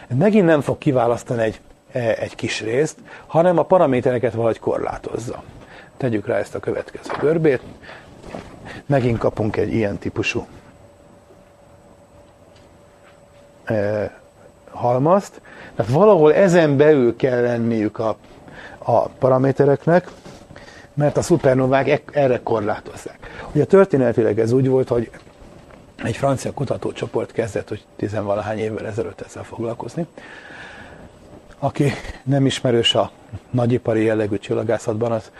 [0.08, 1.60] Megint nem fog kiválasztani egy,
[1.92, 5.42] e, egy kis részt, hanem a paramétereket valahogy korlátozza.
[5.96, 7.62] Tegyük rá ezt a következő görbét,
[8.86, 10.46] megint kapunk egy ilyen típusú
[13.64, 14.10] e,
[14.70, 15.40] halmazt,
[15.76, 18.16] tehát valahol ezen belül kell lenniük a,
[18.78, 20.10] a paramétereknek,
[20.94, 23.46] mert a szupernovák erre korlátozzák.
[23.52, 25.10] Ugye történetileg ez úgy volt, hogy
[26.04, 30.06] egy francia kutatócsoport kezdett, hogy tizenvalahány évvel ezelőtt ezzel foglalkozni,
[31.58, 31.92] aki
[32.22, 33.10] nem ismerős a
[33.50, 35.30] nagyipari jellegű csillagászatban, az,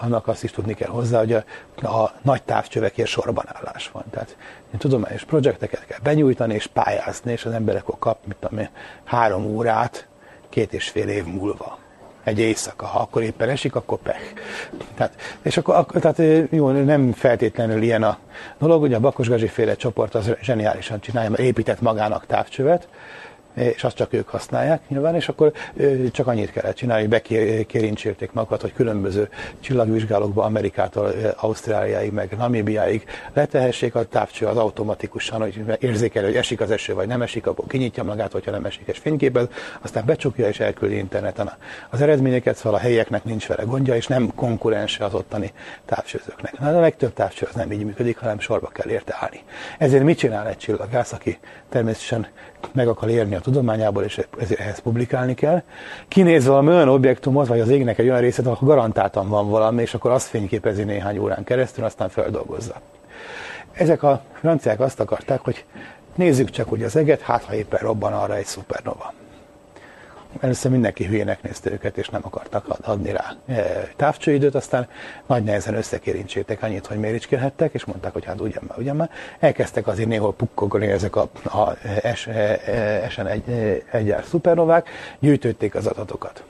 [0.00, 1.44] annak azt is tudni kell hozzá, hogy a,
[1.86, 4.04] a nagy távcsövekért sorban állás van.
[4.10, 4.36] Tehát
[4.78, 8.68] tudományos projekteket kell benyújtani és pályázni, és az emberek akkor kap, mit tudom én,
[9.04, 10.06] három órát,
[10.48, 11.78] két és fél év múlva
[12.24, 14.32] egy éjszaka, ha akkor éppen esik, akkor pech.
[14.94, 18.18] Tehát, és akkor, tehát jó, nem feltétlenül ilyen a
[18.58, 22.88] dolog, ugye a Bakos Gazsi féle csoport az zseniálisan csinálja, mert épített magának távcsövet,
[23.54, 25.52] és azt csak ők használják nyilván, és akkor
[26.10, 29.28] csak annyit kellett csinálni, hogy bekérincselték magukat, hogy különböző
[29.60, 36.70] csillagvizsgálókba Amerikától Ausztráliáig, meg Namibiáig letehessék a távcső az automatikusan, hogy érzékelő, hogy esik az
[36.70, 39.46] eső, vagy nem esik, akkor kinyitja magát, hogyha nem esik, és fényképez,
[39.80, 41.52] aztán becsukja és elküldi interneten
[41.90, 45.52] az eredményeket, szóval a helyeknek nincs vele gondja, és nem konkurense az ottani
[45.84, 46.58] távcsőzőknek.
[46.58, 49.40] Na, a legtöbb távcső az nem így működik, hanem sorba kell érte állni.
[49.78, 52.26] Ezért mit csinál egy csillagász, aki természetesen
[52.72, 55.62] meg akar érni a tudományából, és ezért ehhez publikálni kell.
[56.08, 59.94] Kinéz valami olyan objektumot, vagy az égnek egy olyan részét, ahol garantáltan van valami, és
[59.94, 62.74] akkor azt fényképezi néhány órán keresztül, aztán feldolgozza.
[63.72, 65.64] Ezek a franciák azt akarták, hogy
[66.14, 69.12] nézzük csak hogy az eget, hát ha éppen robban arra egy szupernova.
[70.40, 74.88] Először mindenki hülyének nézte őket, és nem akartak adni rá e, távcsőidőt, aztán
[75.26, 79.10] nagy nehezen összekérincsétek annyit, hogy méricskélhettek, és mondták, hogy hát ugyan már, ugyan már.
[79.38, 82.26] Elkezdtek azért néhol pukkogni ezek a, a es,
[83.02, 83.44] esen egy,
[83.90, 84.88] egyár szupernovák,
[85.18, 86.44] gyűjtötték az adatokat.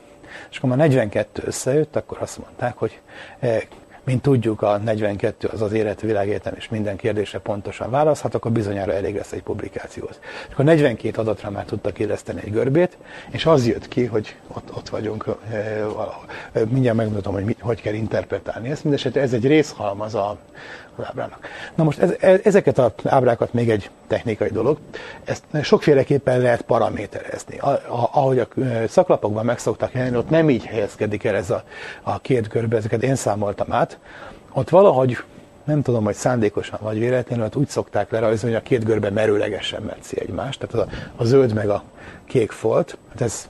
[0.50, 3.00] És akkor már 42 összejött, akkor azt mondták, hogy
[3.40, 3.62] e,
[4.04, 8.92] mint tudjuk, a 42 az az élet világéletem, és minden kérdésre pontosan válaszhat, akkor bizonyára
[8.92, 10.18] elég lesz egy publikációhoz.
[10.46, 12.96] És akkor 42 adatra már tudtak éleszteni egy görbét,
[13.30, 15.24] és az jött ki, hogy ott, ott vagyunk
[15.94, 16.24] valahol.
[16.68, 18.82] Mindjárt megmutatom, hogy mi, hogy kell interpretálni ezt.
[18.82, 20.38] Mindenesetre ez egy részhalmaz a,
[21.00, 21.46] az ábrának.
[21.74, 22.12] Na most ez,
[22.44, 24.78] ezeket az ábrákat még egy technikai dolog.
[25.24, 27.58] Ezt sokféleképpen lehet paraméterezni.
[27.58, 28.48] A, a, ahogy a
[28.88, 31.62] szaklapokban megszoktak jelenni, ott nem így helyezkedik el ez a,
[32.02, 33.98] a két körbe, ezeket én számoltam át.
[34.52, 35.16] Ott valahogy
[35.64, 39.82] nem tudom, hogy szándékosan vagy véletlenül, ott úgy szokták lerajzolni, hogy a két görbe merőlegesen
[39.82, 41.82] metszi egymást, tehát a, a zöld meg a
[42.24, 43.48] kék folt, hát ez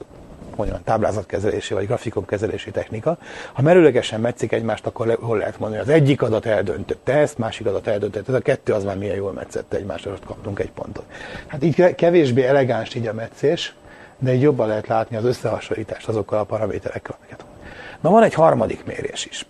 [0.60, 3.18] mondjam, táblázatkezelési vagy grafikonkezelési technika.
[3.52, 7.66] Ha merőlegesen metszik egymást, akkor le, hol lehet mondani, az egyik adat eldöntötte ezt, másik
[7.66, 11.04] adat eldöntötte, ez a kettő az már milyen jól metszette egymásra, ott kaptunk egy pontot.
[11.46, 13.74] Hát így kevésbé elegáns így a metszés,
[14.18, 17.44] de így jobban lehet látni az összehasonlítást azokkal a paraméterekkel, amiket
[18.00, 19.46] Na van egy harmadik mérés is.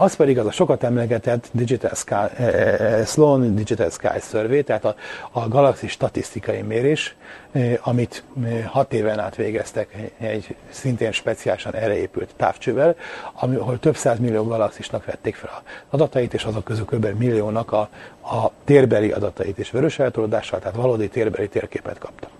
[0.00, 4.94] Az pedig az a sokat emlegetett Digital Sky, eh, Sloan Digital Sky Survey, tehát a,
[5.30, 7.16] a galaxis statisztikai mérés,
[7.52, 12.96] eh, amit eh, hat éven át végeztek egy szintén speciálisan erre épült távcsővel,
[13.34, 17.06] ahol több millió galaxisnak vették fel az adatait, és azok közül kb.
[17.18, 17.88] milliónak a,
[18.22, 22.30] a térbeli adatait is vörös eltolódással, tehát valódi térbeli térképet kaptak.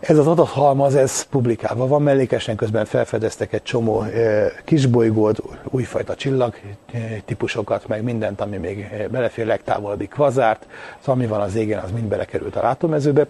[0.00, 6.54] Ez az adathalmaz, ez publikálva van, mellékesen közben felfedeztek egy csomó e, kisbolygót, újfajta csillag
[6.92, 10.66] e, típusokat, meg mindent, ami még e, belefér, legtávolabbi kvazárt,
[10.98, 13.26] szóval ami van az égen, az mind belekerült a látómezőbe.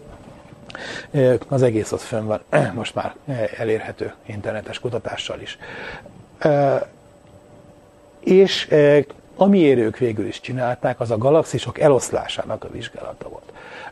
[1.49, 2.41] Az egész ott fönn van,
[2.75, 3.15] most már
[3.57, 5.59] elérhető internetes kutatással is.
[8.21, 8.75] És
[9.37, 13.50] amiért ők végül is csinálták, az a galaxisok eloszlásának a vizsgálata volt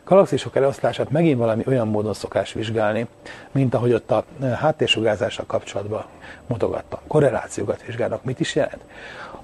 [0.09, 3.07] galaxisok eloszlását megint valami olyan módon szokás vizsgálni,
[3.51, 6.03] mint ahogy ott a eh, háttérsugázással kapcsolatban
[6.47, 6.99] mutogattam.
[7.07, 8.23] Korrelációkat vizsgálnak.
[8.23, 8.81] Mit is jelent?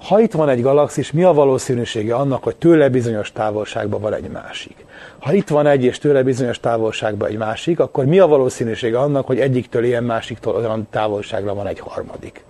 [0.08, 4.30] Ha itt van egy galaxis, mi a valószínűsége annak, hogy tőle bizonyos távolságban van egy
[4.30, 4.84] másik?
[5.18, 9.26] Ha itt van egy és tőle bizonyos távolságban egy másik, akkor mi a valószínűsége annak,
[9.26, 12.44] hogy egyiktől ilyen másiktól olyan távolságra van egy harmadik?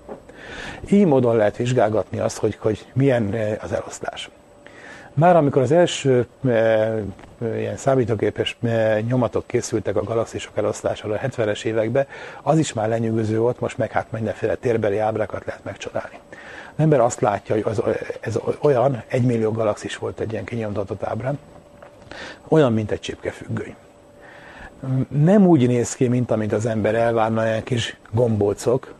[0.90, 4.30] Így módon lehet vizsgálgatni azt, hogy, hogy milyen eh, az eloszlás.
[5.16, 6.94] Már amikor az első e,
[7.40, 12.06] ilyen számítógépes e, nyomatok készültek a galaxisok eloszlására a 70-es években,
[12.43, 16.18] az is már lenyűgöző volt, most meg hát mindenféle térbeli ábrákat lehet megcsodálni.
[16.66, 17.82] Az ember azt látja, hogy az,
[18.20, 21.38] ez olyan, egy millió galaxis volt egy ilyen kinyomtatott ábrán,
[22.48, 23.74] olyan, mint egy csipkefüggöny.
[25.09, 28.94] Nem úgy néz ki, mint amit az ember elvárna, ilyen kis gombócok,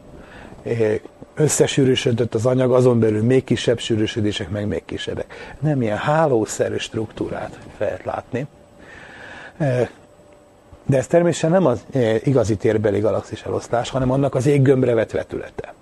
[1.34, 5.56] összesűrűsödött az anyag, azon belül még kisebb sűrűsödések, meg még kisebbek.
[5.60, 8.47] Nem ilyen hálószerű struktúrát lehet látni.
[10.86, 11.84] De ez természetesen nem az
[12.24, 15.74] igazi térbeli galaxis eloszlás, hanem annak az éggömbre vett vetülete.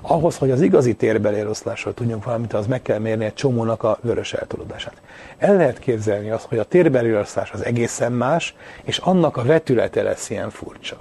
[0.00, 3.98] Ahhoz, hogy az igazi térbeli eloszlásról tudjunk valamit, az meg kell mérni egy csomónak a
[4.00, 4.94] vörös eltolódását.
[5.38, 10.02] El lehet képzelni azt, hogy a térbeli eloszlás az egészen más, és annak a vetülete
[10.02, 10.96] lesz ilyen furcsa.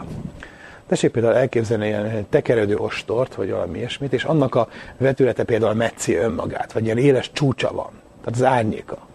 [0.87, 4.67] Tessék például elképzelni ilyen tekerődő ostort, vagy valami ilyesmit, és annak a
[4.97, 7.91] vetülete például metszi önmagát, vagy ilyen éles csúcsa van,
[8.23, 9.07] tehát az árnyéka.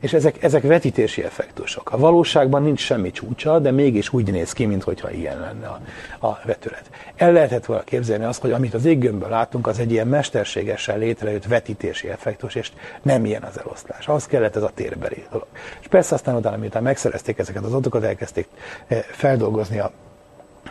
[0.00, 1.92] És ezek, ezek vetítési effektusok.
[1.92, 5.80] A valóságban nincs semmi csúcsa, de mégis úgy néz ki, mintha ilyen lenne a,
[6.26, 6.90] a vetület.
[7.16, 11.44] El lehetett volna képzelni azt, hogy amit az éggömből látunk, az egy ilyen mesterségesen létrejött
[11.44, 12.72] vetítési effektus, és
[13.02, 14.08] nem ilyen az eloszlás.
[14.08, 15.46] Az kellett ez a térbeli dolog.
[15.80, 18.48] És persze aztán utána, miután megszerezték ezeket az adatokat, elkezdték
[18.86, 19.92] eh, feldolgozni a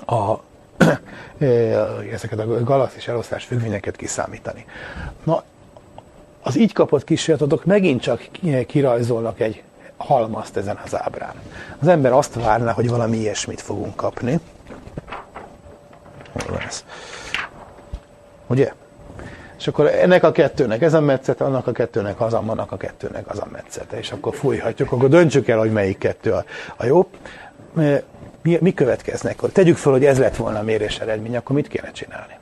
[0.06, 0.40] a,
[2.14, 4.66] ezeket a galaxis elosztás függvényeket kiszámítani.
[5.24, 5.44] Na,
[6.42, 8.28] az így kapott kísérletadok megint csak
[8.68, 9.64] kirajzolnak egy
[9.98, 11.34] halmazt ezen az ábrán.
[11.80, 14.40] Az ember azt várná, hogy valami ilyesmit fogunk kapni.
[16.32, 16.86] Hol van ez?
[18.48, 18.72] Ugye?
[19.58, 23.30] És akkor ennek a kettőnek ez a metszete, annak a kettőnek az, annak a kettőnek
[23.30, 23.98] az a metszete.
[23.98, 26.44] És akkor fújhatjuk, akkor döntsük el, hogy melyik kettő a,
[26.78, 27.10] a jó
[28.46, 29.40] mi, mi következnek?
[29.52, 32.34] Tegyük fel, hogy ez lett volna a mérés eredmény, akkor mit kéne csinálni?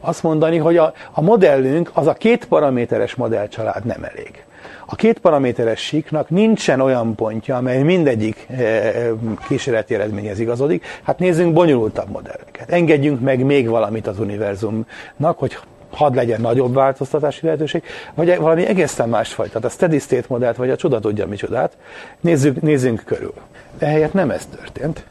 [0.00, 4.44] Azt mondani, hogy a, a modellünk, az a két paraméteres modellcsalád nem elég.
[4.86, 9.12] A két paraméteres síknak nincsen olyan pontja, amely mindegyik e, e,
[9.48, 10.84] kísérleti eredményhez igazodik.
[11.02, 12.70] Hát nézzünk bonyolultabb modelleket.
[12.70, 15.58] Engedjünk meg még valamit az univerzumnak, hogy
[15.90, 17.82] hadd legyen nagyobb változtatási lehetőség,
[18.14, 21.76] vagy valami egészen másfajta, a steady state modellt, vagy a csoda tudja micsodát,
[22.20, 23.34] nézzük, nézzünk körül.
[23.78, 25.04] Ehelyett nem ez történt,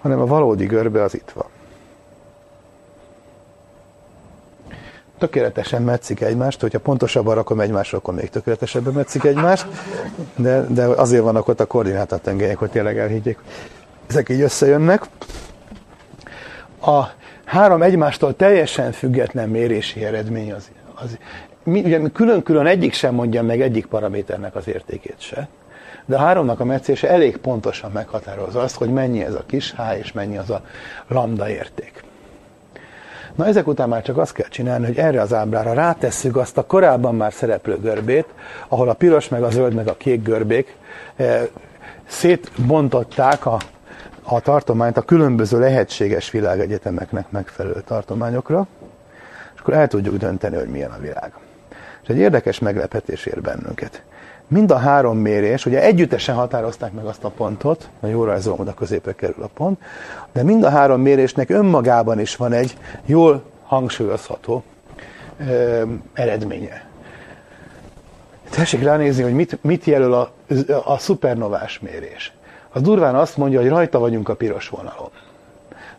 [0.00, 1.46] hanem a valódi görbe az itt van.
[5.18, 9.66] Tökéletesen metszik egymást, hogyha pontosabban rakom egymásra, akkor még tökéletesebben metszik egymást,
[10.36, 13.38] de, de azért vannak ott a koordinátatengelyek, hogy tényleg elhiggyék,
[14.06, 15.02] ezek így összejönnek.
[16.80, 17.02] A
[17.44, 21.18] három egymástól teljesen független mérési eredmény az, az,
[21.62, 25.48] mi, ugye külön-külön egyik sem mondja meg egyik paraméternek az értékét se,
[26.06, 29.98] de a háromnak a meccése elég pontosan meghatározza azt, hogy mennyi ez a kis H
[29.98, 30.62] és mennyi az a
[31.08, 32.02] lambda érték.
[33.34, 36.66] Na ezek után már csak azt kell csinálni, hogy erre az ábrára rátesszük azt a
[36.66, 38.26] korábban már szereplő görbét,
[38.68, 40.76] ahol a piros, meg a zöld, meg a kék görbék
[41.16, 41.48] eh,
[42.06, 43.58] szétbontották a,
[44.22, 48.66] a tartományt a különböző lehetséges világegyetemeknek megfelelő tartományokra,
[49.54, 51.32] és akkor el tudjuk dönteni, hogy milyen a világ.
[52.02, 54.02] És egy érdekes meglepetés ér bennünket.
[54.48, 58.74] Mind a három mérés, ugye együttesen határozták meg azt a pontot, a jó rajzolom, oda
[58.74, 59.80] középre kerül a pont,
[60.32, 64.62] de mind a három mérésnek önmagában is van egy jól hangsúlyozható
[65.48, 66.86] ö, eredménye.
[68.50, 70.32] Tessék ránézni, hogy mit, mit jelöl a,
[70.84, 72.32] a szupernovás mérés.
[72.72, 75.10] Az durván azt mondja, hogy rajta vagyunk a piros vonalon.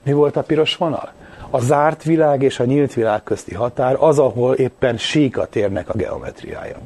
[0.03, 1.11] Mi volt a piros vonal?
[1.49, 5.93] A zárt világ és a nyílt világ közti határ az, ahol éppen síkat érnek a
[5.93, 6.77] geometriája.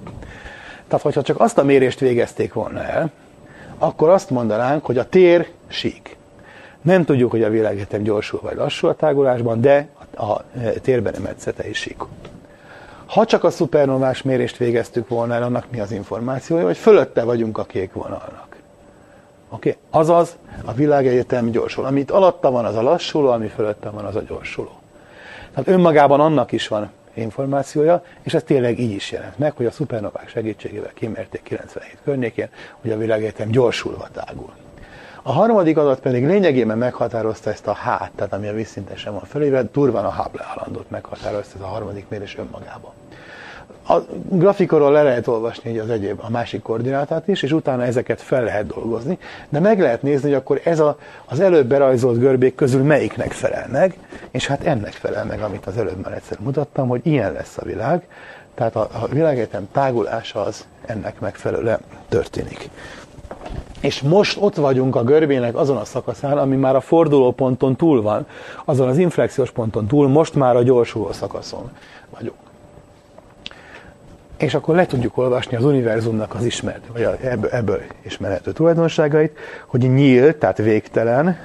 [0.90, 3.12] Tehát, hogyha csak azt a mérést végezték volna el,
[3.78, 6.18] akkor azt mondanánk, hogy a tér sík.
[6.82, 9.88] Nem tudjuk, hogy a világegyetem gyorsul vagy lassú a tágulásban, de
[10.18, 10.42] a
[10.82, 12.30] térben emetszete is síkott.
[13.06, 17.58] Ha csak a szupernovás mérést végeztük volna el, annak mi az információja, hogy fölötte vagyunk
[17.58, 18.56] a kék vonalnak.
[19.50, 19.70] Oké?
[19.70, 20.02] Okay?
[20.02, 21.86] Azaz a világegyetem gyorsul.
[21.86, 24.72] Amit alatta van, az a lassuló, ami fölötte van, az a gyorsuló.
[25.52, 26.90] Tehát önmagában annak is van
[27.20, 32.50] információja, és ez tényleg így is jelent meg, hogy a szupernovák segítségével kimérték 97 környékén,
[32.82, 34.54] hogy a világegyetem gyorsulva tágul.
[35.24, 39.64] A harmadik adat pedig lényegében meghatározta ezt a hát, tehát ami a vízszintesen van föléve,
[39.64, 42.92] durván a Hubble állandót meghatározta ez a harmadik mérés önmagában.
[43.92, 48.44] A grafikonról le lehet olvasni az egyéb, a másik koordinátát is, és utána ezeket fel
[48.44, 49.18] lehet dolgozni,
[49.50, 53.68] de meg lehet nézni, hogy akkor ez a, az előbb berajzolt görbék közül melyiknek felel
[53.72, 53.98] meg,
[54.32, 57.66] és hát ennek felel meg, amit az előbb már egyszer mutattam, hogy ilyen lesz a
[57.66, 58.08] világ,
[58.56, 61.80] tehát a, a világegyetem tágulása az ennek megfelelően
[62.10, 62.70] történik.
[63.82, 68.28] És most ott vagyunk a görbének azon a szakaszán, ami már a fordulóponton túl van,
[68.66, 71.72] azon az inflexiós ponton túl, most már a gyorsuló szakaszon
[72.10, 72.49] vagyunk.
[74.40, 79.94] És akkor le tudjuk olvasni az univerzumnak az ismert, vagy ebből, ebből ismerhető tulajdonságait, hogy
[79.94, 81.38] nyílt, tehát végtelen,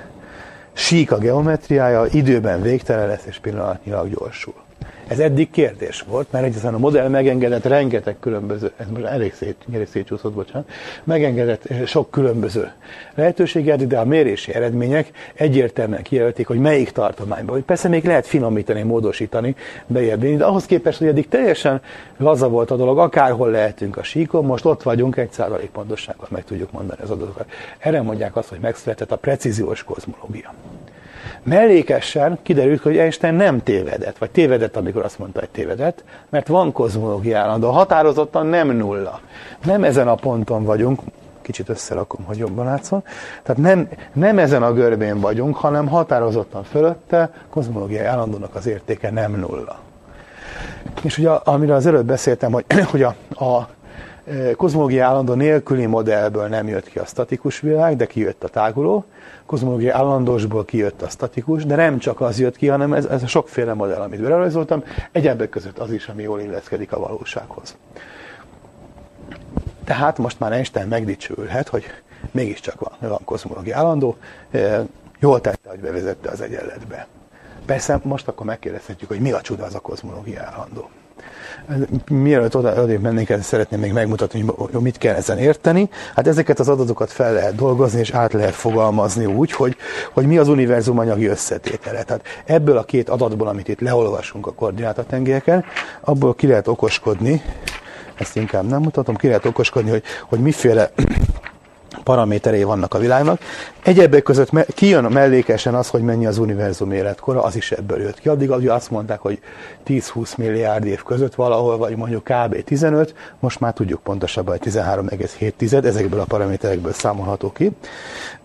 [0.73, 4.64] sík a geometriája, időben végtelen lesz, és pillanatnyilag gyorsul.
[5.07, 9.57] Ez eddig kérdés volt, mert egyszerűen a modell megengedett rengeteg különböző, ez most elég szét,
[9.73, 10.71] elég szétcsúszott, bocsánat,
[11.05, 12.73] megengedett eh, sok különböző
[13.15, 17.65] lehetőséget, de a mérési eredmények egyértelműen kijelölték, hogy melyik tartományban.
[17.65, 19.55] Persze még lehet finomítani, módosítani,
[19.87, 21.81] bejebb de ahhoz képest, hogy eddig teljesen
[22.17, 26.45] laza volt a dolog, akárhol lehetünk a síkon, most ott vagyunk, egy százalék pontossággal meg
[26.45, 27.51] tudjuk mondani az adatokat.
[27.79, 30.55] Erre mondják azt, hogy megszületett a precíziós kozmológia.
[31.45, 36.73] Mellékesen kiderült, hogy Einstein nem tévedett, vagy tévedett, amikor azt mondta, hogy tévedett, mert van
[36.73, 39.21] kozmológia állandó, határozottan nem nulla.
[39.65, 41.01] Nem ezen a ponton vagyunk,
[41.43, 43.05] kicsit összerakom, hogy jobban látszon.
[43.43, 49.33] Tehát nem, nem ezen a görbén vagyunk, hanem határozottan fölötte, kozmológiai állandónak az értéke nem
[49.33, 49.79] nulla.
[51.03, 53.15] És ugye, amiről az előbb beszéltem, hogy, hogy a,
[53.45, 53.69] a
[54.57, 59.05] kozmológia állandó nélküli modellből nem jött ki a statikus világ, de kijött a táguló.
[59.55, 63.27] Kozmológia állandósból kijött a statikus, de nem csak az jött ki, hanem ez, ez a
[63.27, 67.77] sokféle modell, amit berajzoltam, egyebek között az is, ami jól illeszkedik a valósághoz.
[69.85, 71.85] Tehát most már Einstein megdicsőülhet, hogy
[72.31, 74.17] mégiscsak van, van kozmológia állandó,
[75.19, 77.07] jól tette, hogy bevezette az egyenletbe.
[77.67, 80.89] Persze most akkor megkérdezhetjük, hogy mi a csuda az a kozmológia állandó.
[82.09, 85.89] Mielőtt oda, oda mennénk, ezt szeretném még megmutatni, hogy mit kell ezen érteni.
[86.15, 89.77] Hát ezeket az adatokat fel lehet dolgozni, és át lehet fogalmazni úgy, hogy,
[90.13, 92.03] hogy mi az univerzum anyagi összetétele.
[92.03, 95.65] Tehát ebből a két adatból, amit itt leolvasunk a koordinátatengelyeken,
[96.01, 97.43] abból ki lehet okoskodni,
[98.19, 100.91] ezt inkább nem mutatom, ki lehet okoskodni, hogy, hogy miféle
[102.03, 103.41] paraméterei vannak a világnak.
[103.83, 108.29] Egyebek között kijön mellékesen az, hogy mennyi az univerzum életkora, az is ebből jött ki.
[108.29, 109.41] Addig addig azt mondták, hogy
[109.87, 112.65] 10-20 milliárd év között valahol, vagy mondjuk kb.
[112.65, 117.71] 15, most már tudjuk pontosabban, hogy 13,7, ezekből a paraméterekből számolható ki.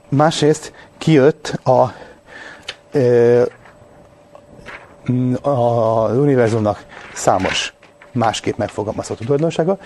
[0.09, 1.93] Másrészt kijött a,
[5.41, 7.73] a univerzumnak számos
[8.11, 9.77] másképp megfogalmazható tulajdonsága.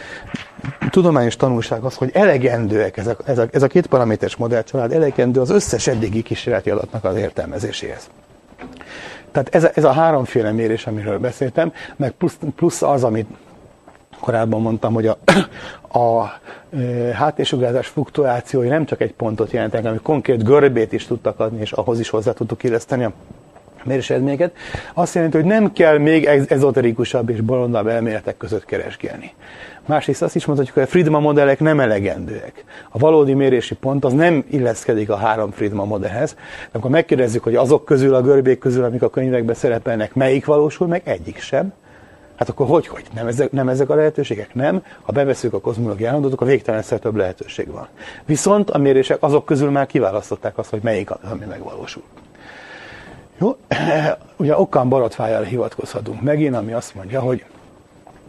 [0.90, 5.40] Tudományos tanulság az, hogy elegendőek ez a, ez a, ez a két paraméteres modellcsalád, elegendő
[5.42, 8.10] az összes eddigi kísérleti adatnak az értelmezéséhez.
[9.32, 13.28] Tehát ez a, ez a háromféle mérés, amiről beszéltem, meg plusz, plusz az, amit
[14.20, 15.18] korábban mondtam, hogy a,
[16.00, 16.24] a
[16.72, 16.80] e,
[17.14, 22.00] háttérsugárzás fluktuációi nem csak egy pontot jelentenek, hanem konkrét görbét is tudtak adni, és ahhoz
[22.00, 23.12] is hozzá tudtuk illeszteni a
[23.86, 24.56] mérés eredményeket,
[24.94, 29.34] azt jelenti, hogy nem kell még ezoterikusabb és bolondabb elméletek között keresgélni.
[29.86, 32.64] Másrészt azt is mondhatjuk, hogy a Friedman modellek nem elegendőek.
[32.90, 36.34] A valódi mérési pont az nem illeszkedik a három Friedman modellhez.
[36.34, 40.88] De amikor megkérdezzük, hogy azok közül, a görbék közül, amik a könyvekben szerepelnek, melyik valósul
[40.88, 41.74] meg, egyik sem.
[42.36, 43.04] Hát akkor hogy, hogy?
[43.16, 44.54] Nem ezek, nem ezek a lehetőségek?
[44.54, 44.84] Nem.
[45.02, 47.88] Ha beveszünk a kozmológiai állandót, akkor végtelenszer több lehetőség van.
[48.26, 52.04] Viszont a mérések azok közül már kiválasztották azt, hogy melyik az, ami megvalósul.
[53.44, 53.58] Jó,
[54.44, 57.46] ugye okkán barotfájára hivatkozhatunk megint, ami azt mondja, hogy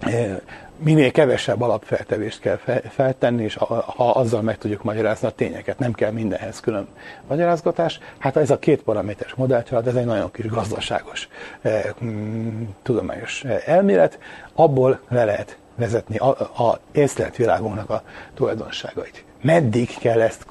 [0.01, 0.37] eh,
[0.77, 2.57] minél kevesebb alapfeltevést kell
[2.89, 3.55] feltenni, és
[3.97, 6.89] ha azzal meg tudjuk magyarázni a tényeket, nem kell mindenhez külön
[7.29, 7.99] magyarázgatás.
[8.19, 11.29] Hát ez a két paraméteres modellcsalád, ez egy nagyon kis gazdaságos
[11.63, 14.19] eh, mm, tudományos eh, elmélet,
[14.55, 18.03] abból le lehet vezetni a, észlelt világunknak a
[18.35, 19.25] tulajdonságait.
[19.43, 20.47] Meddig kell ezt,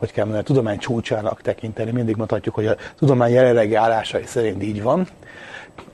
[0.00, 1.90] hogy kell mondani, a tudomány csúcsának tekinteni?
[1.90, 5.06] Mindig mondhatjuk, hogy a tudomány jelenlegi állásai szerint így van.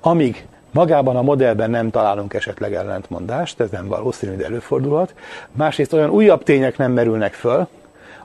[0.01, 5.15] Amíg Magában a modellben nem találunk esetleg ellentmondást, ez nem valószínű, de előfordulhat.
[5.53, 7.69] Másrészt olyan újabb tények nem merülnek föl,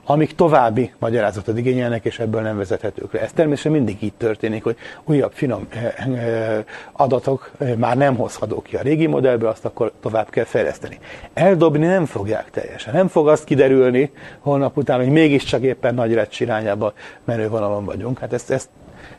[0.06, 3.20] amik további magyarázatot igényelnek, és ebből nem vezethetők le.
[3.20, 8.62] Ez természetesen mindig így történik, hogy újabb finom eh, eh, adatok eh, már nem hozhatók
[8.62, 10.98] ki a régi modellből, azt akkor tovább kell fejleszteni.
[11.34, 12.94] Eldobni nem fogják teljesen.
[12.94, 16.92] Nem fog azt kiderülni holnap után, hogy mégiscsak éppen nagy recs irányába
[17.24, 18.18] menő vonalon vagyunk.
[18.18, 18.68] Hát ezt, ezt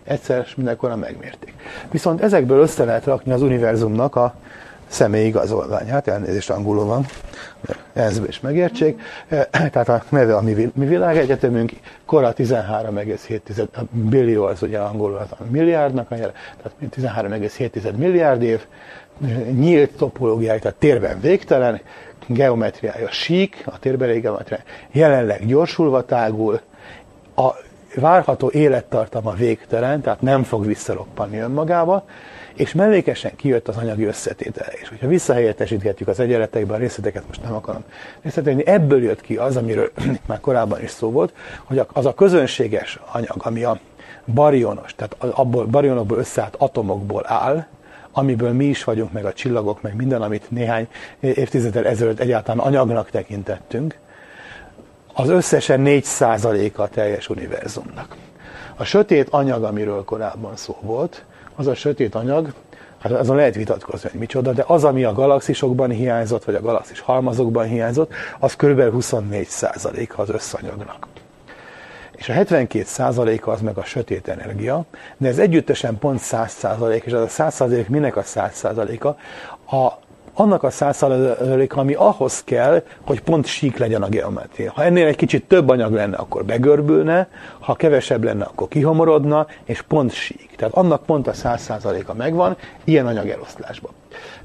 [0.03, 0.55] egyszer és
[0.99, 1.53] megmérték.
[1.91, 4.35] Viszont ezekből össze lehet rakni az univerzumnak a
[4.93, 7.05] személyi igazolványát, elnézést angolul van,
[7.93, 9.01] ez is megértsék.
[9.49, 11.71] Tehát a neve a mi, mi világegyetemünk,
[12.05, 18.65] kora 13,7 billió, az ugye angolul az a milliárdnak a jele, tehát 13,7 milliárd év,
[19.51, 21.81] nyílt topológiája, tehát térben végtelen,
[22.27, 26.59] geometriája sík, a térbeli geometriája jelenleg gyorsulva tágul,
[27.35, 27.49] a
[27.95, 32.05] várható élettartama végtelen, tehát nem fog visszaloppanni önmagába,
[32.55, 34.71] és mellékesen kijött az anyagi összetétele.
[34.81, 37.83] És hogyha visszahelyettesítgetjük az egyenletekben, a részleteket most nem akarom
[38.21, 39.91] részletelni, ebből jött ki az, amiről
[40.27, 43.79] már korábban is szó volt, hogy az a közönséges anyag, ami a
[44.25, 47.65] barionos, tehát abból, barionokból összeállt atomokból áll,
[48.11, 50.87] amiből mi is vagyunk, meg a csillagok, meg minden, amit néhány
[51.19, 53.97] évtizeddel ezelőtt egyáltalán anyagnak tekintettünk,
[55.13, 58.15] az összesen 4%-a a teljes univerzumnak.
[58.75, 61.25] A sötét anyag, amiről korábban szó volt,
[61.55, 62.53] az a sötét anyag,
[62.99, 66.99] hát azon lehet vitatkozni, hogy micsoda, de az, ami a galaxisokban hiányzott, vagy a galaxis
[66.99, 68.81] halmazokban hiányzott, az kb.
[68.81, 71.07] 24%-a az összanyagnak.
[72.11, 74.85] És a 72%-a az meg a sötét energia,
[75.17, 79.07] de ez együttesen pont 100%, és az a 100% minek a 100%-a?
[79.75, 79.99] A
[80.33, 84.71] annak a százszázaléka, ami ahhoz kell, hogy pont sík legyen a geometria.
[84.71, 87.27] Ha ennél egy kicsit több anyag lenne, akkor begörbülne,
[87.59, 90.49] ha kevesebb lenne, akkor kihomorodna, és pont sík.
[90.55, 93.91] Tehát annak pont a száz százaléka megvan, ilyen anyag eloszlásban.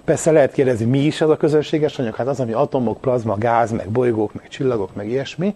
[0.05, 2.15] Persze lehet kérdezni, mi is az a közönséges anyag?
[2.15, 5.55] Hát az, ami atomok, plazma, gáz, meg bolygók, meg csillagok, meg ilyesmi.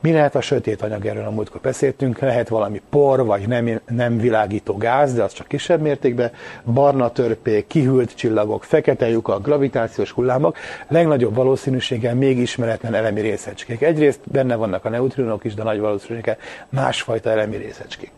[0.00, 4.18] Mi lehet a sötét anyag, erről a múltkor beszéltünk, lehet valami por, vagy nem, nem
[4.18, 6.30] világító gáz, de az csak kisebb mértékben,
[6.64, 10.56] barna törpék, kihűlt csillagok, fekete lyukak, gravitációs hullámok,
[10.88, 13.82] legnagyobb valószínűséggel még ismeretlen elemi részecskék.
[13.82, 16.36] Egyrészt benne vannak a neutrinok is, de nagy valószínűséggel
[16.68, 18.12] másfajta elemi részecskék.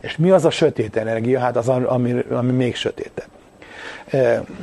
[0.00, 1.40] És mi az a sötét energia?
[1.40, 3.28] Hát az, ami, ami még sötétebb.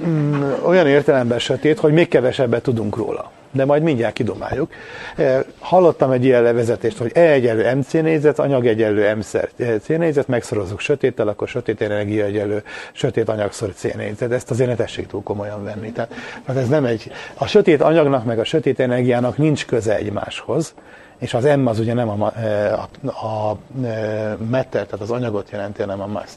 [0.06, 4.72] Mm, olyan értelemben sötét, hogy még kevesebbet tudunk róla de majd mindjárt kidomáljuk.
[5.16, 10.80] Eh, hallottam egy ilyen levezetést, hogy E egyenlő MC négyzet, anyag egyenlő MC négyzet, megszorozzuk
[10.80, 14.32] sötéttel, akkor sötét energia egyenlő sötét anyagszor C négyzet.
[14.32, 15.92] Ezt azért ne tessék túl komolyan venni.
[15.92, 16.14] Tehát,
[16.46, 20.74] tehát ez nem egy, a sötét anyagnak meg a sötét energiának nincs köze egymáshoz,
[21.18, 25.12] és az M az ugye nem a, eh, a, a, a eh, matter, tehát az
[25.12, 26.32] anyagot jelenti, hanem a mass.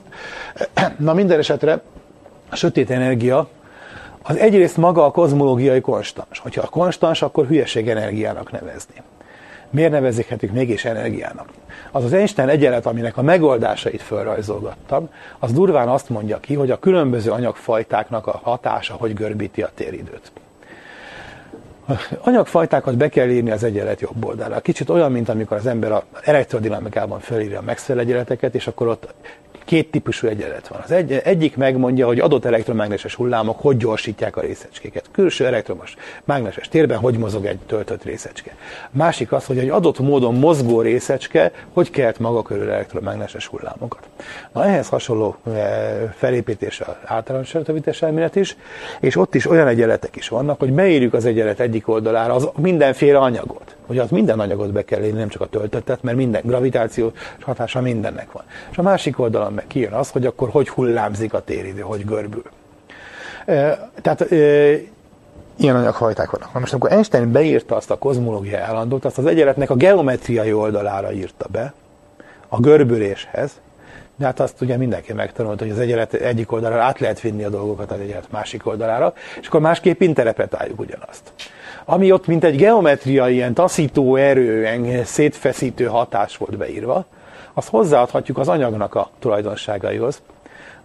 [0.97, 1.81] Na minden esetre
[2.51, 3.49] a sötét energia
[4.27, 6.39] az egyrészt maga a kozmológiai konstans.
[6.39, 8.95] Hogyha a konstans, akkor hülyeség energiának nevezni.
[9.71, 11.49] Miért nevezhetjük mégis energiának?
[11.93, 15.09] Az az Einstein egyenlet, aminek a megoldásait felrajzolgattam,
[15.39, 20.33] az durván azt mondja ki, hogy a különböző anyagfajtáknak a hatása hogy görbíti a téridőt.
[22.21, 24.61] Anyagfajtákat be kell írni az egyenlet jobb oldalra.
[24.61, 29.15] Kicsit olyan, mint amikor az ember a elektrodinamikában felírja a Maxwell egyenleteket, és akkor ott
[29.67, 30.81] két típusú egyenlet van.
[30.85, 35.05] Az egy, egyik megmondja, hogy adott elektromágneses hullámok hogy gyorsítják a részecskéket.
[35.13, 35.95] Külső elektromos
[36.25, 38.57] mágneses térben hogy mozog egy töltött részecske.
[38.91, 44.09] Másik az, hogy egy adott módon mozgó részecske hogy kelt maga körül elektromágneses hullámokat.
[44.53, 48.57] Na ehhez hasonló eh, felépítés az általános relativitás elmélet is,
[49.01, 52.49] és ott is olyan egyenletek is vannak, hogy beírjuk az egyenlet egyik egyik oldalára az
[52.57, 53.77] mindenféle anyagot.
[53.87, 57.81] Hogy az minden anyagot be kell élni, nem csak a töltöttet, mert minden gravitáció hatása
[57.81, 58.43] mindennek van.
[58.71, 62.43] És a másik oldalon meg kijön az, hogy akkor hogy hullámzik a téridő, hogy görbül.
[64.03, 64.31] Tehát
[65.57, 66.53] ilyen anyagfajták vannak.
[66.53, 71.13] Na most amikor Einstein beírta azt a kozmológiai állandót, azt az egyenletnek a geometriai oldalára
[71.13, 71.73] írta be,
[72.49, 73.51] a görbüléshez,
[74.17, 77.49] de hát azt ugye mindenki megtanult, hogy az egyenlet egyik oldalára át lehet vinni a
[77.49, 81.33] dolgokat az egyenlet másik oldalára, és akkor másképp interpretáljuk ugyanazt.
[81.89, 84.69] Ami ott mint egy geometriai, ilyen taszító erő,
[85.05, 87.05] szétfeszítő hatás volt beírva,
[87.55, 90.23] azt hozzáadhatjuk az anyagnak a tulajdonságaihoz,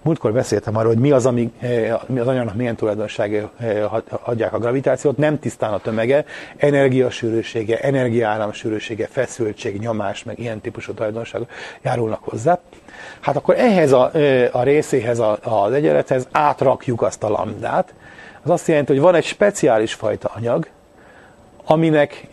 [0.03, 4.53] Múltkor beszéltem arról, hogy mi az, ami, eh, mi az anyagnak milyen tulajdonságai eh, adják
[4.53, 6.25] a gravitációt, nem tisztán a tömege,
[6.57, 11.49] energiasűrűsége, energiaállamsűrűsége, feszültség, nyomás, meg ilyen típusú tulajdonságok
[11.81, 12.59] járulnak hozzá.
[13.19, 17.93] Hát akkor ehhez a, eh, a részéhez, a, az egyenlethez átrakjuk azt a lambdát.
[18.43, 20.67] Az azt jelenti, hogy van egy speciális fajta anyag,
[21.63, 22.27] aminek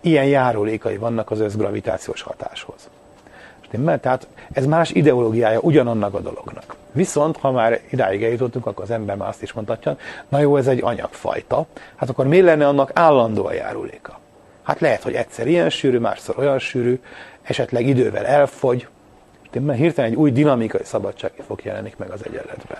[0.00, 2.90] ilyen járulékai vannak az összgravitációs hatáshoz.
[3.60, 4.00] Stimmel?
[4.00, 6.76] Tehát ez más ideológiája ugyanannak a dolognak.
[6.92, 9.96] Viszont, ha már idáig eljutottunk, akkor az ember már azt is mondhatja,
[10.28, 11.66] na jó, ez egy anyagfajta,
[11.96, 14.20] hát akkor mi lenne annak állandó a járuléka?
[14.62, 17.00] Hát lehet, hogy egyszer ilyen sűrű, másszor olyan sűrű,
[17.42, 18.88] esetleg idővel elfogy,
[19.60, 22.78] mert hirtelen egy új dinamikai szabadság fog jelenik meg az egyenletben.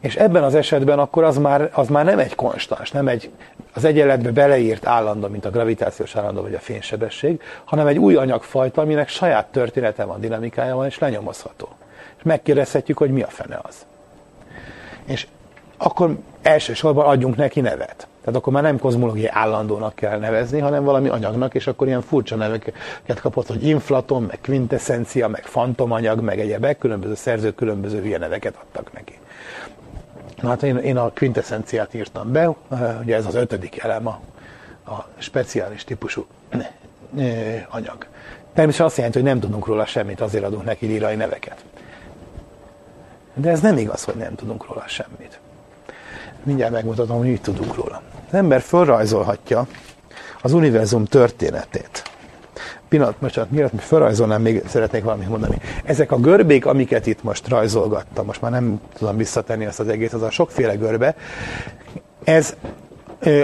[0.00, 3.30] És ebben az esetben akkor az már, az már nem egy konstans, nem egy
[3.74, 8.80] az egyenletbe beleírt állandó, mint a gravitációs állandó vagy a fénysebesség, hanem egy új anyagfajta,
[8.80, 11.68] aminek saját története van, dinamikája van, és lenyomozható.
[12.16, 13.86] És megkérdezhetjük, hogy mi a fene az.
[15.04, 15.26] És
[15.76, 18.08] akkor elsősorban adjunk neki nevet.
[18.20, 22.36] Tehát akkor már nem kozmológiai állandónak kell nevezni, hanem valami anyagnak, és akkor ilyen furcsa
[22.36, 28.54] neveket kapott, hogy inflaton, meg quintessencia, meg fantomanyag, meg egyebek, különböző szerzők különböző hülye neveket
[28.62, 29.18] adtak neki.
[30.40, 32.54] Na hát én, én a quintessenciát írtam be,
[33.00, 34.20] ugye ez az ötödik elem a,
[34.86, 36.26] a speciális típusú
[37.68, 38.06] anyag.
[38.54, 41.64] Természetesen azt jelenti, hogy nem tudunk róla semmit, azért adunk neki lírai neveket.
[43.34, 45.40] De ez nem igaz, hogy nem tudunk róla semmit.
[46.42, 48.02] Mindjárt megmutatom, hogy mit tudunk róla.
[48.28, 49.66] Az ember felrajzolhatja
[50.42, 52.09] az univerzum történetét
[52.90, 55.58] pillanat, most miért felrajzolnám, még szeretnék valamit mondani.
[55.84, 60.12] Ezek a görbék, amiket itt most rajzolgattam, most már nem tudom visszatenni ezt az egész,
[60.12, 61.14] az a sokféle görbe,
[62.24, 62.56] ez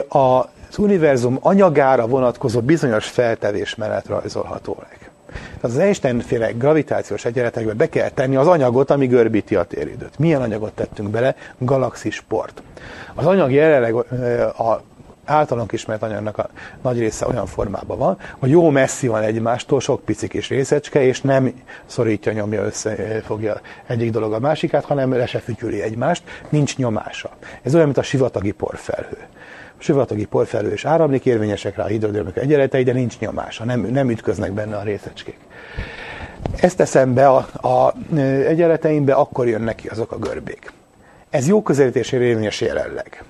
[0.09, 5.10] az univerzum anyagára vonatkozó bizonyos feltevés mellett rajzolható meg.
[5.27, 10.18] Tehát az Einstein-féle gravitációs egyenletekbe be kell tenni az anyagot, ami görbíti a téridőt.
[10.18, 11.35] Milyen anyagot tettünk bele?
[11.59, 12.62] Galaxisport.
[13.14, 13.94] Az anyag jelenleg
[14.59, 14.82] a
[15.27, 16.48] általunk ismert anyagnak a
[16.82, 21.20] nagy része olyan formában van, hogy jó messzi van egymástól, sok pici kis részecske, és
[21.20, 21.53] nem
[21.86, 27.31] szorítja, nyomja össze, fogja egyik dolog a másikát, hanem le se fütyüli egymást, nincs nyomása.
[27.62, 29.19] Ez olyan, mint a sivatagi porfelhő.
[29.78, 34.11] A sivatagi porfelhő és áramlik, érvényesek rá a hidrodinamika egyenletei, de nincs nyomása, nem, nem
[34.11, 35.39] ütköznek benne a részecskék.
[36.57, 37.36] Ezt teszem be a,
[37.69, 37.94] a
[38.47, 40.73] egyenleteimbe, akkor jön neki azok a görbék.
[41.31, 43.24] Ez jó közelítésére érvényes jelenleg.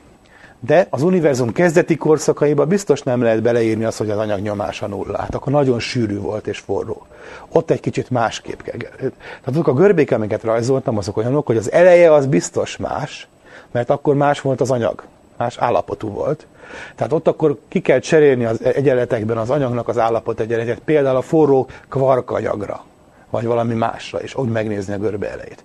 [0.61, 5.35] De az univerzum kezdeti korszakaiba biztos nem lehet beleírni azt, hogy az anyag nyomása nullát.
[5.35, 7.07] Akkor nagyon sűrű volt és forró.
[7.49, 8.79] Ott egy kicsit másképp kell.
[8.79, 9.13] Tehát
[9.45, 13.29] azok a görbék, amiket rajzoltam, azok olyanok, hogy az eleje az biztos más,
[13.71, 15.03] mert akkor más volt az anyag,
[15.37, 16.47] más állapotú volt.
[16.95, 21.23] Tehát ott akkor ki kell cserélni az egyenletekben az anyagnak az állapot egyenletet, például a
[21.23, 22.85] forró kvarkanyagra
[23.31, 25.65] vagy valami másra, és úgy megnézni a görbe elejét.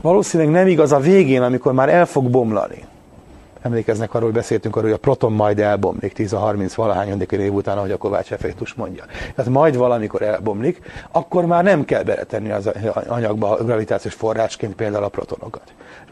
[0.00, 2.84] Valószínűleg nem igaz a végén, amikor már el fog bomlani
[3.64, 7.54] emlékeznek arról, hogy beszéltünk arról, hogy a proton majd elbomlik 10 a 30 valahányadik év
[7.54, 9.04] után, ahogy a Kovács effektus mondja.
[9.34, 10.80] Tehát majd valamikor elbomlik,
[11.12, 12.70] akkor már nem kell beletenni az
[13.06, 15.62] anyagba a gravitációs forrásként például a protonokat.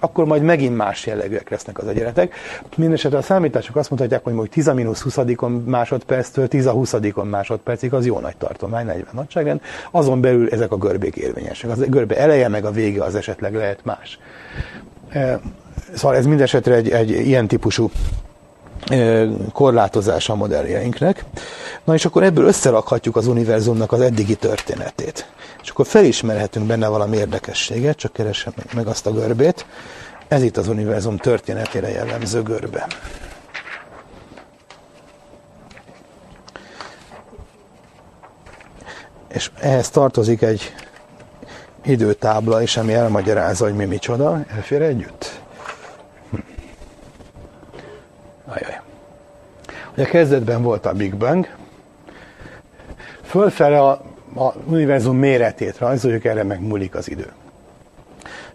[0.00, 2.34] Akkor majd megint más jellegűek lesznek az egyenletek.
[2.76, 5.18] Mindenesetre a számítások azt mutatják, hogy mondjuk 10 20
[5.64, 9.60] másodperctől 10 a 20 másodpercig az jó nagy tartomány, 40 nagyságrend,
[9.90, 11.70] azon belül ezek a görbék érvényesek.
[11.70, 14.18] Az görbe eleje meg a vége az esetleg lehet más.
[15.94, 17.90] Szóval ez mindesetre egy, egy ilyen típusú
[19.52, 21.24] korlátozása a modelljeinknek.
[21.84, 25.26] Na és akkor ebből összerakhatjuk az univerzumnak az eddigi történetét.
[25.62, 29.66] És akkor felismerhetünk benne valami érdekességet, csak keresem meg azt a görbét.
[30.28, 32.86] Ez itt az univerzum történetére jellemző görbe.
[39.28, 40.74] És ehhez tartozik egy
[41.84, 44.44] időtábla is, ami elmagyarázza, hogy mi micsoda.
[44.54, 45.41] Elfér együtt?
[48.54, 48.80] Ajaj.
[49.92, 51.48] Ugye kezdetben volt a Big Bang,
[53.22, 53.90] fölfele a,
[54.34, 57.32] a univerzum méretét rajzoljuk, erre meg múlik az idő.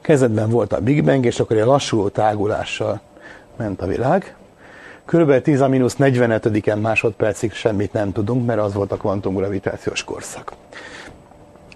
[0.01, 3.01] Kezdetben volt a Big Bang, és akkor egy lassuló tágulással
[3.55, 4.35] ment a világ.
[5.05, 5.41] Kb.
[5.41, 10.51] 10 a mínusz 45 másodpercig semmit nem tudunk, mert az volt a kvantumgravitációs korszak.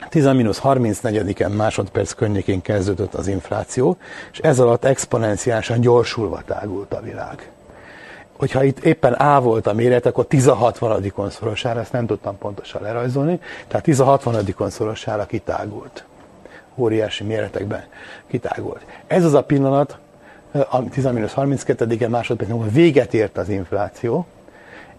[0.10, 3.98] 10 a mínusz 34 másodperc környékén kezdődött az infláció,
[4.32, 7.51] és ez alatt exponenciálisan gyorsulva tágult a világ.
[8.42, 10.80] Hogyha itt éppen A volt a méret, akkor 16
[11.30, 16.06] szorosára, ezt nem tudtam pontosan lerajzolni, tehát 16 szorosára kitágult.
[16.76, 17.84] Óriási méretekben
[18.28, 18.86] kitágult.
[19.08, 19.98] Ez az a pillanat,
[20.52, 24.26] a 10-32 másodpercben véget ért az infláció,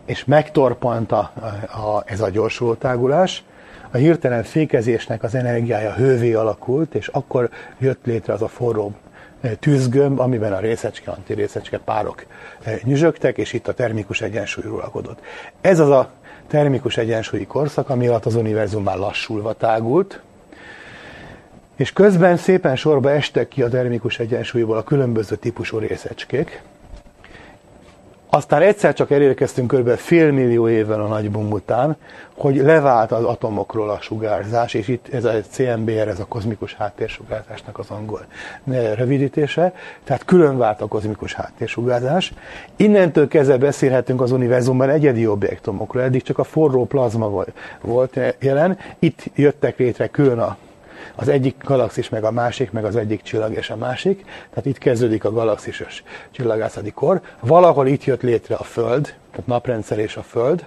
[0.04, 1.32] és megtorpant a,
[1.66, 3.44] a, ez a gyorsuló tágulás,
[3.90, 8.92] a hirtelen fékezésnek az energiája hővé alakult, és akkor jött létre az a forró
[9.60, 12.24] tűzgömb, amiben a részecske, antirészecske párok
[12.82, 15.18] nyüzsögtek, és itt a termikus egyensúly uralkodott.
[15.60, 16.10] Ez az a
[16.46, 20.20] termikus egyensúlyi korszak, ami alatt az univerzum már lassulva tágult,
[21.76, 26.62] és közben szépen sorba estek ki a termikus egyensúlyból a különböző típusú részecskék.
[28.34, 29.90] Aztán egyszer csak elérkeztünk kb.
[29.90, 31.96] fél millió évvel a nagy bum után,
[32.36, 37.78] hogy levált az atomokról a sugárzás, és itt ez a CMBR, ez a kozmikus háttérsugárzásnak
[37.78, 38.26] az angol
[38.94, 42.32] rövidítése, tehát külön vált a kozmikus háttérsugárzás.
[42.76, 47.44] Innentől kezdve beszélhetünk az univerzumban egyedi objektumokról, eddig csak a forró plazma
[47.80, 50.56] volt jelen, itt jöttek létre külön a
[51.14, 54.24] az egyik galaxis, meg a másik, meg az egyik csillag és a másik.
[54.48, 57.20] Tehát itt kezdődik a galaxisos csillagászati kor.
[57.40, 60.66] Valahol itt jött létre a Föld, tehát naprendszer és a Föld.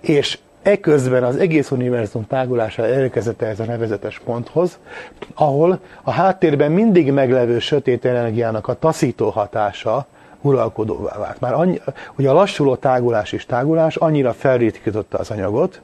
[0.00, 4.78] És eközben az egész univerzum tágulása elérkezett ez a nevezetes ponthoz,
[5.34, 10.06] ahol a háttérben mindig meglevő sötét energiának a taszító hatása
[10.40, 11.40] uralkodóvá vált.
[11.40, 11.80] Már annyi,
[12.16, 15.80] ugye a lassuló tágulás és tágulás annyira felritkította az anyagot,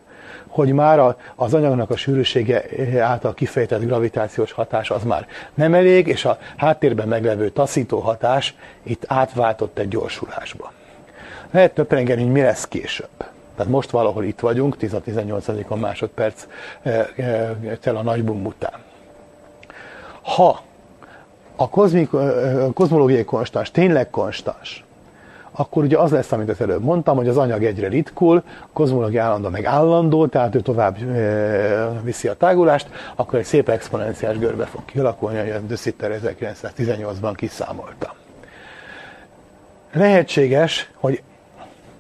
[0.55, 2.65] hogy már az anyagnak a sűrűsége
[3.03, 9.05] által kifejtett gravitációs hatás az már nem elég, és a háttérben meglevő taszító hatás itt
[9.07, 10.73] átváltott egy gyorsulásba.
[11.51, 13.09] Lehet töprengeni, hogy mi lesz később.
[13.57, 16.47] Tehát most valahol itt vagyunk, 10-18 a másodperc
[16.83, 18.83] tel eh, eh, a nagybum után.
[20.23, 20.61] Ha
[21.57, 24.85] a kozmik, eh, kozmológiai konstans tényleg konstans,
[25.57, 29.23] akkor ugye az lesz, amit az előbb mondtam, hogy az anyag egyre ritkul, a kozmológia
[29.23, 30.97] állandó meg állandó, tehát ő tovább
[32.03, 38.15] viszi a tágulást, akkor egy szép exponenciás görbe fog kialakulni, hogy De Sitter 1918-ban kiszámolta.
[39.93, 41.23] Lehetséges, hogy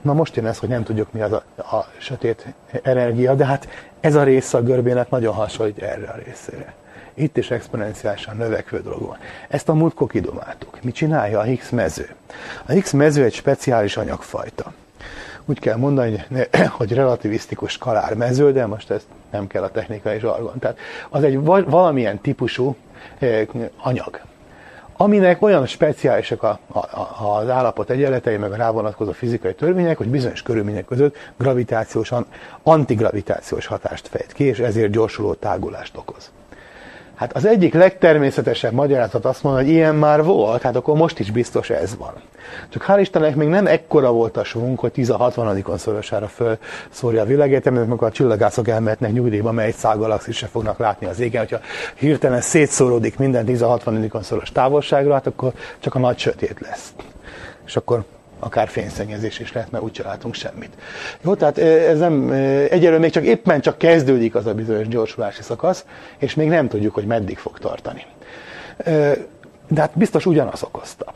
[0.02, 2.46] na most jön ez, hogy nem tudjuk mi az a, a sötét
[2.82, 3.68] energia, de hát
[4.00, 6.74] ez a része a görbének nagyon hasonlít erre a részére.
[7.14, 9.18] Itt is exponenciálisan növekvő dolog van.
[9.48, 10.82] Ezt a múltkor kidomáltuk.
[10.82, 12.14] Mi csinálja a Higgs mező?
[12.66, 14.72] A Higgs mező egy speciális anyagfajta.
[15.44, 16.24] Úgy kell mondani,
[16.78, 20.58] hogy relativisztikus skalár mező, de most ezt nem kell a technikai zsargon.
[20.58, 20.78] Tehát
[21.08, 22.76] az egy valamilyen típusú
[23.18, 23.46] eh,
[23.76, 24.20] anyag
[24.96, 26.78] aminek olyan speciálisak a, a,
[27.38, 32.26] az állapot egyenletei, meg a rávonatkozó fizikai törvények, hogy bizonyos körülmények között gravitációsan,
[32.62, 36.30] antigravitációs hatást fejt ki, és ezért gyorsuló tágulást okoz.
[37.14, 41.30] Hát az egyik legtermészetesebb magyarázat azt mondja, hogy ilyen már volt, hát akkor most is
[41.30, 42.12] biztos ez van.
[42.68, 47.22] Csak hál' Istennek még nem ekkora volt a sunk, hogy 10 a 60 szorosára fölszórja
[47.22, 51.40] a világegyetemet, amikor a csillagászok elmehetnek nyugdíjba, mert egy szálgalaxis se fognak látni az égen.
[51.40, 51.60] Hogyha
[51.94, 56.92] hirtelen szétszóródik minden 10 a 60 szoros távolságra, hát akkor csak a nagy sötét lesz.
[57.66, 58.04] És akkor
[58.38, 60.70] akár fényszennyezés is lehet, mert úgyse látunk semmit.
[61.22, 62.30] Jó, tehát ez nem,
[62.70, 65.84] egyelőre még csak éppen csak kezdődik az a bizonyos gyorsulási szakasz,
[66.18, 68.06] és még nem tudjuk, hogy meddig fog tartani.
[69.68, 71.12] De hát biztos ugyanaz okozta.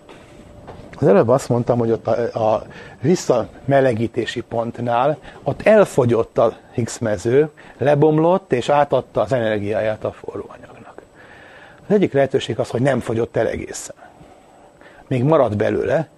[1.00, 2.66] Az előbb azt mondtam, hogy ott a, a
[3.00, 11.02] visszamelegítési pontnál ott elfogyott a Higgs mező, lebomlott és átadta az energiáját a forró anyagnak.
[11.88, 13.94] Az egyik lehetőség az, hogy nem fogyott el egészen.
[15.06, 16.08] Még maradt belőle,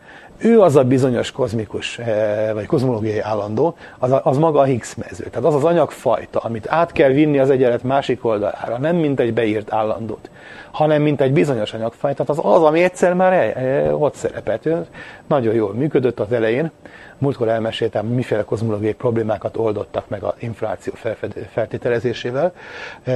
[0.43, 5.25] ő az a bizonyos kozmikus, eh, vagy kozmológiai állandó, az, az maga a Higgs mező.
[5.25, 9.35] Tehát az az anyagfajta, amit át kell vinni az egyenlet másik oldalára, nem mint egy
[9.35, 10.31] beírt állandót,
[10.71, 14.69] hanem mint egy bizonyos anyagfajta, tehát az az, ami egyszer már el, eh, ott szerepelt.
[15.27, 16.71] Nagyon jól működött az elején,
[17.21, 20.93] Múltkor elmeséltem, miféle kozmológiai problémákat oldottak meg az infláció
[21.53, 22.53] feltételezésével.
[23.03, 23.13] E,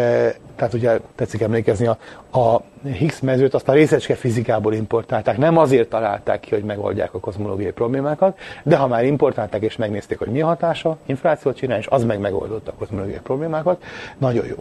[0.56, 1.98] tehát ugye tetszik emlékezni, a,
[2.38, 5.36] a Higgs mezőt azt a részecske fizikából importálták.
[5.36, 10.18] Nem azért találták ki, hogy megoldják a kozmológiai problémákat, de ha már importálták és megnézték,
[10.18, 13.82] hogy mi a hatása, inflációt csinál, és az meg megoldotta a kozmológiai problémákat,
[14.18, 14.56] nagyon jó.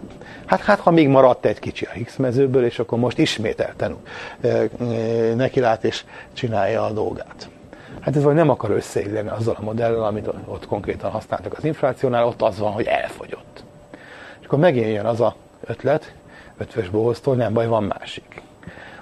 [0.45, 3.97] Hát, hát ha még maradt egy kicsi a Higgs mezőből, és akkor most ismételten
[4.41, 4.67] e, e,
[5.35, 6.03] nekilát és
[6.33, 7.52] csinálja a dolgát.
[8.03, 12.25] Hát ez vagy nem akar összeilleni azzal a modellel, amit ott konkrétan használtak az inflációnál,
[12.25, 13.63] ott az van, hogy elfogyott.
[14.39, 15.35] És akkor megint jön az a
[15.65, 16.13] ötlet,
[16.57, 18.41] ötvös bohoztól, nem baj, van másik.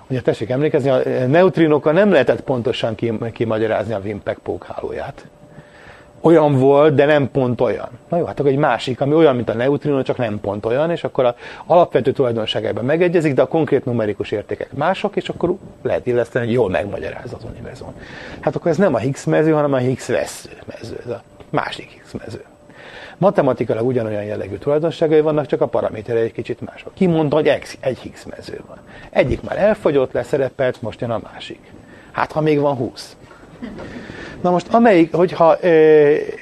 [0.07, 2.95] Ugye tessék emlékezni, a neutrinokkal nem lehetett pontosan
[3.31, 5.25] kimagyarázni a Wimpek hálóját.
[6.21, 7.89] Olyan volt, de nem pont olyan.
[8.09, 10.91] Na jó, hát akkor egy másik, ami olyan, mint a neutrino, csak nem pont olyan,
[10.91, 11.35] és akkor a
[11.65, 16.69] alapvető tulajdonságában megegyezik, de a konkrét numerikus értékek mások, és akkor lehet illeszteni, hogy jól
[16.69, 17.93] megmagyaráz az univerzum.
[18.39, 21.89] Hát akkor ez nem a Higgs mező, hanem a Higgs vesző mező, ez a másik
[21.89, 22.43] Higgs mező.
[23.17, 26.93] Matematikailag ugyanolyan jellegű tulajdonságai vannak, csak a paraméterei egy kicsit mások.
[26.93, 27.47] Ki mondta, hogy
[27.79, 28.77] egy, Higgs mező van.
[29.09, 31.71] Egyik már elfogyott, leszerepelt, most jön a másik.
[32.11, 33.15] Hát, ha még van 20.
[34.41, 35.57] Na most, amelyik, hogyha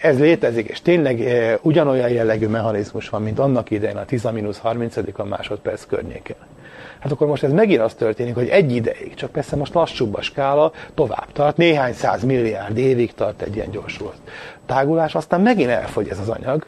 [0.02, 1.24] ez létezik, és tényleg
[1.62, 6.36] ugyanolyan jellegű mechanizmus van, mint annak idején a 10-30 a másodperc környéken,
[7.00, 10.22] hát akkor most ez megint az történik, hogy egy ideig, csak persze most lassúbb a
[10.22, 14.12] skála, tovább tart, néhány száz milliárd évig tart egy ilyen gyorsuló
[14.66, 16.66] tágulás, aztán megint elfogy ez az anyag,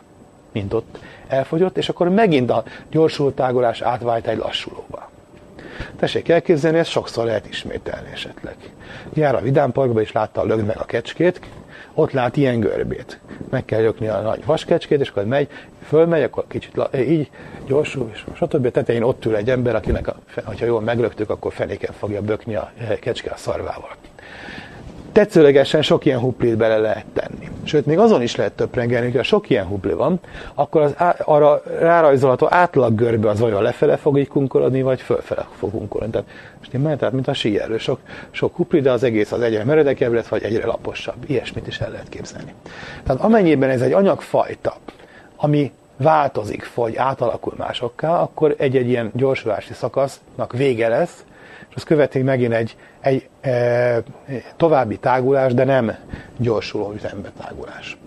[0.51, 5.10] mint ott elfogyott, és akkor megint a gyorsuló tágulás átvált egy lassulóba.
[5.99, 8.55] Tessék elképzelni, ezt sokszor lehet ismételni esetleg.
[9.13, 11.39] Jár a vidámparkba, és látta a lögd meg a kecskét,
[11.93, 13.19] ott lát ilyen görbét.
[13.49, 15.47] Meg kell lökni a nagy vaskecskét, és akkor megy,
[15.87, 17.29] fölmegy, akkor kicsit így
[17.67, 18.65] gyorsul, és stb.
[18.65, 22.55] A tetején ott ül egy ember, akinek, a, ha jól meglöktük, akkor fenéken fogja bökni
[22.55, 23.95] a kecske a szarvával
[25.11, 27.49] tetszőlegesen sok ilyen huplit bele lehet tenni.
[27.63, 30.19] Sőt, még azon is lehet töprengelni, hogy ha sok ilyen hupli van,
[30.53, 35.47] akkor az á, arra rárajzolható átlag görbe az olyan lefele fog így kunkorodni, vagy fölfele
[35.57, 36.11] fog kunkorodni.
[36.11, 36.27] Tehát,
[36.57, 37.99] most én tehát, mint a síelő, sok,
[38.31, 41.15] sok hupli, de az egész az egyre meredekebb lett, vagy egyre laposabb.
[41.27, 42.53] Ilyesmit is el lehet képzelni.
[43.03, 44.75] Tehát amennyiben ez egy anyagfajta,
[45.35, 51.23] ami változik, fogy, átalakul másokká, akkor egy-egy ilyen gyorsulási szakasznak vége lesz,
[51.69, 54.03] és az követi megint egy, egy e,
[54.57, 55.95] további tágulás, de nem
[56.37, 57.97] gyorsuló üzembe tágulás.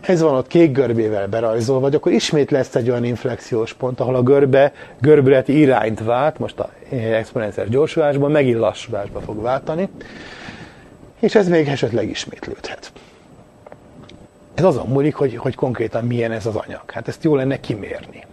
[0.00, 4.14] Ez van ott kék görbével berajzolva, vagy akkor ismét lesz egy olyan inflexiós pont, ahol
[4.14, 9.88] a görbe görbületi irányt vált, most a exponenciális gyorsulásban megint lassulásba fog váltani,
[11.20, 12.92] és ez még esetleg ismétlődhet.
[14.54, 16.90] Ez azon múlik, hogy, hogy konkrétan milyen ez az anyag.
[16.90, 18.24] Hát ezt jó lenne kimérni.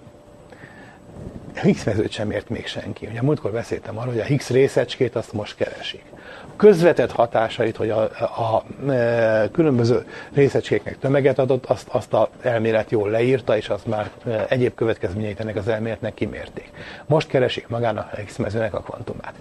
[1.61, 3.07] Higgs mezőt sem ért még senki.
[3.11, 6.03] Ugye múltkor beszéltem arról, hogy a Higgs részecskét azt most keresik.
[6.47, 12.29] A közvetett hatásait, hogy a, a, a e, különböző részecskéknek tömeget adott, azt, azt a
[12.41, 16.71] elmélet jól leírta, és azt már e, egyéb következményeit ennek az elméletnek kimérték.
[17.05, 19.33] Most keresik magán a Higgs mezőnek a kvantumát.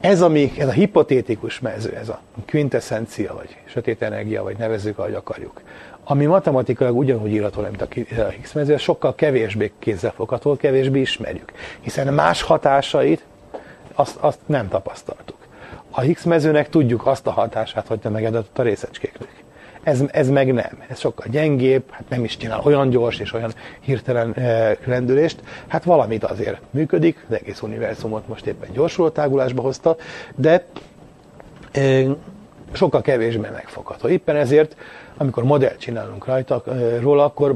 [0.00, 5.14] Ez, ami, ez a hipotétikus mező, ez a quintessencia, vagy sötét energia, vagy nevezzük, ahogy
[5.14, 5.62] akarjuk,
[6.10, 7.86] ami matematikailag ugyanúgy írható, mint a
[8.30, 11.52] Higgs mező, sokkal kevésbé kézzelfogható, kevésbé ismerjük.
[11.80, 13.24] Hiszen más hatásait
[13.94, 15.36] azt, azt nem tapasztaltuk.
[15.90, 19.28] A Higgs mezőnek tudjuk azt a hatását, hogy te megedett a részecskéknek.
[19.82, 20.82] Ez, ez meg nem.
[20.88, 25.40] Ez sokkal gyengébb, hát nem is csinál olyan gyors és olyan hirtelen e, rendülést.
[25.66, 29.96] Hát valamit azért működik, az egész univerzumot most éppen gyorsuló tágulásba hozta,
[30.34, 30.64] de
[31.72, 32.02] e,
[32.72, 34.08] sokkal kevésbé megfogható.
[34.08, 34.76] Éppen ezért
[35.18, 36.62] amikor modellt csinálunk rajta,
[37.00, 37.54] róla, akkor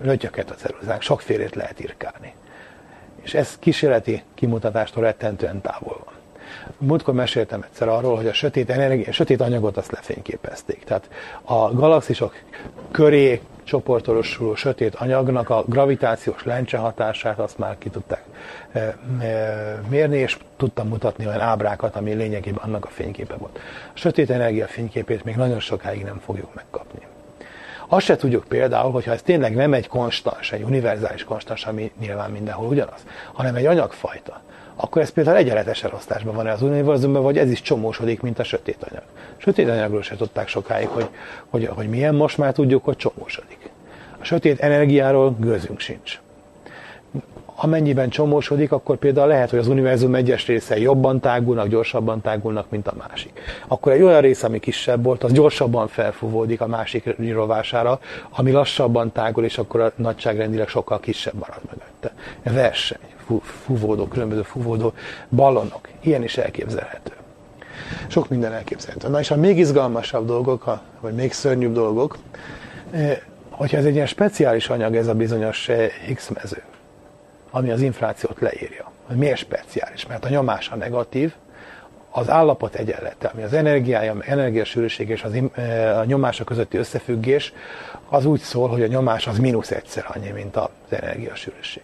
[0.00, 2.34] rötyöket a ceruzánk, sokfélét lehet irkálni.
[3.22, 6.14] És ez kísérleti kimutatástól rettentően távol van.
[6.78, 10.84] Múltkor meséltem egyszer arról, hogy a sötét energia, a sötét anyagot azt lefényképezték.
[10.84, 11.08] Tehát
[11.42, 12.34] a galaxisok
[12.90, 18.24] köré csoportosuló sötét anyagnak a gravitációs lencse hatását azt már ki tudták
[19.88, 23.58] mérni, és tudtam mutatni olyan ábrákat, ami lényegében annak a fényképe volt.
[23.94, 27.00] A sötét energia fényképét még nagyon sokáig nem fogjuk megkapni.
[27.88, 32.30] Azt se tudjuk például, hogyha ez tényleg nem egy konstans, egy univerzális konstans, ami nyilván
[32.30, 34.40] mindenhol ugyanaz, hanem egy anyagfajta,
[34.76, 38.86] akkor ez például egyenletes elosztásban van az univerzumban, vagy ez is csomósodik, mint a sötét
[38.90, 39.02] anyag.
[39.36, 41.08] Sötét anyagról se tudták sokáig, hogy,
[41.48, 43.70] hogy, hogy milyen, most már tudjuk, hogy csomósodik.
[44.20, 46.20] A sötét energiáról gőzünk sincs
[47.56, 52.88] amennyiben csomósodik, akkor például lehet, hogy az univerzum egyes részei jobban tágulnak, gyorsabban tágulnak, mint
[52.88, 53.40] a másik.
[53.66, 58.00] Akkor egy olyan rész, ami kisebb volt, az gyorsabban felfúvódik a másik rovására,
[58.30, 62.12] ami lassabban tágul, és akkor a nagyságrendileg sokkal kisebb marad mögötte.
[62.42, 62.98] Verseny,
[63.42, 64.92] fúvódó, különböző fúvódó
[65.28, 67.12] ballonok, ilyen is elképzelhető.
[68.06, 69.08] Sok minden elképzelhető.
[69.08, 72.16] Na és a még izgalmasabb dolgok, vagy még szörnyűbb dolgok,
[72.90, 73.18] eh,
[73.50, 76.62] hogyha ez egy ilyen speciális anyag, ez a bizonyos eh, X mező,
[77.56, 78.90] ami az inflációt leírja.
[79.06, 80.06] Hogy miért speciális?
[80.06, 81.32] Mert a nyomása negatív,
[82.10, 85.32] az állapot egyenlete, ami az energiája, energiasűrűség és az,
[85.96, 87.52] a nyomása közötti összefüggés,
[88.08, 91.82] az úgy szól, hogy a nyomás az mínusz egyszer annyi, mint az energiasűrűség.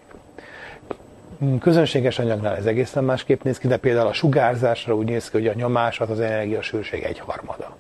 [1.61, 5.47] Közönséges anyagnál ez egészen másképp néz ki, de például a sugárzásra úgy néz ki, hogy
[5.47, 7.77] a nyomás az az energiasűrűség egyharmada.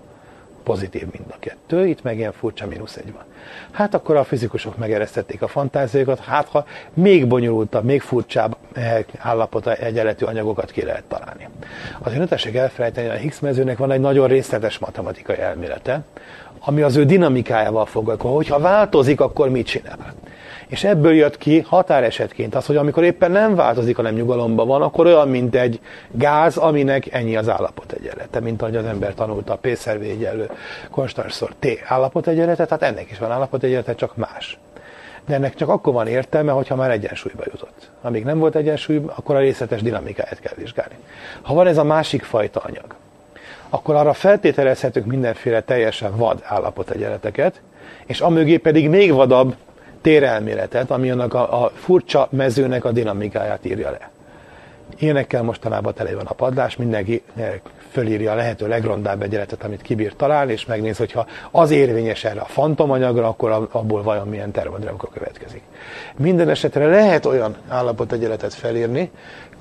[0.62, 3.22] Pozitív mind a kettő, itt meg ilyen furcsa mínusz egy van.
[3.70, 9.74] Hát akkor a fizikusok megeresztették a fantáziákat, hát ha még bonyolultabb, még furcsább eh, állapota
[9.74, 11.48] egyenletű anyagokat ki lehet találni.
[11.98, 16.00] Azért ne tessék elfelejteni, a Higgs mezőnek van egy nagyon részletes matematikai elmélete,
[16.60, 18.36] ami az ő dinamikájával foglalkozik.
[18.36, 20.14] Hogyha változik, akkor mit csinál?
[20.72, 25.06] És ebből jött ki határesetként az, hogy amikor éppen nem változik, hanem nyugalomban van, akkor
[25.06, 25.80] olyan, mint egy
[26.10, 30.50] gáz, aminek ennyi az állapot egyenlete, mint ahogy az ember tanulta a P szerv egyenlő
[30.90, 34.58] konstanszor T állapot egyenlete, tehát ennek is van állapot egyenlete, csak más.
[35.26, 37.90] De ennek csak akkor van értelme, hogyha már egyensúlyba jutott.
[38.02, 40.94] Amíg nem volt egyensúly, akkor a részletes dinamikáját kell vizsgálni.
[41.42, 42.94] Ha van ez a másik fajta anyag,
[43.68, 47.60] akkor arra feltételezhetünk mindenféle teljesen vad állapotegyenleteket,
[48.06, 49.54] és amögé pedig még vadabb
[50.02, 54.10] térelméletet, ami annak a, a furcsa mezőnek a dinamikáját írja le.
[54.98, 57.52] Ilyenekkel mostanában tele van a padlás, mindenki eh,
[57.90, 62.44] fölírja a lehető legrondább egyenletet, amit kibír találni, és megnéz, hogyha az érvényes erre a
[62.44, 65.62] fantomanyagra, akkor abból vajon milyen termodinamika következik.
[66.16, 69.10] Minden esetre lehet olyan állapot egyenletet felírni,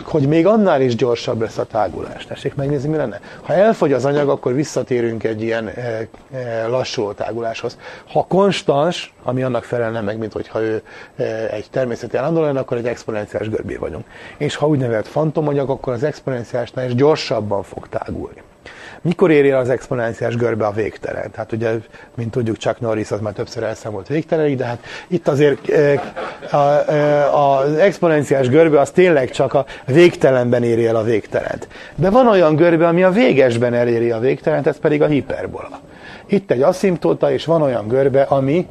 [0.03, 2.25] hogy még annál is gyorsabb lesz a tágulás.
[2.25, 3.19] Tessék megnézni, mi lenne.
[3.41, 7.77] Ha elfogy az anyag, akkor visszatérünk egy ilyen e, e, lassú táguláshoz.
[8.07, 10.81] Ha konstans, ami annak felelne meg, mint hogyha ő
[11.15, 14.05] e, egy természeti állandó lenne, akkor egy exponenciális görbé vagyunk.
[14.37, 18.41] És ha úgynevezett fantomanyag, akkor az exponenciásnál is gyorsabban fog tágulni.
[19.03, 21.31] Mikor éri az exponenciás görbe a végtelen?
[21.31, 21.71] Tehát ugye,
[22.15, 26.01] mint tudjuk, Chuck Norris az már többször elszámolt végtelenig, de hát itt azért eh,
[26.51, 31.67] eh, az exponenciás görbe az tényleg csak a végtelenben éri el a végtelent.
[31.95, 35.79] De van olyan görbe, ami a végesben eléri a végtelent, ez pedig a hiperbola.
[36.25, 38.67] Itt egy aszimptóta, és van olyan görbe, ami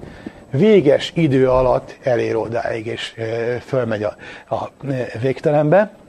[0.50, 3.26] véges idő alatt elér odáig, és eh,
[3.60, 4.16] fölmegy a,
[4.54, 4.70] a
[5.20, 5.99] végtelenbe.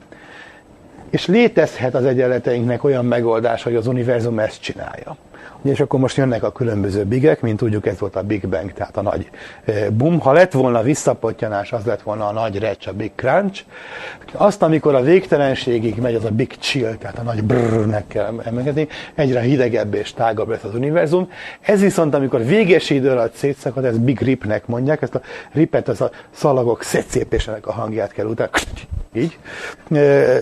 [1.11, 5.17] És létezhet az egyenleteinknek olyan megoldás, hogy az univerzum ezt csinálja.
[5.63, 8.97] És akkor most jönnek a különböző bigek, mint tudjuk, ez volt a Big Bang, tehát
[8.97, 9.29] a nagy
[9.65, 10.19] eh, boom.
[10.19, 13.63] Ha lett volna visszapottyanás, az lett volna a nagy recs, a Big Crunch.
[14.31, 18.88] Azt, amikor a végtelenségig megy, az a Big Chill, tehát a nagy brrrnek kell emelkedni,
[19.15, 21.29] egyre hidegebb és tágabb lesz az univerzum.
[21.61, 25.21] Ez viszont, amikor véges idő alatt szétszakad, ez Big Ripnek mondják, ezt a
[25.51, 28.49] ripet, az a szalagok szétszépésének a hangját kell utána,
[29.13, 29.38] így
[29.91, 30.38] eh,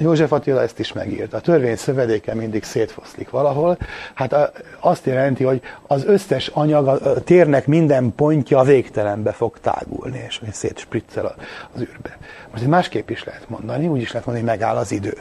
[0.00, 1.36] József Attila ezt is megírta.
[1.36, 3.78] A törvény szövedéke mindig szétfoszlik valahol.
[4.14, 10.38] Hát azt jelenti, hogy az összes anyag, a térnek minden pontja végtelenbe fog tágulni, és
[10.38, 11.34] hogy szétspriccel
[11.74, 12.18] az űrbe.
[12.52, 15.16] Most másképp is lehet mondani, úgy is lehet mondani, hogy megáll az idő.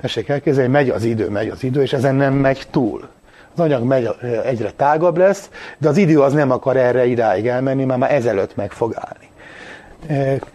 [0.00, 3.08] Tessék elképzelni, megy az idő, megy az idő, és ezen nem megy túl.
[3.54, 4.08] Az anyag megy,
[4.44, 8.56] egyre tágabb lesz, de az idő az nem akar erre idáig elmenni, mert már ezelőtt
[8.56, 9.27] meg fog állni.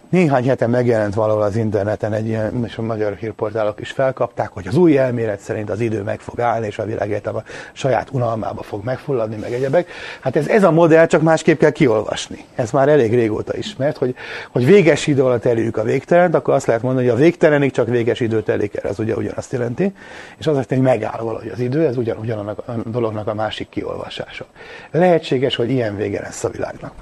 [0.10, 4.68] Néhány hete megjelent valahol az interneten egy ilyen, és a magyar hírportálok is felkapták, hogy
[4.68, 7.44] az új elmélet szerint az idő meg fog állni, és a világ a
[7.74, 9.90] saját unalmába fog megfulladni, meg egyebek.
[10.22, 12.46] Hát ez, ez a modell csak másképp kell kiolvasni.
[12.56, 14.16] Ez már elég régóta ismert, hogy,
[14.52, 17.88] hogy véges idő alatt elérjük a végtelent, akkor azt lehet mondani, hogy a végtelenig csak
[17.88, 19.94] véges időt telik el, ez ugye ugyanazt jelenti.
[20.38, 23.70] És az azt hogy megáll valahogy az idő, ez ugyan, ugyanannak a dolognak a másik
[23.70, 24.46] kiolvasása.
[24.92, 26.94] Lehetséges, hogy ilyen vége lesz a világnak.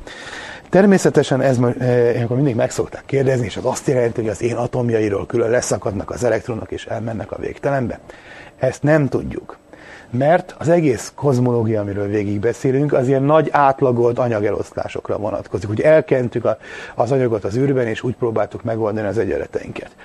[0.71, 4.55] Természetesen ez eh, ilyenkor mindig meg szokták kérdezni, és az azt jelenti, hogy az én
[4.55, 7.99] atomjairól külön leszakadnak az elektronok, és elmennek a végtelenbe.
[8.57, 9.57] Ezt nem tudjuk.
[10.09, 15.67] Mert az egész kozmológia, amiről végig beszélünk, az ilyen nagy átlagolt anyagelosztásokra vonatkozik.
[15.67, 16.57] Hogy elkentük a,
[16.95, 19.95] az anyagot az űrben, és úgy próbáltuk megoldani az egyenleteinket.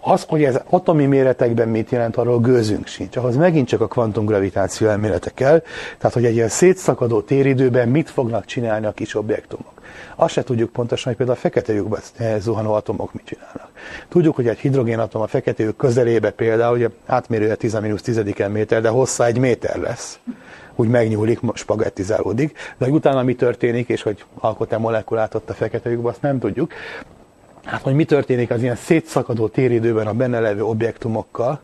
[0.00, 3.16] Az, hogy ez atomi méretekben mit jelent, arról gőzünk sincs.
[3.16, 5.62] Ahhoz megint csak a kvantumgravitáció elméletek kell,
[5.98, 9.79] tehát hogy egy ilyen szétszakadó téridőben mit fognak csinálni a kis objektumok.
[10.16, 12.00] Azt se tudjuk pontosan, hogy például a fekete lyukban
[12.38, 13.68] zuhanó atomok mit csinálnak.
[14.08, 19.24] Tudjuk, hogy egy hidrogénatom a fekete lyuk közelébe például, ugye átmérője 10-10 méter, de hossza
[19.24, 20.18] egy méter lesz
[20.80, 25.90] úgy megnyúlik, spagettizálódik, de hogy utána mi történik, és hogy alkot-e molekulát ott a fekete
[25.90, 26.72] lyukban, azt nem tudjuk.
[27.64, 31.60] Hát, hogy mi történik az ilyen szétszakadó téridőben a benne levő objektumokkal,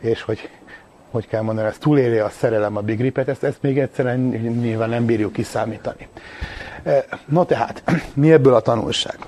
[0.00, 0.48] és hogy
[1.12, 4.18] hogy kell mondani, ez túléli a szerelem a Big Ripet, ezt, ezt még egyszerűen
[4.60, 6.08] nyilván nem bírjuk kiszámítani.
[6.82, 7.82] E, no tehát,
[8.14, 9.18] mi ebből a tanulság?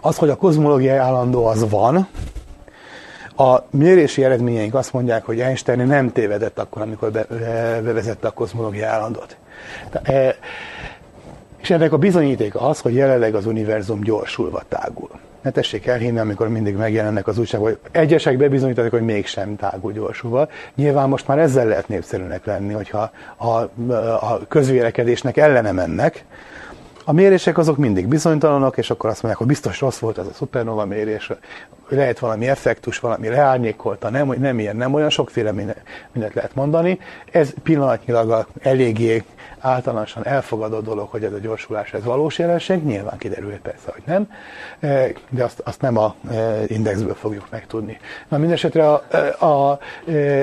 [0.00, 2.08] Az, hogy a kozmológiai állandó az van,
[3.36, 7.26] a mérési eredményeink azt mondják, hogy Einstein nem tévedett akkor, amikor be,
[7.82, 9.36] bevezette a kozmológiai állandót.
[10.02, 10.36] E,
[11.56, 15.10] és ennek a bizonyítéka az, hogy jelenleg az univerzum gyorsulva tágul.
[15.42, 20.48] Ne tessék elhinni, amikor mindig megjelennek az újságok, hogy egyesek bebizonyították, hogy mégsem tágul gyorsulva.
[20.74, 23.46] Nyilván most már ezzel lehet népszerűnek lenni, hogyha a,
[24.20, 26.24] a közvélekedésnek ellene mennek,
[27.04, 30.32] a mérések azok mindig bizonytalanok, és akkor azt mondják, hogy biztos rossz volt ez a
[30.32, 31.30] szupernova mérés,
[31.92, 36.98] hogy lehet valami effektus, valami leárnyékolta, nem, nem ilyen, nem olyan, sokféle mindent lehet mondani.
[37.32, 39.22] Ez pillanatnyilag eléggé
[39.62, 44.30] általánosan elfogadott dolog, hogy ez a gyorsulás ez valós jelenség, nyilván kiderül persze, hogy nem,
[44.80, 47.98] e, de azt, azt nem a e, indexből fogjuk megtudni.
[48.28, 49.04] Na mindesetre a,
[49.38, 49.78] a, a,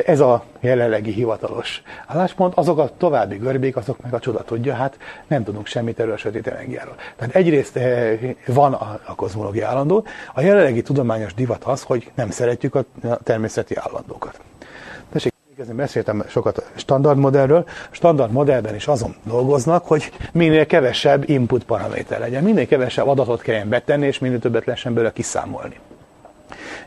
[0.05, 4.97] ez a jelenlegi hivatalos álláspont, azok a további görbék, azok meg a csoda tudja, hát
[5.27, 6.95] nem tudunk semmit erről a sötét energiáról.
[7.15, 8.17] Tehát egyrészt e,
[8.47, 12.85] van a, a kozmológia állandó, a jelenlegi tudományos divat az, hogy nem szeretjük a
[13.23, 14.39] természeti állandókat.
[15.67, 17.65] Én beszéltem sokat standard modellről.
[17.91, 23.69] Standard modellben is azon dolgoznak, hogy minél kevesebb input paraméter legyen, minél kevesebb adatot kelljen
[23.69, 25.79] betenni, és minél többet lehessen belőle kiszámolni.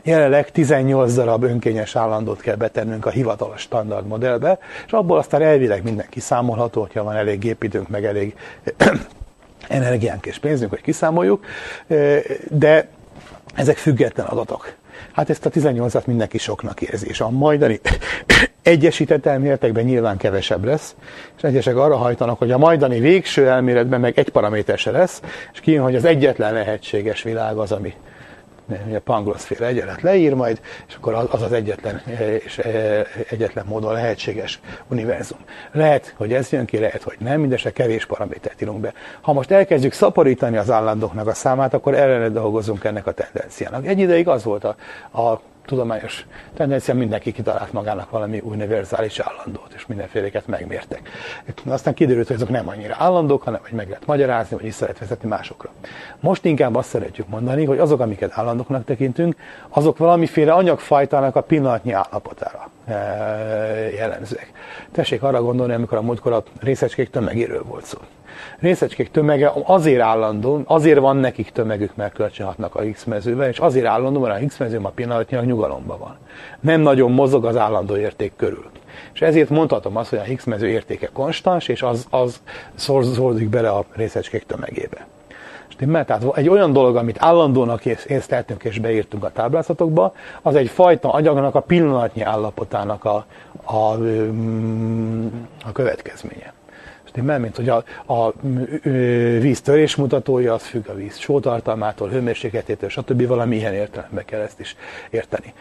[0.03, 5.83] Jelenleg 18 darab önkényes állandót kell betennünk a hivatalos standard modellbe, és abból aztán elvileg
[5.83, 8.35] minden kiszámolható, hogyha van elég gépidőnk, meg elég
[9.67, 11.45] energiánk és pénzünk, hogy kiszámoljuk,
[12.49, 12.87] de
[13.55, 14.73] ezek független adatok.
[15.11, 17.79] Hát ezt a 18-at mindenki soknak érzi, és a majdani
[18.61, 20.95] egyesített elméletekben nyilván kevesebb lesz,
[21.37, 25.21] és egyesek arra hajtanak, hogy a majdani végső elméletben meg egy paraméter se lesz,
[25.53, 27.93] és kijön, hogy az egyetlen lehetséges világ az, ami
[28.69, 32.01] a Pangloss féle egyenlet leír majd, és akkor az az egyetlen,
[32.45, 32.57] és
[33.29, 35.39] egyetlen módon lehetséges univerzum.
[35.71, 38.93] Lehet, hogy ez jön ki, lehet, hogy nem, mindese kevés paramétert írunk be.
[39.21, 43.85] Ha most elkezdjük szaporítani az állandóknak a számát, akkor ellene dolgozunk ennek a tendenciának.
[43.85, 44.75] Egy ideig az volt a,
[45.21, 51.09] a tudományos tendencia, mindenki kitalált magának valami univerzális állandót, és mindenféléket megmértek.
[51.65, 54.99] Aztán kiderült, hogy azok nem annyira állandók, hanem hogy meg lehet magyarázni, vagy is lehet
[54.99, 55.69] vezetni másokra.
[56.19, 59.35] Most inkább azt szeretjük mondani, hogy azok, amiket állandóknak tekintünk,
[59.69, 62.93] azok valamiféle anyagfajtának a pillanatnyi állapotára e,
[63.95, 64.51] jellemzőek.
[64.91, 67.97] Tessék arra gondolni, amikor a múltkor a részecskék tömegéről volt szó
[68.59, 73.85] részecskék tömege azért állandó, azért van nekik tömegük, mert kölcsönhatnak a X mezőben, és azért
[73.85, 76.17] állandó, mert a X mező a pillanatnyilag nyugalomban van.
[76.59, 78.65] Nem nagyon mozog az állandó érték körül.
[79.13, 82.41] És ezért mondhatom azt, hogy a Higgs mező értéke konstans, és az, az
[82.75, 85.07] szorzik bele a részecskék tömegébe.
[85.67, 86.05] Stimmel?
[86.05, 91.55] Tehát egy olyan dolog, amit állandónak észleltünk és beírtunk a táblázatokba, az egy fajta anyagnak
[91.55, 93.25] a pillanatnyi állapotának a,
[93.63, 93.93] a,
[95.65, 96.52] a következménye
[97.13, 97.83] stimmel, mint hogy a,
[98.13, 98.33] a
[99.39, 103.27] víz törésmutatója, az függ a víz sótartalmától, hőmérsékletétől, stb.
[103.27, 104.75] valami ilyen értelembe kell ezt is
[105.09, 105.53] érteni.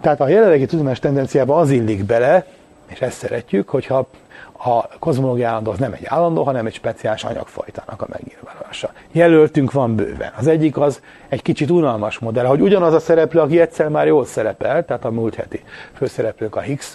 [0.00, 2.46] Tehát a jelenlegi tudományos tendenciában az illik bele,
[2.86, 4.08] és ezt szeretjük, hogyha
[4.52, 8.92] a kozmológia állandó az nem egy állandó, hanem egy speciális anyagfajtának a megnyilvánulása.
[9.12, 10.32] Jelöltünk van bőven.
[10.36, 14.24] Az egyik az egy kicsit unalmas modell, hogy ugyanaz a szereplő, aki egyszer már jól
[14.24, 16.92] szerepel, tehát a múlt heti főszereplők a Higgs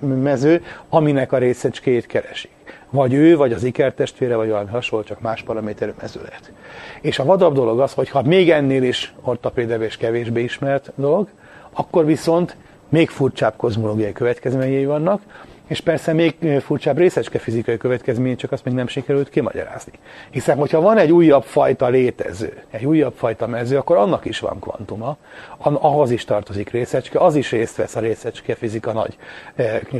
[0.00, 2.57] mező, aminek a részecskéjét keresik.
[2.90, 6.52] Vagy ő, vagy az ikertestvére, vagy valami hasonló, csak más paraméterű mező lehet.
[7.00, 11.28] És a vadabb dolog az, hogy ha még ennél is ortopédebb és kevésbé ismert dolog,
[11.72, 12.56] akkor viszont
[12.88, 15.22] még furcsább kozmológiai következményei vannak,
[15.66, 19.92] és persze még furcsább részecske fizikai következmény, csak azt még nem sikerült kimagyarázni.
[20.30, 24.60] Hiszen, hogyha van egy újabb fajta létező, egy újabb fajta mező, akkor annak is van
[24.60, 25.16] kvantuma,
[25.62, 29.16] ahhoz is tartozik részecske, az is részt vesz a részecske fizika nagy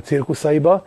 [0.02, 0.86] cirkuszaiba,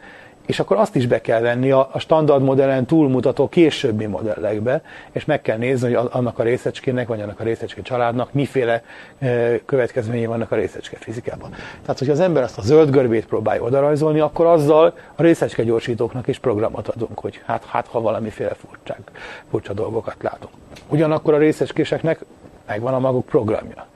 [0.52, 5.26] és akkor azt is be kell venni a, a standard modellen túlmutató későbbi modellekbe, és
[5.26, 8.84] meg kell nézni, hogy annak a részecskének, vagy annak a részecske családnak miféle
[9.20, 11.50] e, következményei vannak a részecske fizikában.
[11.82, 16.28] Tehát, hogyha az ember azt a zöld görbét próbálja odarajzolni, akkor azzal a részecske gyorsítóknak
[16.28, 19.12] is programot adunk, hogy hát, hát ha valamiféle furcsák,
[19.50, 20.54] furcsa dolgokat látunk.
[20.88, 22.20] Ugyanakkor a részecskéseknek
[22.68, 23.91] megvan a maguk programja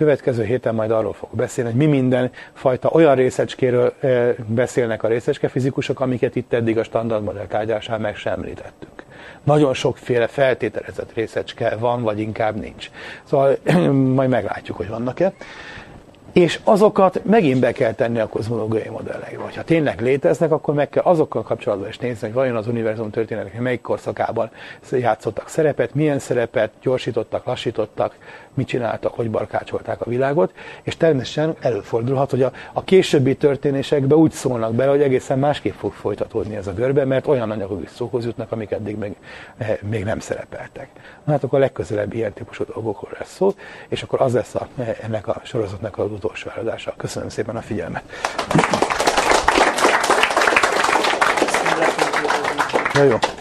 [0.00, 5.08] következő héten majd arról fog beszélni, hogy mi minden fajta olyan részecskéről eh, beszélnek a
[5.08, 9.02] részecske fizikusok, amiket itt eddig a standard modell tárgyásán meg sem említettünk.
[9.44, 12.90] Nagyon sokféle feltételezett részecske van, vagy inkább nincs.
[13.24, 13.56] Szóval
[14.18, 15.32] majd meglátjuk, hogy vannak-e
[16.32, 19.42] és azokat megint be kell tenni a kozmológiai modellekbe.
[19.54, 23.60] Ha tényleg léteznek, akkor meg kell azokkal kapcsolatban is nézni, hogy vajon az univerzum történetek
[23.60, 24.50] melyik korszakában
[24.90, 28.14] játszottak szerepet, milyen szerepet gyorsítottak, lassítottak,
[28.54, 30.52] mit csináltak, hogy barkácsolták a világot,
[30.82, 35.92] és természetesen előfordulhat, hogy a, a későbbi történésekbe úgy szólnak bele, hogy egészen másképp fog
[35.92, 39.16] folytatódni ez a görbe, mert olyan anyagok is szóhoz jutnak, amik eddig még,
[39.56, 40.88] eh, még nem szerepeltek.
[41.24, 43.52] Na hát akkor a legközelebb ilyen típusú dolgokról lesz szó,
[43.88, 44.68] és akkor az lesz a,
[45.02, 46.94] ennek a sorozatnak az utolsó eladása.
[46.96, 48.02] Köszönöm szépen a figyelmet!
[52.94, 53.39] Ja, jó.